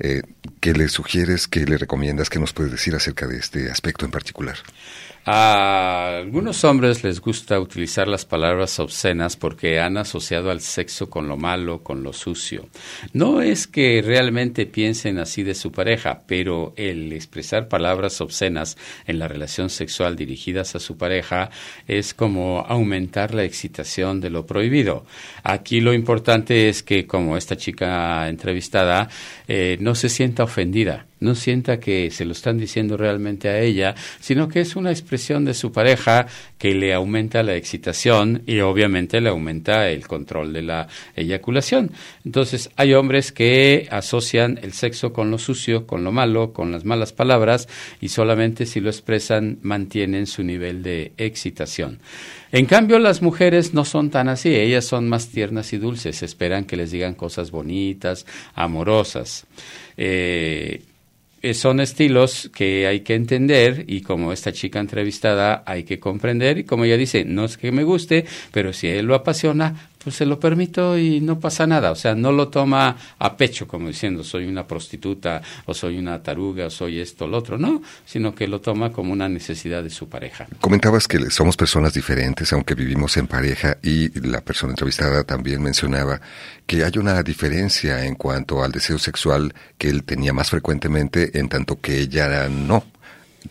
Eh, 0.00 0.20
¿Qué 0.60 0.74
le 0.74 0.90
sugieres, 0.90 1.48
qué 1.48 1.64
le 1.64 1.78
recomiendas, 1.78 2.28
qué 2.28 2.38
nos 2.38 2.52
puedes 2.52 2.72
decir 2.72 2.94
acerca 2.94 3.26
de 3.26 3.38
este 3.38 3.70
aspecto 3.70 4.04
en 4.04 4.10
particular? 4.10 4.58
A 5.30 6.20
algunos 6.20 6.64
hombres 6.64 7.04
les 7.04 7.20
gusta 7.20 7.60
utilizar 7.60 8.08
las 8.08 8.24
palabras 8.24 8.80
obscenas 8.80 9.36
porque 9.36 9.78
han 9.78 9.98
asociado 9.98 10.50
al 10.50 10.62
sexo 10.62 11.10
con 11.10 11.28
lo 11.28 11.36
malo, 11.36 11.82
con 11.82 12.02
lo 12.02 12.14
sucio. 12.14 12.70
No 13.12 13.42
es 13.42 13.66
que 13.66 14.00
realmente 14.00 14.64
piensen 14.64 15.18
así 15.18 15.42
de 15.42 15.54
su 15.54 15.70
pareja, 15.70 16.22
pero 16.26 16.72
el 16.78 17.12
expresar 17.12 17.68
palabras 17.68 18.22
obscenas 18.22 18.78
en 19.06 19.18
la 19.18 19.28
relación 19.28 19.68
sexual 19.68 20.16
dirigidas 20.16 20.74
a 20.74 20.80
su 20.80 20.96
pareja 20.96 21.50
es 21.86 22.14
como 22.14 22.60
aumentar 22.60 23.34
la 23.34 23.44
excitación 23.44 24.22
de 24.22 24.30
lo 24.30 24.46
prohibido. 24.46 25.04
Aquí 25.42 25.82
lo 25.82 25.92
importante 25.92 26.70
es 26.70 26.82
que, 26.82 27.06
como 27.06 27.36
esta 27.36 27.54
chica 27.54 28.30
entrevistada, 28.30 29.10
eh, 29.46 29.76
no 29.78 29.94
se 29.94 30.08
sienta 30.08 30.44
ofendida 30.44 31.07
no 31.20 31.34
sienta 31.34 31.80
que 31.80 32.10
se 32.10 32.24
lo 32.24 32.32
están 32.32 32.58
diciendo 32.58 32.96
realmente 32.96 33.48
a 33.48 33.60
ella, 33.60 33.94
sino 34.20 34.48
que 34.48 34.60
es 34.60 34.76
una 34.76 34.90
expresión 34.90 35.44
de 35.44 35.54
su 35.54 35.72
pareja 35.72 36.26
que 36.58 36.74
le 36.74 36.94
aumenta 36.94 37.42
la 37.42 37.56
excitación 37.56 38.42
y 38.46 38.60
obviamente 38.60 39.20
le 39.20 39.28
aumenta 39.28 39.88
el 39.88 40.06
control 40.06 40.52
de 40.52 40.62
la 40.62 40.88
eyaculación. 41.16 41.92
Entonces, 42.24 42.70
hay 42.76 42.94
hombres 42.94 43.32
que 43.32 43.88
asocian 43.90 44.58
el 44.62 44.72
sexo 44.72 45.12
con 45.12 45.30
lo 45.30 45.38
sucio, 45.38 45.86
con 45.86 46.04
lo 46.04 46.12
malo, 46.12 46.52
con 46.52 46.72
las 46.72 46.84
malas 46.84 47.12
palabras 47.12 47.68
y 48.00 48.08
solamente 48.08 48.66
si 48.66 48.80
lo 48.80 48.90
expresan 48.90 49.58
mantienen 49.62 50.26
su 50.26 50.42
nivel 50.42 50.82
de 50.82 51.12
excitación. 51.18 51.98
En 52.50 52.64
cambio, 52.64 52.98
las 52.98 53.20
mujeres 53.20 53.74
no 53.74 53.84
son 53.84 54.10
tan 54.10 54.28
así, 54.28 54.54
ellas 54.54 54.86
son 54.86 55.08
más 55.08 55.28
tiernas 55.28 55.72
y 55.74 55.78
dulces, 55.78 56.22
esperan 56.22 56.64
que 56.64 56.76
les 56.76 56.90
digan 56.90 57.14
cosas 57.14 57.50
bonitas, 57.50 58.24
amorosas. 58.54 59.46
Eh, 59.98 60.82
son 61.54 61.80
estilos 61.80 62.50
que 62.54 62.86
hay 62.86 63.00
que 63.00 63.14
entender 63.14 63.84
y 63.86 64.00
como 64.00 64.32
esta 64.32 64.52
chica 64.52 64.80
entrevistada 64.80 65.62
hay 65.66 65.84
que 65.84 65.98
comprender 65.98 66.58
y 66.58 66.64
como 66.64 66.84
ella 66.84 66.96
dice, 66.96 67.24
no 67.24 67.44
es 67.44 67.56
que 67.56 67.72
me 67.72 67.84
guste, 67.84 68.24
pero 68.52 68.72
si 68.72 68.88
él 68.88 69.06
lo 69.06 69.14
apasiona, 69.14 69.90
pues 70.08 70.16
se 70.16 70.24
lo 70.24 70.40
permito 70.40 70.96
y 70.96 71.20
no 71.20 71.38
pasa 71.38 71.66
nada. 71.66 71.90
O 71.90 71.94
sea, 71.94 72.14
no 72.14 72.32
lo 72.32 72.48
toma 72.48 72.96
a 73.18 73.36
pecho 73.36 73.68
como 73.68 73.88
diciendo 73.88 74.24
soy 74.24 74.46
una 74.46 74.66
prostituta 74.66 75.42
o 75.66 75.74
soy 75.74 75.98
una 75.98 76.22
taruga 76.22 76.68
o 76.68 76.70
soy 76.70 76.98
esto 76.98 77.26
o 77.26 77.28
lo 77.28 77.36
otro. 77.36 77.58
No, 77.58 77.82
sino 78.06 78.34
que 78.34 78.48
lo 78.48 78.62
toma 78.62 78.90
como 78.90 79.12
una 79.12 79.28
necesidad 79.28 79.82
de 79.82 79.90
su 79.90 80.08
pareja. 80.08 80.46
Comentabas 80.62 81.06
que 81.06 81.28
somos 81.28 81.58
personas 81.58 81.92
diferentes, 81.92 82.54
aunque 82.54 82.74
vivimos 82.74 83.18
en 83.18 83.26
pareja, 83.26 83.76
y 83.82 84.18
la 84.26 84.40
persona 84.40 84.72
entrevistada 84.72 85.24
también 85.24 85.60
mencionaba 85.60 86.22
que 86.66 86.84
hay 86.84 86.92
una 86.96 87.22
diferencia 87.22 88.06
en 88.06 88.14
cuanto 88.14 88.64
al 88.64 88.72
deseo 88.72 88.98
sexual 88.98 89.52
que 89.76 89.90
él 89.90 90.04
tenía 90.04 90.32
más 90.32 90.48
frecuentemente, 90.48 91.38
en 91.38 91.50
tanto 91.50 91.82
que 91.82 92.00
ella 92.00 92.48
no 92.48 92.82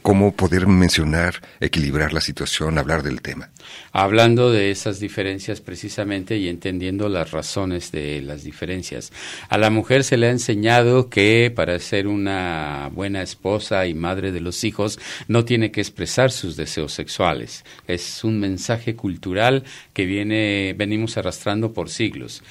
cómo 0.02 0.34
poder 0.34 0.68
mencionar, 0.68 1.42
equilibrar 1.60 2.14
la 2.14 2.22
situación, 2.22 2.78
hablar 2.78 3.04
del 3.04 3.22
tema. 3.22 3.50
Hablando 3.92 4.52
de 4.52 4.72
esas 4.72 5.00
diferencias 5.00 5.62
precisamente 5.62 6.38
y 6.38 6.48
entendiendo 6.48 7.10
las 7.10 7.32
razones 7.32 7.92
de 7.92 8.22
las 8.22 8.44
diferencias. 8.44 9.12
A 9.50 9.58
la 9.58 9.70
mujer 9.70 10.04
se 10.04 10.18
le 10.18 10.28
ha 10.28 10.32
enseñado 10.32 11.10
que 11.10 11.52
para 11.54 11.78
ser 11.80 12.08
una 12.08 12.90
buena 12.94 13.22
esposa 13.22 13.86
y 13.88 13.94
madre 13.94 14.32
de 14.32 14.42
los 14.42 14.64
hijos 14.64 15.00
no 15.28 15.46
tiene 15.46 15.72
que 15.72 15.82
expresar 15.82 16.32
sus 16.32 16.56
deseos 16.56 16.94
sexuales. 16.94 17.64
Es 17.88 18.24
un 18.24 18.40
mensaje 18.40 18.96
cultural 18.96 19.64
que 19.94 20.06
viene 20.06 20.74
venimos 20.78 21.18
arrastrando 21.18 21.74
por 21.74 21.90
siglos. 21.90 22.44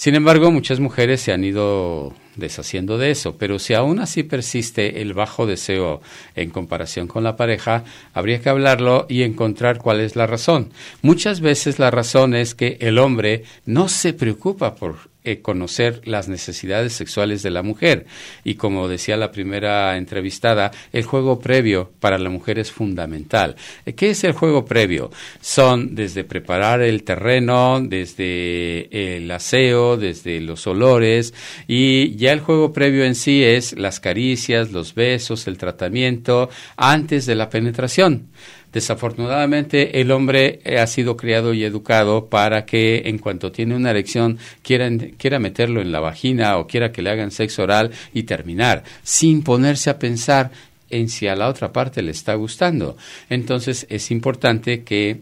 Sin 0.00 0.14
embargo, 0.14 0.50
muchas 0.50 0.80
mujeres 0.80 1.20
se 1.20 1.30
han 1.30 1.44
ido 1.44 2.14
deshaciendo 2.34 2.96
de 2.96 3.10
eso, 3.10 3.36
pero 3.36 3.58
si 3.58 3.74
aún 3.74 3.98
así 3.98 4.22
persiste 4.22 5.02
el 5.02 5.12
bajo 5.12 5.44
deseo 5.44 6.00
en 6.34 6.48
comparación 6.48 7.06
con 7.06 7.22
la 7.22 7.36
pareja, 7.36 7.84
habría 8.14 8.40
que 8.40 8.48
hablarlo 8.48 9.04
y 9.10 9.24
encontrar 9.24 9.76
cuál 9.76 10.00
es 10.00 10.16
la 10.16 10.26
razón. 10.26 10.70
Muchas 11.02 11.42
veces 11.42 11.78
la 11.78 11.90
razón 11.90 12.34
es 12.34 12.54
que 12.54 12.78
el 12.80 12.98
hombre 12.98 13.44
no 13.66 13.90
se 13.90 14.14
preocupa 14.14 14.74
por 14.74 15.09
eh, 15.22 15.40
conocer 15.40 16.00
las 16.04 16.28
necesidades 16.28 16.94
sexuales 16.94 17.42
de 17.42 17.50
la 17.50 17.62
mujer. 17.62 18.06
Y 18.42 18.54
como 18.54 18.88
decía 18.88 19.16
la 19.16 19.32
primera 19.32 19.96
entrevistada, 19.98 20.70
el 20.92 21.04
juego 21.04 21.40
previo 21.40 21.90
para 22.00 22.18
la 22.18 22.30
mujer 22.30 22.58
es 22.58 22.72
fundamental. 22.72 23.56
Eh, 23.84 23.92
¿Qué 23.92 24.10
es 24.10 24.24
el 24.24 24.32
juego 24.32 24.64
previo? 24.64 25.10
Son 25.40 25.94
desde 25.94 26.24
preparar 26.24 26.80
el 26.80 27.02
terreno, 27.02 27.80
desde 27.82 29.16
el 29.16 29.30
aseo, 29.30 29.96
desde 29.96 30.40
los 30.40 30.66
olores 30.66 31.34
y 31.68 32.16
ya 32.16 32.32
el 32.32 32.40
juego 32.40 32.72
previo 32.72 33.04
en 33.04 33.14
sí 33.14 33.44
es 33.44 33.78
las 33.78 34.00
caricias, 34.00 34.72
los 34.72 34.94
besos, 34.94 35.46
el 35.46 35.58
tratamiento 35.58 36.48
antes 36.76 37.26
de 37.26 37.34
la 37.34 37.50
penetración 37.50 38.28
Desafortunadamente, 38.72 40.00
el 40.00 40.10
hombre 40.12 40.60
ha 40.78 40.86
sido 40.86 41.16
criado 41.16 41.52
y 41.52 41.64
educado 41.64 42.26
para 42.26 42.64
que 42.64 43.02
en 43.06 43.18
cuanto 43.18 43.50
tiene 43.50 43.74
una 43.74 43.90
erección 43.90 44.38
quiera, 44.62 44.88
quiera 45.18 45.38
meterlo 45.38 45.80
en 45.80 45.90
la 45.90 46.00
vagina 46.00 46.56
o 46.56 46.66
quiera 46.66 46.92
que 46.92 47.02
le 47.02 47.10
hagan 47.10 47.32
sexo 47.32 47.64
oral 47.64 47.90
y 48.14 48.22
terminar, 48.24 48.84
sin 49.02 49.42
ponerse 49.42 49.90
a 49.90 49.98
pensar 49.98 50.50
en 50.88 51.08
si 51.08 51.26
a 51.26 51.36
la 51.36 51.48
otra 51.48 51.72
parte 51.72 52.02
le 52.02 52.12
está 52.12 52.34
gustando. 52.34 52.96
Entonces 53.28 53.86
es 53.90 54.10
importante 54.10 54.82
que 54.82 55.20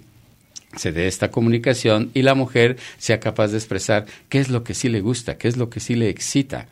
se 0.77 0.93
dé 0.93 1.07
esta 1.07 1.31
comunicación 1.31 2.11
y 2.15 2.23
la 2.23 2.35
mujer 2.35 2.77
sea 2.99 3.21
capaz 3.21 3.49
de 3.49 3.59
expresar 3.59 4.07
qué 4.29 4.39
es 4.41 4.51
lo 4.51 4.65
que 4.65 4.75
sí 4.75 4.89
le 4.89 5.01
gusta, 5.01 5.39
qué 5.39 5.49
es 5.49 5.57
lo 5.57 5.71
que 5.71 5.81
sí 5.81 5.95
le 5.95 6.09
excita. 6.09 6.69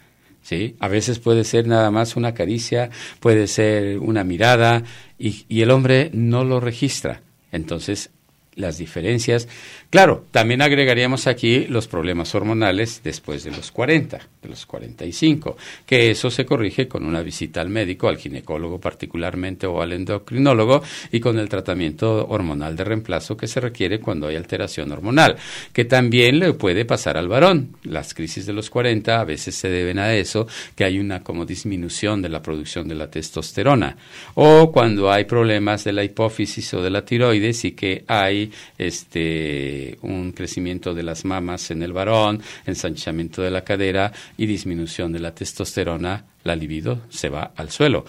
¿Sí? 0.47 0.77
A 0.79 0.87
veces 0.87 1.19
puede 1.19 1.43
ser 1.43 1.67
nada 1.67 1.91
más 1.91 2.15
una 2.15 2.33
caricia, 2.33 2.91
puede 3.19 3.49
ser 3.49 3.99
una 3.99 4.23
mirada 4.23 4.85
y, 5.19 5.45
y 5.49 5.63
el 5.63 5.73
hombre 5.73 6.09
no 6.13 6.45
lo 6.45 6.61
registra. 6.61 7.23
Entonces 7.51 8.11
las 8.55 8.79
diferencias. 8.79 9.49
Claro, 9.97 10.27
también 10.31 10.61
agregaríamos 10.61 11.27
aquí 11.27 11.65
los 11.71 11.89
problemas 11.89 12.35
hormonales 12.35 13.01
después 13.03 13.45
de 13.45 13.51
los 13.51 13.73
40, 13.73 14.19
de 14.43 14.49
los 14.51 14.67
45, 14.67 15.57
que 15.87 16.11
eso 16.11 16.31
se 16.31 16.45
corrige 16.45 16.87
con 16.87 17.07
una 17.07 17.23
visita 17.23 17.63
al 17.63 17.71
médico, 17.71 18.07
al 18.07 18.19
ginecólogo 18.19 18.79
particularmente 18.79 19.67
o 19.67 19.81
al 19.81 19.95
endocrinólogo 19.95 20.83
y 21.13 21.19
con 21.19 21.39
el 21.39 21.49
tratamiento 21.49 22.27
hormonal 22.29 22.77
de 22.77 22.85
reemplazo 22.85 23.39
que 23.39 23.47
se 23.47 23.59
requiere 23.59 23.99
cuando 23.99 24.27
hay 24.27 24.37
alteración 24.37 24.93
hormonal, 24.93 25.37
que 25.73 25.87
también 25.87 26.41
le 26.41 26.53
puede 26.53 26.85
pasar 26.85 27.17
al 27.17 27.29
varón. 27.29 27.71
Las 27.85 28.13
crisis 28.13 28.45
de 28.45 28.53
los 28.53 28.69
40 28.69 29.19
a 29.19 29.25
veces 29.25 29.55
se 29.55 29.71
deben 29.71 29.99
a 29.99 30.15
eso, 30.15 30.47
que 30.75 30.85
hay 30.85 30.99
una 30.99 31.23
como 31.23 31.47
disminución 31.47 32.21
de 32.21 32.29
la 32.29 32.43
producción 32.43 32.87
de 32.87 32.97
la 32.97 33.11
testosterona, 33.11 33.97
o 34.35 34.71
cuando 34.71 35.11
hay 35.11 35.25
problemas 35.25 35.85
de 35.85 35.95
la 35.95 36.05
hipófisis 36.05 36.75
o 36.75 36.83
de 36.83 36.91
la 36.91 37.03
tiroides 37.03 37.65
y 37.65 37.73
que 37.73 38.05
hay 38.07 38.53
este, 38.77 39.86
un 40.03 40.33
crecimiento 40.33 40.95
de 40.95 41.03
las 41.03 41.25
mamas 41.25 41.71
en 41.71 41.83
el 41.83 41.93
varón, 41.93 42.43
ensanchamiento 42.65 43.43
de 43.43 43.51
la 43.51 43.63
cadera 43.63 44.13
y 44.37 44.47
disminución 44.47 45.13
de 45.13 45.21
la 45.21 45.35
testosterona, 45.35 46.25
la 46.45 46.57
libido 46.57 47.03
se 47.09 47.29
va 47.29 47.53
al 47.57 47.71
suelo. 47.71 48.05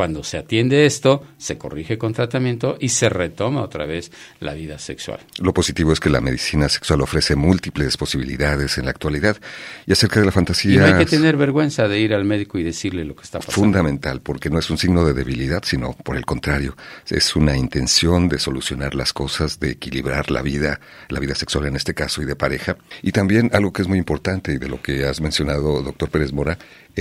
Cuando 0.00 0.24
se 0.24 0.38
atiende 0.38 0.86
esto, 0.86 1.26
se 1.36 1.58
corrige 1.58 1.98
con 1.98 2.14
tratamiento 2.14 2.78
y 2.80 2.88
se 2.88 3.10
retoma 3.10 3.60
otra 3.60 3.84
vez 3.84 4.10
la 4.38 4.54
vida 4.54 4.78
sexual. 4.78 5.20
Lo 5.40 5.52
positivo 5.52 5.92
es 5.92 6.00
que 6.00 6.08
la 6.08 6.22
medicina 6.22 6.70
sexual 6.70 7.02
ofrece 7.02 7.36
múltiples 7.36 7.98
posibilidades 7.98 8.78
en 8.78 8.86
la 8.86 8.92
actualidad. 8.92 9.36
Y 9.84 9.92
acerca 9.92 10.18
de 10.18 10.24
la 10.24 10.32
fantasía... 10.32 10.72
Y 10.72 10.76
no 10.78 10.86
hay 10.86 10.94
que 10.94 11.04
tener 11.04 11.36
vergüenza 11.36 11.86
de 11.86 12.00
ir 12.00 12.14
al 12.14 12.24
médico 12.24 12.56
y 12.56 12.62
decirle 12.62 13.04
lo 13.04 13.14
que 13.14 13.24
está 13.24 13.40
pasando. 13.40 13.54
Fundamental, 13.54 14.22
porque 14.22 14.48
no 14.48 14.58
es 14.58 14.70
un 14.70 14.78
signo 14.78 15.04
de 15.04 15.12
debilidad, 15.12 15.64
sino 15.66 15.92
por 15.92 16.16
el 16.16 16.24
contrario, 16.24 16.78
es 17.06 17.36
una 17.36 17.54
intención 17.54 18.30
de 18.30 18.38
solucionar 18.38 18.94
las 18.94 19.12
cosas, 19.12 19.60
de 19.60 19.72
equilibrar 19.72 20.30
la 20.30 20.40
vida, 20.40 20.80
la 21.10 21.20
vida 21.20 21.34
sexual 21.34 21.66
en 21.66 21.76
este 21.76 21.92
caso 21.92 22.22
y 22.22 22.24
de 22.24 22.36
pareja. 22.36 22.78
Y 23.02 23.12
también 23.12 23.50
algo 23.52 23.74
que 23.74 23.82
es 23.82 23.88
muy 23.88 23.98
importante 23.98 24.54
y 24.54 24.56
de 24.56 24.70
lo 24.70 24.80
que 24.80 25.04
has 25.04 25.20
mencionado, 25.20 25.82
doctor 25.82 26.08
Pérez 26.08 26.32
Mora, 26.32 26.56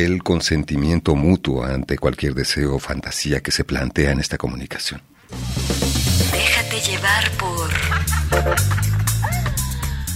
el 0.05 0.23
consentimiento 0.23 1.15
mutuo 1.15 1.63
ante 1.63 1.97
cualquier 1.97 2.33
deseo 2.33 2.75
o 2.75 2.79
fantasía 2.79 3.41
que 3.41 3.51
se 3.51 3.63
plantea 3.63 4.11
en 4.11 4.19
esta 4.19 4.37
comunicación. 4.37 5.01
Déjate 6.31 6.79
llevar 6.91 7.31
por 7.37 7.69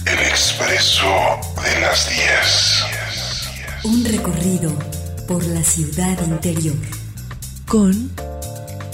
El 0.06 0.18
expreso 0.28 1.06
de 1.62 1.80
las 1.80 2.08
10. 2.08 2.84
un 3.84 4.04
recorrido 4.04 4.72
por 5.28 5.44
la 5.44 5.62
ciudad 5.62 6.18
interior. 6.26 6.76
Con 7.66 8.10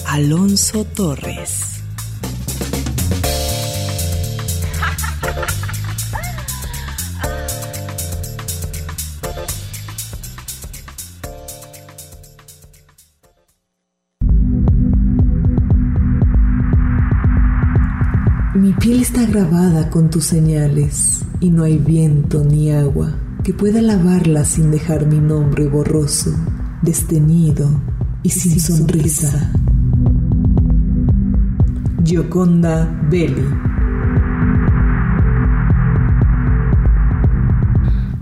Alonso 0.06 0.84
Torres. 0.84 1.79
Piel 18.80 19.02
está 19.02 19.26
grabada 19.26 19.90
con 19.90 20.08
tus 20.08 20.24
señales 20.24 21.20
y 21.38 21.50
no 21.50 21.64
hay 21.64 21.76
viento 21.76 22.42
ni 22.42 22.72
agua 22.72 23.14
que 23.44 23.52
pueda 23.52 23.82
lavarla 23.82 24.42
sin 24.46 24.70
dejar 24.70 25.04
mi 25.04 25.20
nombre 25.20 25.68
borroso, 25.68 26.34
destenido 26.80 27.68
y 28.22 28.30
sin 28.30 28.58
sonrisa. 28.58 29.52
Gioconda 32.02 32.86
Belli. 33.10 33.69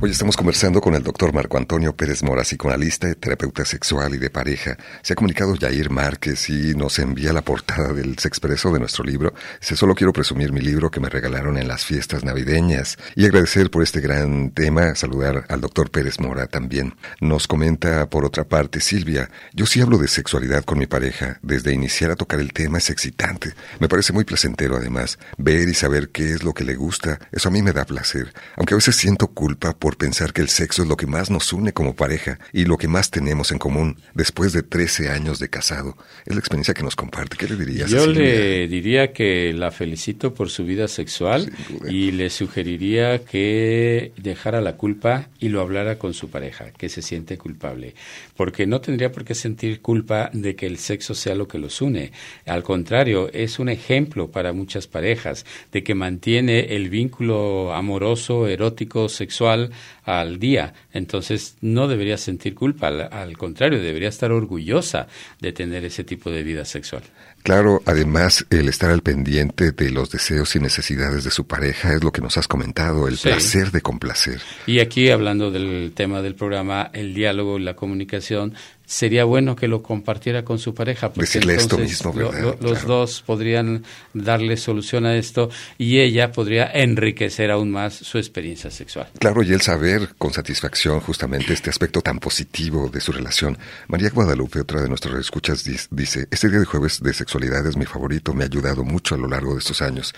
Hoy 0.01 0.13
estamos 0.13 0.37
conversando 0.37 0.81
con 0.81 0.95
el 0.95 1.03
doctor 1.03 1.33
Marco 1.33 1.59
Antonio 1.59 1.93
Pérez 1.93 2.23
Mora, 2.23 2.43
psicoanalista, 2.43 3.13
terapeuta 3.17 3.65
sexual 3.65 4.15
y 4.15 4.19
de 4.19 4.31
pareja. 4.31 4.77
Se 5.03 5.13
ha 5.13 5.17
comunicado 5.17 5.57
Jair 5.59 5.91
Márquez 5.91 6.49
y 6.51 6.77
nos 6.77 7.01
envía 7.01 7.33
la 7.33 7.43
portada 7.43 7.93
del 7.93 8.17
Sexpreso 8.17 8.73
de 8.73 8.79
nuestro 8.79 9.03
libro. 9.03 9.35
Dice, 9.61 9.75
solo 9.75 9.97
quiero 9.97 10.13
presumir 10.13 10.53
mi 10.53 10.61
libro 10.61 10.93
que 10.93 11.01
me 11.01 11.09
regalaron 11.09 11.59
en 11.59 11.67
las 11.67 11.85
fiestas 11.85 12.23
navideñas 12.23 12.97
y 13.17 13.25
agradecer 13.25 13.73
por 13.73 13.83
este 13.83 14.01
gran 14.01 14.53
tema, 14.53 14.95
saludar 14.95 15.47
al 15.49 15.61
doctor 15.61 15.91
Pérez 15.91 16.21
Mora 16.21 16.47
también. 16.47 16.95
Nos 17.21 17.49
comenta 17.49 18.09
por 18.09 18.25
otra 18.25 18.45
parte 18.45 18.79
Silvia, 18.79 19.29
yo 19.53 19.67
sí 19.67 19.81
hablo 19.81 19.99
de 19.99 20.07
sexualidad 20.07 20.63
con 20.63 20.79
mi 20.79 20.87
pareja. 20.87 21.41
Desde 21.43 21.75
iniciar 21.75 22.13
a 22.13 22.17
tocar 22.17 22.39
el 22.39 22.53
tema 22.53 22.79
es 22.79 22.89
excitante. 22.91 23.53
Me 23.81 23.89
parece 23.89 24.13
muy 24.13 24.23
placentero 24.23 24.77
además. 24.77 25.19
Ver 25.39 25.69
y 25.69 25.75
saber 25.75 26.11
qué 26.11 26.35
es 26.35 26.45
lo 26.45 26.55
que 26.55 26.63
le 26.63 26.77
gusta, 26.77 27.19
eso 27.33 27.49
a 27.49 27.53
mí 27.53 27.63
me 27.63 27.73
da 27.73 27.85
placer. 27.85 28.33
Aunque 28.55 28.75
a 28.75 28.77
veces 28.77 28.95
siento 28.95 29.27
culpa 29.27 29.77
por 29.77 29.88
pensar 29.97 30.33
que 30.33 30.43
el 30.43 30.49
sexo 30.49 30.83
es 30.83 30.89
lo 30.89 30.97
que 30.97 31.07
más 31.07 31.31
nos 31.31 31.53
une 31.53 31.73
como 31.73 31.95
pareja 31.95 32.39
y 32.53 32.65
lo 32.65 32.77
que 32.77 32.89
más 32.89 33.11
tenemos 33.11 33.53
en 33.53 33.59
común 33.59 33.97
después 34.15 34.53
de 34.53 34.63
13 34.63 35.09
años 35.09 35.39
de 35.39 35.49
casado. 35.49 35.97
Es 36.27 36.35
la 36.35 36.41
experiencia 36.41 36.75
que 36.75 36.83
nos 36.83 36.97
comparte. 36.97 37.37
¿Qué 37.37 37.47
le 37.47 37.57
dirías? 37.57 37.91
Yo 37.91 38.07
le 38.07 38.69
diría 38.69 39.13
que 39.13 39.53
la 39.55 39.71
felicito 39.71 40.35
por 40.35 40.51
su 40.51 40.65
vida 40.65 40.89
sexual 40.89 41.53
y 41.89 42.11
le 42.13 42.31
sugeriría 42.31 43.25
que 43.25 44.13
dejara 44.17 44.61
la 44.61 44.77
culpa 44.77 45.29
y 45.39 45.49
lo 45.49 45.61
hablara 45.61 45.99
con 45.99 46.15
su 46.15 46.31
pareja, 46.31 46.71
que 46.77 46.89
se 46.89 47.03
siente 47.03 47.39
culpable, 47.39 47.95
porque 48.37 48.67
no 48.67 48.81
tendría 48.81 49.13
por 49.13 49.25
qué 49.25 49.35
sentir 49.35 49.81
culpa 49.81 50.31
de 50.33 50.57
que 50.57 50.67
el 50.67 50.79
sexo 50.79 51.15
sea 51.15 51.35
lo 51.35 51.49
que 51.49 51.59
los 51.59 51.81
une. 51.81 52.13
Al 52.47 52.63
contrario, 52.63 53.31
es 53.33 53.59
un 53.59 53.69
ejemplo 53.69 54.31
para 54.31 54.53
muchas 54.53 54.87
parejas 54.87 55.47
de 55.73 55.83
que 55.83 55.95
mantiene 55.95 56.77
el 56.77 56.89
vínculo 56.89 57.73
amoroso, 57.73 58.47
erótico, 58.47 59.09
sexual 59.09 59.71
al 60.05 60.39
día. 60.39 60.75
Entonces 60.93 61.57
no 61.61 61.89
debería 61.89 62.17
sentir 62.17 62.55
culpa, 62.55 62.89
al, 62.89 63.09
al 63.13 63.37
contrario, 63.39 63.81
debería 63.81 64.09
estar 64.09 64.33
orgullosa 64.33 65.07
de 65.41 65.53
tener 65.53 65.85
ese 65.85 66.05
tipo 66.05 66.31
de 66.31 66.43
vida 66.43 66.65
sexual. 66.65 67.03
Claro, 67.43 67.83
además 67.87 68.45
el 68.51 68.69
estar 68.69 68.91
al 68.91 69.03
pendiente 69.03 69.71
de 69.73 69.91
los 69.91 70.11
deseos 70.11 70.55
y 70.57 70.61
necesidades 70.61 71.25
de 71.25 71.31
su 71.31 71.47
pareja 71.47 71.95
es 71.95 72.03
lo 72.03 72.11
que 72.13 72.21
nos 72.21 72.37
has 72.37 72.49
comentado, 72.49 73.07
el 73.09 73.17
Sí. 73.17 73.29
placer 73.29 73.71
de 73.71 73.81
complacer. 73.81 74.41
Y 74.67 74.81
aquí, 74.81 75.09
hablando 75.11 75.51
del 75.51 75.93
tema 75.95 76.21
del 76.21 76.35
programa, 76.35 76.91
el 76.93 77.15
diálogo 77.15 77.59
y 77.59 77.63
la 77.63 77.75
comunicación, 77.75 78.55
sería 78.91 79.25
bueno 79.25 79.55
que 79.55 79.69
lo 79.69 79.83
compartiera 79.83 80.47
con 80.47 80.59
su 80.59 80.75
pareja. 80.75 81.09
Porque 81.11 81.21
Decirle 81.27 81.57
esto 81.57 81.77
mismo, 81.77 82.11
lo- 82.17 82.31
¿verdad? 82.31 82.41
lo- 82.43 82.69
los 82.71 82.79
Claro. 82.79 82.89
dos 82.89 83.23
podrían 83.27 83.85
darle 84.15 84.57
solución 84.57 85.05
a 85.05 85.15
esto 85.15 85.51
y 85.77 85.99
ella 86.01 86.33
podría 86.33 86.71
enriquecer 86.73 87.51
aún 87.51 87.71
más 87.71 87.93
su 87.95 88.17
experiencia 88.17 88.71
sexual. 88.71 89.09
Claro, 89.19 89.43
y 89.43 89.53
el 89.53 89.61
saber 89.61 90.15
con 90.17 90.33
satisfacción 90.33 91.01
justamente 91.01 91.53
este 91.53 91.69
aspecto 91.69 92.01
tan 92.01 92.19
positivo 92.19 92.89
de 92.89 93.01
su 93.03 93.13
relación. 93.13 93.59
María 93.89 94.09
Guadalupe, 94.09 94.61
otra 94.61 94.81
de 94.81 94.89
nuestras 94.89 95.15
escuchas, 95.21 95.65
dice, 95.91 96.27
este 96.31 96.49
día 96.49 96.59
de 96.61 96.65
jueves 96.65 97.03
de 97.03 97.13
sexualidad 97.13 97.67
es 97.67 97.77
mi 97.77 97.85
favorito, 97.85 98.33
me 98.33 98.45
ha 98.45 98.47
ayudado 98.47 98.85
mucho 98.85 99.15
a 99.15 99.19
lo 99.19 99.29
largo 99.29 99.53
de 99.53 99.59
estos 99.59 99.83
años. 99.83 100.15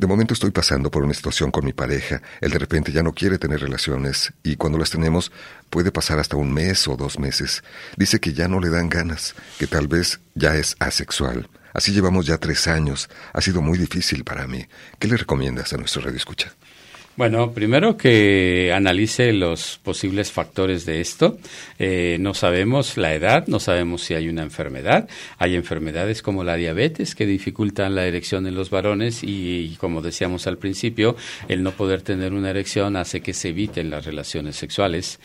De 0.00 0.06
momento 0.06 0.32
estoy 0.32 0.50
pasando 0.50 0.90
por 0.90 1.04
una 1.04 1.12
situación 1.12 1.50
con 1.50 1.62
mi 1.62 1.74
pareja, 1.74 2.22
él 2.40 2.52
de 2.52 2.58
repente 2.58 2.90
ya 2.90 3.02
no 3.02 3.12
quiere 3.12 3.36
tener 3.36 3.60
relaciones 3.60 4.32
y 4.42 4.56
cuando 4.56 4.78
las 4.78 4.88
tenemos 4.88 5.30
puede 5.68 5.92
pasar 5.92 6.18
hasta 6.18 6.38
un 6.38 6.54
mes 6.54 6.88
o 6.88 6.96
dos 6.96 7.18
meses. 7.18 7.62
Dice 7.98 8.18
que 8.18 8.32
ya 8.32 8.48
no 8.48 8.60
le 8.60 8.70
dan 8.70 8.88
ganas, 8.88 9.34
que 9.58 9.66
tal 9.66 9.88
vez 9.88 10.20
ya 10.34 10.56
es 10.56 10.74
asexual. 10.78 11.50
Así 11.74 11.92
llevamos 11.92 12.24
ya 12.24 12.38
tres 12.38 12.66
años. 12.66 13.10
Ha 13.34 13.42
sido 13.42 13.60
muy 13.60 13.76
difícil 13.76 14.24
para 14.24 14.46
mí. 14.46 14.66
¿Qué 14.98 15.06
le 15.06 15.18
recomiendas 15.18 15.74
a 15.74 15.76
nuestro 15.76 16.00
radio 16.00 16.16
escucha? 16.16 16.54
Bueno, 17.20 17.52
primero 17.52 17.98
que 17.98 18.72
analice 18.74 19.34
los 19.34 19.78
posibles 19.82 20.32
factores 20.32 20.86
de 20.86 21.02
esto. 21.02 21.36
Eh, 21.78 22.16
no 22.18 22.32
sabemos 22.32 22.96
la 22.96 23.12
edad, 23.12 23.46
no 23.46 23.60
sabemos 23.60 24.00
si 24.00 24.14
hay 24.14 24.30
una 24.30 24.42
enfermedad. 24.42 25.06
Hay 25.36 25.54
enfermedades 25.54 26.22
como 26.22 26.44
la 26.44 26.56
diabetes 26.56 27.14
que 27.14 27.26
dificultan 27.26 27.94
la 27.94 28.06
erección 28.06 28.46
en 28.46 28.54
los 28.54 28.70
varones 28.70 29.20
y, 29.22 29.76
como 29.78 30.00
decíamos 30.00 30.46
al 30.46 30.56
principio, 30.56 31.14
el 31.46 31.62
no 31.62 31.72
poder 31.72 32.00
tener 32.00 32.32
una 32.32 32.48
erección 32.48 32.96
hace 32.96 33.20
que 33.20 33.34
se 33.34 33.50
eviten 33.50 33.90
las 33.90 34.06
relaciones 34.06 34.56
sexuales. 34.56 35.20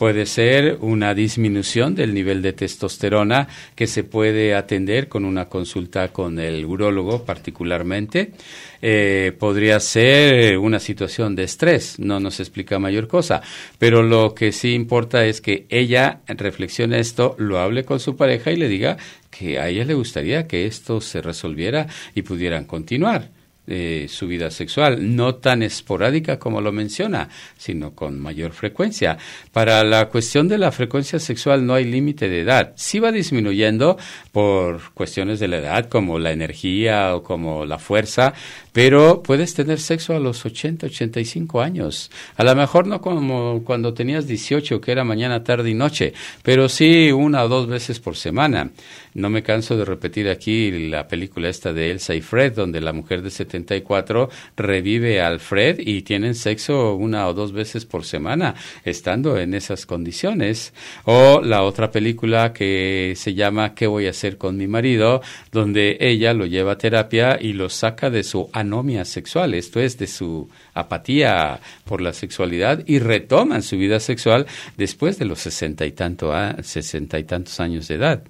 Puede 0.00 0.24
ser 0.24 0.78
una 0.80 1.12
disminución 1.12 1.94
del 1.94 2.14
nivel 2.14 2.40
de 2.40 2.54
testosterona 2.54 3.48
que 3.74 3.86
se 3.86 4.02
puede 4.02 4.54
atender 4.54 5.08
con 5.08 5.26
una 5.26 5.50
consulta 5.50 6.08
con 6.08 6.38
el 6.38 6.64
urólogo 6.64 7.26
particularmente. 7.26 8.32
Eh, 8.80 9.36
podría 9.38 9.78
ser 9.78 10.56
una 10.56 10.80
situación 10.80 11.36
de 11.36 11.42
estrés, 11.42 11.98
no 11.98 12.18
nos 12.18 12.40
explica 12.40 12.78
mayor 12.78 13.08
cosa, 13.08 13.42
pero 13.78 14.02
lo 14.02 14.34
que 14.34 14.52
sí 14.52 14.72
importa 14.72 15.26
es 15.26 15.42
que 15.42 15.66
ella 15.68 16.22
reflexione 16.28 16.98
esto, 16.98 17.34
lo 17.36 17.58
hable 17.58 17.84
con 17.84 18.00
su 18.00 18.16
pareja 18.16 18.52
y 18.52 18.56
le 18.56 18.68
diga 18.68 18.96
que 19.30 19.58
a 19.58 19.68
ella 19.68 19.84
le 19.84 19.92
gustaría 19.92 20.46
que 20.46 20.64
esto 20.64 21.02
se 21.02 21.20
resolviera 21.20 21.88
y 22.14 22.22
pudieran 22.22 22.64
continuar. 22.64 23.28
Eh, 23.72 24.08
su 24.08 24.26
vida 24.26 24.50
sexual, 24.50 25.14
no 25.14 25.36
tan 25.36 25.62
esporádica 25.62 26.40
como 26.40 26.60
lo 26.60 26.72
menciona, 26.72 27.28
sino 27.56 27.94
con 27.94 28.18
mayor 28.18 28.50
frecuencia. 28.50 29.16
Para 29.52 29.84
la 29.84 30.08
cuestión 30.08 30.48
de 30.48 30.58
la 30.58 30.72
frecuencia 30.72 31.20
sexual 31.20 31.64
no 31.64 31.74
hay 31.74 31.84
límite 31.84 32.28
de 32.28 32.40
edad. 32.40 32.72
Sí 32.74 32.98
va 32.98 33.12
disminuyendo 33.12 33.96
por 34.32 34.92
cuestiones 34.92 35.38
de 35.38 35.46
la 35.46 35.58
edad, 35.58 35.88
como 35.88 36.18
la 36.18 36.32
energía 36.32 37.14
o 37.14 37.22
como 37.22 37.64
la 37.64 37.78
fuerza, 37.78 38.34
pero 38.72 39.22
puedes 39.22 39.54
tener 39.54 39.80
sexo 39.80 40.14
a 40.14 40.20
los 40.20 40.44
80, 40.44 40.86
85 40.86 41.60
años. 41.60 42.10
A 42.36 42.44
lo 42.44 42.54
mejor 42.54 42.86
no 42.86 43.00
como 43.00 43.62
cuando 43.64 43.94
tenías 43.94 44.26
18, 44.26 44.80
que 44.80 44.92
era 44.92 45.04
mañana, 45.04 45.44
tarde 45.44 45.70
y 45.70 45.74
noche, 45.74 46.12
pero 46.42 46.68
sí 46.68 47.12
una 47.12 47.44
o 47.44 47.48
dos 47.48 47.66
veces 47.66 48.00
por 48.00 48.16
semana. 48.16 48.70
No 49.12 49.28
me 49.28 49.42
canso 49.42 49.76
de 49.76 49.84
repetir 49.84 50.28
aquí 50.28 50.88
la 50.88 51.08
película 51.08 51.48
esta 51.48 51.72
de 51.72 51.90
Elsa 51.90 52.14
y 52.14 52.20
Fred, 52.20 52.54
donde 52.54 52.80
la 52.80 52.92
mujer 52.92 53.22
de 53.22 53.30
74 53.30 54.30
revive 54.56 55.20
al 55.20 55.40
Fred 55.40 55.80
y 55.80 56.02
tienen 56.02 56.34
sexo 56.36 56.94
una 56.94 57.26
o 57.26 57.34
dos 57.34 57.52
veces 57.52 57.86
por 57.86 58.04
semana, 58.04 58.54
estando 58.84 59.36
en 59.38 59.54
esas 59.54 59.84
condiciones. 59.86 60.72
O 61.04 61.40
la 61.42 61.64
otra 61.64 61.90
película 61.90 62.52
que 62.52 63.14
se 63.16 63.34
llama 63.34 63.74
¿Qué 63.74 63.88
voy 63.88 64.06
a 64.06 64.10
hacer 64.10 64.38
con 64.38 64.56
mi 64.56 64.68
marido? 64.68 65.20
donde 65.52 65.96
ella 66.00 66.34
lo 66.34 66.46
lleva 66.46 66.72
a 66.72 66.78
terapia 66.78 67.38
y 67.40 67.52
lo 67.52 67.68
saca 67.68 68.10
de 68.10 68.22
su 68.22 68.48
anomia 68.60 69.04
sexual, 69.04 69.54
esto 69.54 69.80
es, 69.80 69.98
de 69.98 70.06
su 70.06 70.48
apatía 70.74 71.60
por 71.84 72.00
la 72.00 72.12
sexualidad 72.12 72.82
y 72.86 72.98
retoman 72.98 73.62
su 73.62 73.76
vida 73.76 74.00
sexual 74.00 74.46
después 74.76 75.18
de 75.18 75.24
los 75.24 75.40
sesenta 75.40 75.86
y, 75.86 75.92
tanto 75.92 76.32
sesenta 76.62 77.18
y 77.18 77.24
tantos 77.24 77.58
años 77.60 77.88
de 77.88 77.96
edad. 77.96 78.22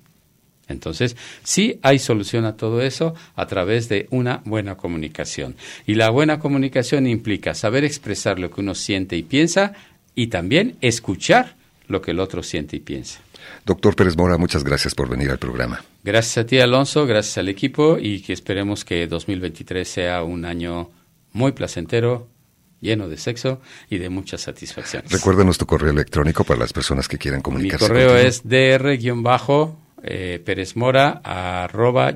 Entonces, 0.68 1.16
sí 1.43 1.78
hay 1.83 1.99
solución 1.99 2.45
a 2.45 2.57
todo 2.57 2.81
eso 2.81 3.14
a 3.35 3.47
través 3.47 3.89
de 3.89 4.07
una 4.11 4.41
buena 4.45 4.76
comunicación. 4.76 5.57
Y 5.87 5.95
la 5.95 6.11
buena 6.11 6.39
comunicación 6.39 7.07
implica 7.07 7.55
saber 7.55 7.85
expresar 7.85 8.39
lo 8.39 8.51
que 8.51 8.61
uno 8.61 8.74
siente 8.74 9.16
y 9.16 9.22
piensa 9.22 9.72
y 10.14 10.28
también 10.28 10.76
escuchar 10.81 11.57
lo 11.89 12.01
que 12.01 12.12
el 12.12 12.20
otro 12.20 12.43
siente 12.43 12.76
y 12.76 12.81
piensa. 12.81 13.20
Doctor 13.64 13.95
Pérez 13.97 14.16
Mora, 14.16 14.38
muchas 14.38 14.64
gracias 14.64 14.95
por 14.95 15.09
venir 15.09 15.30
al 15.30 15.38
programa. 15.38 15.82
Gracias 16.03 16.38
a 16.38 16.47
ti, 16.47 16.59
Alonso, 16.59 17.07
gracias 17.07 17.38
al 17.38 17.49
equipo 17.49 17.99
y 18.01 18.20
que 18.20 18.32
esperemos 18.32 18.84
que 18.84 19.07
2023 19.07 19.88
sea 19.88 20.22
un 20.22 20.45
año 20.45 20.91
muy 21.32 21.53
placentero, 21.53 22.28
lleno 22.80 23.09
de 23.09 23.16
sexo 23.16 23.61
y 23.88 23.99
de 23.99 24.09
muchas 24.09 24.41
satisfacciones. 24.41 25.12
Recuérdanos 25.12 25.59
tu 25.59 25.66
correo 25.66 25.91
electrónico 25.91 26.45
para 26.45 26.61
las 26.61 26.72
personas 26.72 27.09
que 27.09 27.18
quieran 27.18 27.43
comunicarse. 27.43 27.84
Mi 27.84 27.88
correo 27.88 28.16
es 28.16 28.43
dr 28.45 28.97
eh, 30.05 30.40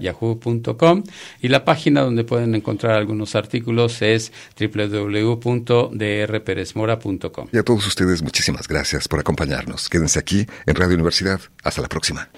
yahoo.com 0.01 1.03
y 1.41 1.49
la 1.49 1.65
página 1.65 2.03
donde 2.03 2.25
pueden 2.25 2.55
encontrar 2.55 2.97
algunos 2.97 3.35
artículos 3.35 4.03
es 4.03 4.31
www.drperezmora.com. 4.59 7.49
Y 7.53 7.59
a 7.59 7.63
todos 7.63 7.87
ustedes 7.87 8.23
muchísimas 8.23 8.69
gracias 8.69 9.09
por 9.09 9.21
acompañarnos. 9.21 9.89
Quédense 9.89 10.19
aquí 10.19 10.47
en 10.67 10.75
Radio 10.75 10.95
Universidad. 10.95 11.41
Hasta 11.63 11.81
la 11.83 11.89
próxima. 11.89 12.29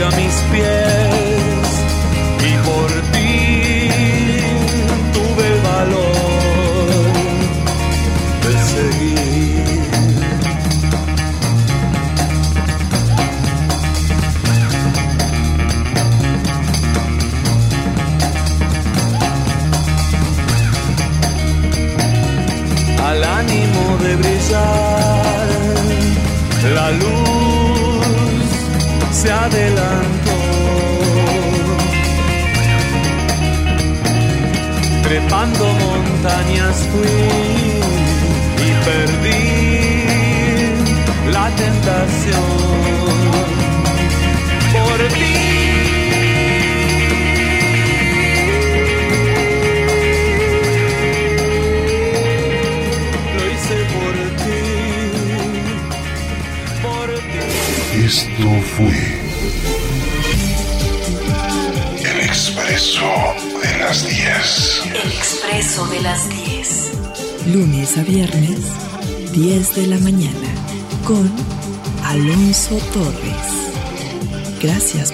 Torres. 0.00 0.79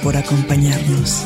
Por 0.07 0.17
acompañarnos. 0.17 1.26